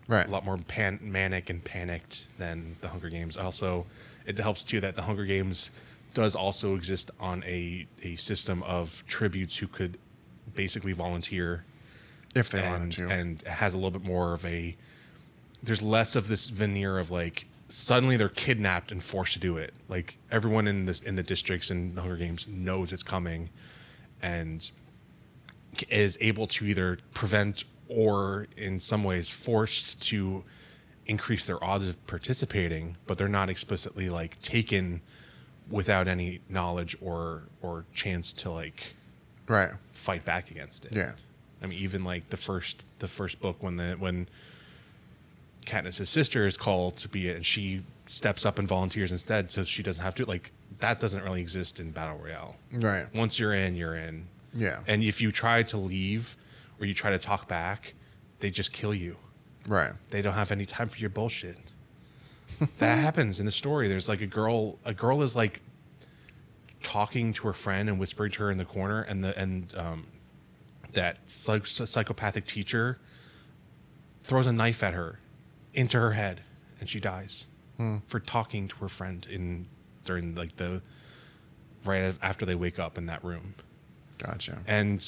Right. 0.08 0.26
a 0.26 0.30
lot 0.30 0.44
more 0.44 0.56
pan- 0.58 1.00
manic 1.02 1.50
and 1.50 1.64
panicked 1.64 2.26
than 2.38 2.76
the 2.80 2.88
Hunger 2.90 3.08
Games. 3.08 3.36
Also, 3.36 3.86
it 4.24 4.38
helps 4.38 4.62
too 4.64 4.80
that 4.80 4.94
the 4.96 5.02
Hunger 5.02 5.24
Games 5.24 5.70
does 6.14 6.34
also 6.34 6.74
exist 6.74 7.10
on 7.20 7.42
a 7.44 7.86
a 8.02 8.16
system 8.16 8.62
of 8.62 9.04
tributes 9.06 9.56
who 9.58 9.66
could 9.68 9.98
basically 10.54 10.92
volunteer 10.92 11.64
If 12.34 12.48
they 12.50 12.62
and 12.62 12.70
wanted 12.72 12.92
to. 12.92 13.08
and 13.08 13.42
has 13.42 13.74
a 13.74 13.76
little 13.76 13.90
bit 13.90 14.04
more 14.04 14.32
of 14.32 14.44
a 14.46 14.76
there's 15.62 15.82
less 15.82 16.16
of 16.16 16.28
this 16.28 16.48
veneer 16.48 16.98
of 16.98 17.10
like 17.10 17.46
suddenly 17.68 18.16
they're 18.16 18.28
kidnapped 18.28 18.92
and 18.92 19.02
forced 19.02 19.32
to 19.32 19.38
do 19.38 19.56
it 19.56 19.74
like 19.88 20.18
everyone 20.30 20.68
in 20.68 20.86
this 20.86 21.00
in 21.00 21.16
the 21.16 21.22
districts 21.22 21.70
and 21.70 21.96
the 21.96 22.00
hunger 22.02 22.16
games 22.16 22.46
knows 22.46 22.92
it's 22.92 23.02
coming 23.02 23.50
and 24.22 24.70
is 25.88 26.16
able 26.20 26.46
to 26.46 26.64
either 26.64 26.98
prevent 27.12 27.64
or 27.88 28.46
in 28.56 28.78
some 28.78 29.02
ways 29.02 29.30
forced 29.30 30.00
to 30.00 30.44
increase 31.06 31.44
their 31.44 31.62
odds 31.62 31.86
of 31.88 32.06
participating 32.06 32.96
but 33.06 33.18
they're 33.18 33.28
not 33.28 33.50
explicitly 33.50 34.08
like 34.08 34.38
taken 34.40 35.00
without 35.70 36.08
any 36.08 36.40
knowledge 36.48 36.96
or 37.00 37.44
or 37.62 37.84
chance 37.92 38.32
to 38.32 38.50
like 38.50 38.94
right. 39.48 39.70
fight 39.92 40.24
back 40.24 40.50
against 40.50 40.84
it. 40.84 40.94
Yeah. 40.94 41.12
I 41.62 41.66
mean, 41.66 41.78
even 41.78 42.04
like 42.04 42.28
the 42.28 42.36
first 42.36 42.84
the 42.98 43.08
first 43.08 43.40
book 43.40 43.62
when 43.62 43.76
the 43.76 43.96
when 43.98 44.28
Katniss's 45.66 46.08
sister 46.08 46.46
is 46.46 46.56
called 46.56 46.96
to 46.98 47.08
be 47.08 47.28
it, 47.28 47.36
and 47.36 47.44
she 47.44 47.82
steps 48.06 48.46
up 48.46 48.58
and 48.58 48.66
volunteers 48.66 49.12
instead, 49.12 49.50
so 49.50 49.64
she 49.64 49.82
doesn't 49.82 50.02
have 50.02 50.14
to. 50.14 50.24
Like 50.24 50.52
that 50.78 51.00
doesn't 51.00 51.22
really 51.22 51.40
exist 51.40 51.78
in 51.80 51.90
battle 51.90 52.18
royale. 52.18 52.56
Right. 52.72 53.06
Once 53.14 53.38
you're 53.38 53.52
in, 53.52 53.74
you're 53.74 53.96
in. 53.96 54.28
Yeah. 54.54 54.80
And 54.86 55.02
if 55.02 55.20
you 55.20 55.32
try 55.32 55.62
to 55.64 55.76
leave 55.76 56.36
or 56.80 56.86
you 56.86 56.94
try 56.94 57.10
to 57.10 57.18
talk 57.18 57.48
back, 57.48 57.94
they 58.40 58.50
just 58.50 58.72
kill 58.72 58.94
you. 58.94 59.16
Right. 59.66 59.92
They 60.10 60.22
don't 60.22 60.34
have 60.34 60.52
any 60.52 60.64
time 60.64 60.88
for 60.88 60.98
your 60.98 61.10
bullshit. 61.10 61.58
that 62.78 62.98
happens 62.98 63.40
in 63.40 63.46
the 63.46 63.52
story. 63.52 63.88
There's 63.88 64.08
like 64.08 64.20
a 64.20 64.26
girl. 64.26 64.78
A 64.84 64.94
girl 64.94 65.22
is 65.22 65.34
like 65.36 65.60
talking 66.82 67.32
to 67.32 67.48
her 67.48 67.52
friend 67.52 67.88
and 67.88 67.98
whispering 67.98 68.30
to 68.32 68.44
her 68.44 68.50
in 68.50 68.58
the 68.58 68.64
corner, 68.64 69.02
and 69.02 69.24
the 69.24 69.36
and 69.36 69.74
um, 69.76 70.06
that 70.92 71.28
psych- 71.28 71.66
psychopathic 71.66 72.46
teacher 72.46 72.98
throws 74.22 74.46
a 74.46 74.52
knife 74.52 74.82
at 74.82 74.94
her 74.94 75.18
into 75.76 75.98
her 76.00 76.12
head, 76.12 76.40
and 76.80 76.88
she 76.88 76.98
dies 77.00 77.46
for 78.08 78.18
talking 78.20 78.66
to 78.68 78.76
her 78.76 78.88
friend 78.88 79.26
in 79.30 79.66
during 80.04 80.34
like 80.34 80.56
the 80.56 80.80
right 81.84 82.14
after 82.22 82.46
they 82.46 82.54
wake 82.54 82.78
up 82.78 82.96
in 82.98 83.04
that 83.06 83.22
room. 83.22 83.54
Gotcha. 84.18 84.62
And 84.66 85.06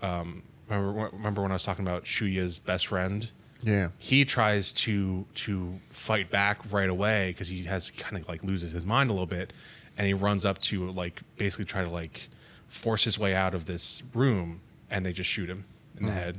um, 0.00 0.44
remember, 0.68 1.10
remember 1.12 1.42
when 1.42 1.50
I 1.50 1.54
was 1.54 1.64
talking 1.64 1.84
about 1.84 2.04
Shuya's 2.04 2.58
best 2.60 2.86
friend? 2.86 3.30
Yeah. 3.62 3.88
he 3.98 4.24
tries 4.26 4.70
to 4.84 5.26
to 5.34 5.80
fight 5.88 6.30
back 6.30 6.70
right 6.72 6.88
away 6.90 7.30
because 7.30 7.48
he 7.48 7.64
has 7.64 7.90
kind 7.90 8.16
of 8.22 8.28
like 8.28 8.44
loses 8.44 8.72
his 8.72 8.84
mind 8.84 9.08
a 9.10 9.14
little 9.14 9.26
bit 9.26 9.52
and 9.96 10.06
he 10.06 10.12
runs 10.14 10.44
up 10.44 10.60
to 10.60 10.88
like 10.92 11.22
basically 11.38 11.64
try 11.64 11.82
to 11.82 11.88
like 11.90 12.28
force 12.68 13.04
his 13.04 13.18
way 13.18 13.34
out 13.34 13.54
of 13.54 13.64
this 13.64 14.02
room 14.14 14.60
and 14.90 15.04
they 15.06 15.12
just 15.12 15.30
shoot 15.30 15.48
him 15.48 15.64
in 15.98 16.04
the 16.06 16.12
head 16.12 16.36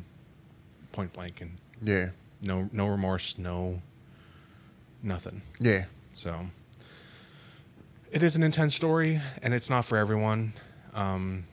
point 0.91 1.11
blank 1.11 1.41
and 1.41 1.57
Yeah. 1.81 2.09
No 2.41 2.69
no 2.71 2.87
remorse 2.87 3.37
no 3.37 3.81
nothing 5.03 5.41
Yeah. 5.59 5.85
so 6.13 6.47
it 8.11 8.23
is 8.23 8.35
an 8.37 8.43
intense 8.43 8.73
story, 8.73 9.21
and 9.43 9.53
it's 9.53 9.69
not 9.69 9.83
for 9.83 9.97
everyone. 9.97 10.53
Um, 10.93 11.43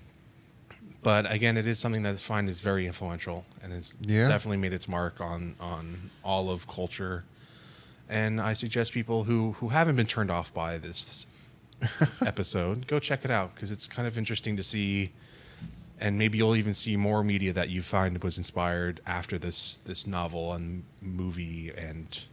but 1.02 1.28
again, 1.30 1.56
it 1.56 1.66
is 1.66 1.80
something 1.80 2.04
that 2.04 2.10
I 2.12 2.14
find 2.14 2.48
is 2.48 2.60
very 2.60 2.86
influential, 2.86 3.44
and 3.60 3.72
has 3.72 3.98
Yeah. 4.00 4.28
definitely 4.28 4.58
made 4.58 4.72
its 4.72 4.86
mark 4.86 5.20
on 5.20 5.56
on 5.58 6.10
all 6.22 6.50
of 6.50 6.68
culture. 6.68 7.24
And 8.08 8.40
I 8.40 8.52
suggest 8.52 8.92
people 8.92 9.24
who 9.24 9.52
who 9.58 9.70
haven't 9.70 9.96
been 9.96 10.06
turned 10.06 10.30
off 10.30 10.54
by 10.54 10.78
this 10.78 11.26
episode 12.24 12.86
go 12.86 12.98
check 13.00 13.24
it 13.24 13.30
out 13.32 13.54
because 13.56 13.70
it's 13.72 13.88
kind 13.88 14.06
of 14.06 14.16
interesting 14.16 14.56
to 14.56 14.62
see, 14.62 15.10
and 16.00 16.18
maybe 16.18 16.38
you'll 16.38 16.56
even 16.56 16.74
see 16.74 16.96
more 16.96 17.22
media 17.22 17.52
that 17.52 17.68
you 17.70 17.80
find 17.82 18.22
was 18.22 18.36
inspired 18.38 19.00
after 19.06 19.38
this 19.38 19.76
this 19.84 20.06
novel 20.06 20.52
and 20.52 20.84
movie 21.00 21.70
and 21.76 22.24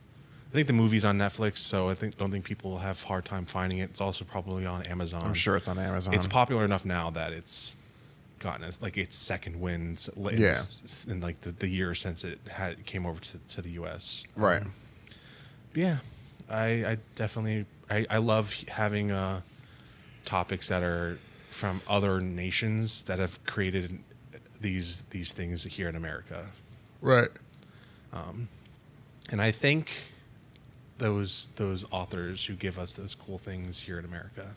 I 0.50 0.54
think 0.54 0.68
the 0.68 0.74
movie's 0.74 1.06
on 1.06 1.18
Netflix, 1.18 1.60
so 1.60 1.90
I 1.90 1.96
think 1.96 2.18
don't 2.18 2.30
think 2.30 2.44
people 2.44 2.72
will 2.72 2.80
have 2.80 3.02
a 3.04 3.08
hard 3.08 3.24
time 3.24 3.46
finding 3.46 3.78
it. 3.78 3.92
It's 3.92 4.02
also 4.02 4.26
probably 4.26 4.66
on 4.66 4.84
Amazon. 4.84 5.22
I'm 5.24 5.34
sure 5.34 5.56
it's 5.56 5.70
on 5.70 5.80
Amazon. 5.80 6.14
it's 6.14 6.28
popular 6.28 6.66
enough 6.66 6.84
now 6.84 7.10
that 7.12 7.32
it's 7.32 7.74
gotten 8.40 8.66
its, 8.66 8.82
like 8.82 8.98
its 8.98 9.16
second 9.16 9.62
win 9.62 9.98
in, 10.18 10.38
Yeah. 10.38 10.60
in 11.08 11.22
like 11.22 11.40
the, 11.42 11.52
the 11.54 11.70
year 11.70 11.96
since 11.96 12.26
it 12.26 12.40
had 12.50 12.86
came 12.86 13.06
over 13.06 13.22
to, 13.22 13.38
to 13.54 13.62
the 13.62 13.70
US. 13.82 14.26
Right. 14.36 14.64
But 15.72 15.80
yeah, 15.82 15.98
I, 16.50 16.66
I 16.86 16.98
definitely 17.16 17.66
I, 17.90 18.06
I 18.10 18.18
love 18.18 18.54
having 18.68 19.10
uh, 19.12 19.42
topics 20.26 20.68
that 20.68 20.84
are 20.84 21.18
from 21.52 21.82
other 21.88 22.20
nations 22.22 23.04
that 23.04 23.20
have 23.20 23.44
created 23.46 24.00
these 24.60 25.02
these 25.10 25.34
things 25.34 25.64
here 25.64 25.90
in 25.90 25.96
America. 25.96 26.50
Right. 27.02 27.30
Um, 28.14 28.48
and 29.30 29.42
I 29.42 29.52
think 29.52 29.92
those 30.98 31.50
those 31.56 31.86
authors 31.92 32.46
who 32.46 32.54
give 32.54 32.78
us 32.80 32.94
those 32.94 33.16
cool 33.16 33.38
things 33.38 33.82
here 33.82 34.00
in 34.00 34.06
America. 34.06 34.56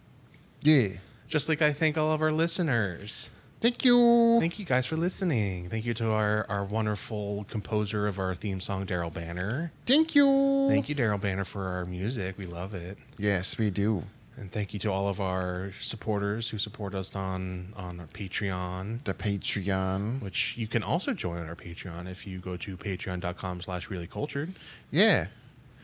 Yeah. 0.63 0.89
Just 1.29 1.49
like 1.49 1.63
I 1.63 1.73
thank 1.73 1.99
all 1.99 2.13
of 2.13 2.23
our 2.23 2.33
listeners. 2.33 3.31
Thank 3.61 3.83
you. 3.83 4.37
Thank 4.41 4.59
you 4.59 4.67
guys 4.67 4.85
for 4.85 4.97
listening. 4.97 5.71
Thank 5.71 5.87
you 5.87 5.95
to 5.95 6.11
our, 6.11 6.45
our 6.51 6.65
wonderful 6.65 7.47
composer 7.49 8.07
of 8.07 8.19
our 8.19 8.35
theme 8.35 8.61
song, 8.61 8.85
Daryl 8.85 9.11
Banner. 9.11 9.73
Thank 9.87 10.15
you. 10.15 10.67
Thank 10.69 10.91
you, 10.91 10.95
Daryl 10.95 11.19
Banner, 11.19 11.47
for 11.47 11.67
our 11.69 11.87
music. 11.87 12.37
We 12.37 12.45
love 12.45 12.75
it. 12.75 12.99
Yes, 13.17 13.57
we 13.57 13.71
do. 13.71 14.03
And 14.37 14.51
thank 14.51 14.73
you 14.73 14.81
to 14.81 14.91
all 14.91 15.09
of 15.09 15.21
our 15.21 15.73
supporters 15.81 16.49
who 16.49 16.59
support 16.59 16.93
us 16.95 17.15
on 17.15 17.73
on 17.77 18.01
our 18.01 18.07
Patreon, 18.07 19.05
The 19.05 19.15
Patreon. 19.15 20.21
which 20.23 20.57
you 20.57 20.67
can 20.67 20.83
also 20.83 21.13
join 21.13 21.47
our 21.47 21.55
Patreon 21.55 22.11
if 22.11 22.27
you 22.27 22.41
go 22.41 22.57
to 22.57 22.77
patreon.com 22.77 23.63
slash 23.63 23.91
really 23.91 24.09
cultured. 24.09 24.53
Yeah. 24.91 25.27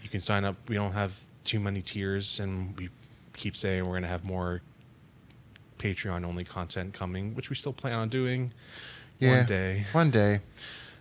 You 0.02 0.08
can 0.08 0.20
sign 0.20 0.44
up. 0.44 0.56
We 0.68 0.74
don't 0.74 0.92
have 0.92 1.20
too 1.44 1.60
many 1.60 1.80
tiers, 1.80 2.40
and 2.40 2.76
we 2.76 2.88
keep 3.36 3.56
saying 3.56 3.84
we're 3.84 3.92
going 3.92 4.02
to 4.02 4.08
have 4.08 4.24
more 4.24 4.62
Patreon 5.78 6.24
only 6.24 6.42
content 6.44 6.92
coming, 6.92 7.34
which 7.36 7.50
we 7.50 7.56
still 7.56 7.72
plan 7.72 7.94
on 7.94 8.08
doing 8.08 8.52
Yeah. 9.20 9.36
one 9.38 9.46
day. 9.46 9.86
One 9.92 10.10
day. 10.10 10.40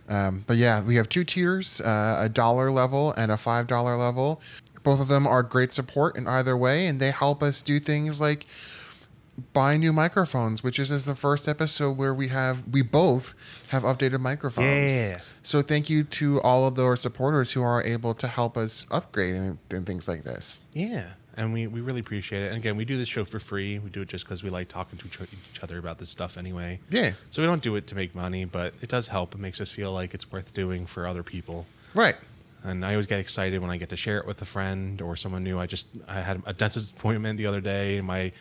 Um, 0.08 0.44
but 0.46 0.56
yeah, 0.56 0.82
we 0.82 0.96
have 0.96 1.08
two 1.08 1.22
tiers 1.24 1.80
uh, 1.80 2.16
a 2.20 2.28
dollar 2.28 2.70
level 2.70 3.12
and 3.12 3.30
a 3.30 3.36
$5 3.36 3.70
level. 3.98 4.40
Both 4.82 5.00
of 5.00 5.08
them 5.08 5.26
are 5.26 5.42
great 5.42 5.72
support 5.72 6.16
in 6.16 6.26
either 6.26 6.56
way, 6.56 6.86
and 6.86 7.00
they 7.00 7.10
help 7.10 7.42
us 7.42 7.60
do 7.62 7.78
things 7.80 8.20
like 8.20 8.46
buy 9.52 9.76
new 9.76 9.92
microphones, 9.92 10.62
which 10.62 10.78
is, 10.78 10.90
is 10.90 11.06
the 11.06 11.14
first 11.14 11.48
episode 11.48 11.96
where 11.96 12.12
we 12.12 12.28
have 12.28 12.66
we 12.68 12.82
both 12.82 13.34
have 13.68 13.82
updated 13.84 14.20
microphones. 14.20 14.92
Yeah. 14.92 15.20
So 15.42 15.62
thank 15.62 15.88
you 15.88 16.04
to 16.04 16.40
all 16.42 16.66
of 16.66 16.78
our 16.78 16.96
supporters 16.96 17.52
who 17.52 17.62
are 17.62 17.82
able 17.82 18.14
to 18.14 18.26
help 18.28 18.56
us 18.56 18.86
upgrade 18.90 19.34
and, 19.34 19.58
and 19.70 19.86
things 19.86 20.08
like 20.08 20.24
this. 20.24 20.62
Yeah, 20.74 21.12
and 21.36 21.52
we, 21.54 21.66
we 21.66 21.80
really 21.80 22.00
appreciate 22.00 22.42
it. 22.42 22.48
And 22.48 22.56
again, 22.58 22.76
we 22.76 22.84
do 22.84 22.96
this 22.96 23.08
show 23.08 23.24
for 23.24 23.38
free. 23.38 23.78
We 23.78 23.88
do 23.88 24.02
it 24.02 24.08
just 24.08 24.24
because 24.24 24.42
we 24.42 24.50
like 24.50 24.68
talking 24.68 24.98
to 24.98 25.06
each- 25.06 25.20
each 25.54 25.62
other 25.62 25.78
about 25.78 25.98
this 25.98 26.10
stuff 26.10 26.36
anyway. 26.36 26.80
Yeah. 26.90 27.12
So 27.30 27.40
we 27.40 27.46
don't 27.46 27.62
do 27.62 27.76
it 27.76 27.86
to 27.88 27.94
make 27.94 28.14
money, 28.14 28.44
but 28.44 28.74
it 28.82 28.90
does 28.90 29.08
help. 29.08 29.34
It 29.34 29.38
makes 29.40 29.60
us 29.60 29.70
feel 29.70 29.92
like 29.92 30.12
it's 30.12 30.30
worth 30.30 30.52
doing 30.52 30.84
for 30.86 31.06
other 31.06 31.22
people. 31.22 31.66
Right. 31.94 32.16
And 32.62 32.84
I 32.84 32.90
always 32.92 33.06
get 33.06 33.18
excited 33.20 33.60
when 33.62 33.70
I 33.70 33.78
get 33.78 33.88
to 33.88 33.96
share 33.96 34.18
it 34.18 34.26
with 34.26 34.42
a 34.42 34.44
friend 34.44 35.00
or 35.00 35.16
someone 35.16 35.42
new. 35.42 35.58
I 35.58 35.66
just 35.66 35.86
I 36.06 36.20
had 36.20 36.42
a 36.46 36.52
dentist 36.52 36.94
appointment 36.96 37.38
the 37.38 37.46
other 37.46 37.60
day, 37.60 37.96
and 37.98 38.06
my 38.06 38.32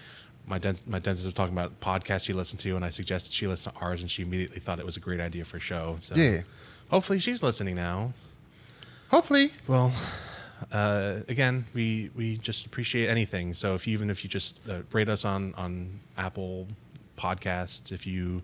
my 0.45 0.57
dent, 0.57 0.85
my 0.87 0.99
dentist 0.99 1.25
was 1.25 1.33
talking 1.33 1.53
about 1.53 1.79
podcasts 1.79 2.25
she 2.25 2.33
listened 2.33 2.59
to, 2.61 2.75
and 2.75 2.83
I 2.83 2.89
suggested 2.89 3.33
she 3.33 3.47
listen 3.47 3.71
to 3.71 3.79
ours, 3.79 4.01
and 4.01 4.09
she 4.11 4.23
immediately 4.23 4.59
thought 4.59 4.79
it 4.79 4.85
was 4.85 4.97
a 4.97 4.99
great 4.99 5.19
idea 5.21 5.45
for 5.45 5.57
a 5.57 5.59
show. 5.61 5.97
So 6.01 6.15
Yeah. 6.15 6.41
hopefully 6.89 7.19
she's 7.19 7.41
listening 7.43 7.75
now. 7.75 8.13
Hopefully. 9.09 9.51
Well, 9.67 9.93
uh, 10.71 11.19
again, 11.29 11.65
we 11.73 12.09
we 12.15 12.37
just 12.37 12.65
appreciate 12.65 13.07
anything. 13.09 13.53
So 13.53 13.73
if 13.75 13.87
you, 13.87 13.93
even 13.93 14.09
if 14.09 14.23
you 14.23 14.29
just 14.29 14.59
uh, 14.67 14.79
rate 14.91 15.07
us 15.09 15.23
on 15.23 15.53
on 15.55 15.99
Apple 16.17 16.67
Podcasts, 17.17 17.91
if 17.91 18.05
you 18.05 18.41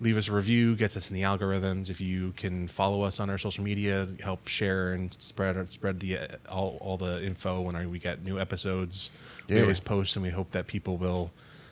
leave 0.00 0.16
us 0.16 0.28
a 0.28 0.32
review, 0.32 0.76
gets 0.76 0.96
us 0.96 1.10
in 1.10 1.14
the 1.14 1.22
algorithms. 1.22 1.88
If 1.90 2.00
you 2.00 2.32
can 2.36 2.68
follow 2.68 3.02
us 3.02 3.20
on 3.20 3.30
our 3.30 3.38
social 3.38 3.64
media, 3.64 4.08
help 4.22 4.48
share 4.48 4.92
and 4.92 5.12
spread 5.20 5.70
spread 5.70 6.00
the 6.00 6.18
uh, 6.18 6.26
all 6.50 6.78
all 6.80 6.96
the 6.96 7.24
info 7.24 7.60
when 7.60 7.90
we 7.90 7.98
get 7.98 8.22
new 8.24 8.38
episodes. 8.38 9.10
We 9.48 9.60
always 9.60 9.80
post, 9.80 10.16
and 10.16 10.22
we 10.22 10.30
hope 10.30 10.50
that 10.52 10.66
people 10.66 10.96
will 10.96 11.30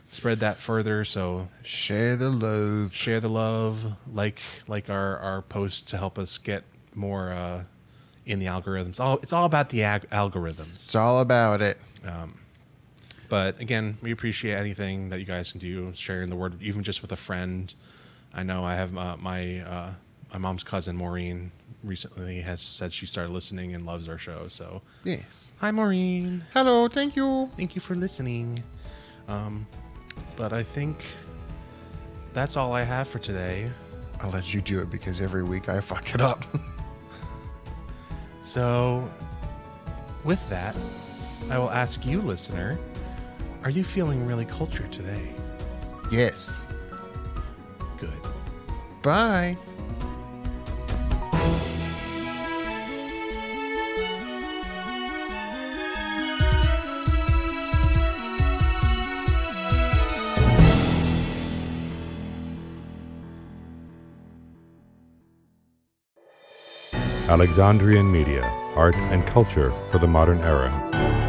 spread 0.09 0.41
that 0.41 0.59
further. 0.59 1.05
So 1.05 1.49
Share 1.63 2.17
the 2.17 2.31
love. 2.31 2.95
share 2.95 3.19
the 3.21 3.29
love, 3.31 3.97
like 4.13 4.41
like 4.69 4.91
our 4.91 5.17
our 5.19 5.43
posts 5.43 5.81
to 5.91 5.99
help 5.99 6.19
us 6.19 6.39
get 6.39 6.65
more 6.95 7.33
uh, 7.33 7.65
in 8.27 8.39
the 8.39 8.47
algorithms. 8.47 9.01
All 9.01 9.19
it's 9.23 9.33
all 9.33 9.47
about 9.47 9.71
the 9.71 9.83
ag- 9.83 10.09
algorithms. 10.11 10.75
It's 10.75 10.95
all 10.95 11.21
about 11.21 11.61
it. 11.63 11.79
But 13.29 13.59
again, 13.61 13.97
we 14.03 14.13
appreciate 14.13 14.55
anything 14.57 15.09
that 15.09 15.19
you 15.19 15.25
guys 15.25 15.53
can 15.53 15.61
do, 15.61 15.93
sharing 15.95 16.29
the 16.29 16.37
word, 16.37 16.61
even 16.63 16.83
just 16.83 17.01
with 17.01 17.13
a 17.13 17.17
friend. 17.17 17.73
I 18.35 18.43
know 18.43 18.65
I 18.65 18.75
have 18.75 18.97
uh, 18.97 19.17
my 19.19 19.61
uh, 19.61 19.91
my 20.33 20.39
mom's 20.39 20.65
cousin 20.65 20.97
Maureen 20.97 21.53
recently 21.85 22.41
has 22.43 22.61
said 22.63 22.93
she 22.93 23.07
started 23.07 23.33
listening 23.33 23.75
and 23.75 23.85
loves 23.85 24.09
our 24.09 24.19
show. 24.19 24.49
So 24.49 24.83
Yes. 25.05 25.53
hi 25.59 25.71
Maureen, 25.71 26.45
Hello. 26.55 26.89
Thank 26.89 27.17
you. 27.17 27.49
thank 27.57 27.75
you 27.75 27.81
for 27.81 27.95
listening. 27.95 28.63
Um, 29.29 29.67
but 30.37 30.53
I 30.53 30.63
think 30.63 31.05
that's 32.33 32.57
all 32.57 32.73
I 32.73 32.83
have 32.83 33.09
for 33.09 33.19
today. 33.19 33.71
I'll 34.21 34.31
let 34.31 34.55
you 34.55 34.61
do 34.61 34.81
it 34.81 34.91
because 34.91 35.21
every 35.21 35.43
week 35.43 35.69
I 35.69 35.81
fuck 35.81 36.15
it 36.15 36.21
up. 36.21 36.45
So, 38.45 39.09
with 40.25 40.49
that, 40.51 40.75
I 41.49 41.59
will 41.59 41.71
ask 41.71 42.05
you, 42.05 42.21
listener, 42.21 42.77
are 43.63 43.71
you 43.71 43.85
feeling 43.85 44.27
really 44.27 44.45
cultured 44.45 44.91
today? 44.91 45.33
yes. 46.11 46.67
Good. 48.03 48.21
Bye. 49.01 49.57
Alexandrian 67.29 68.11
Media, 68.11 68.43
art 68.75 68.97
and 68.97 69.25
culture 69.27 69.73
for 69.93 69.99
the 69.99 70.07
modern 70.09 70.41
era. 70.41 71.22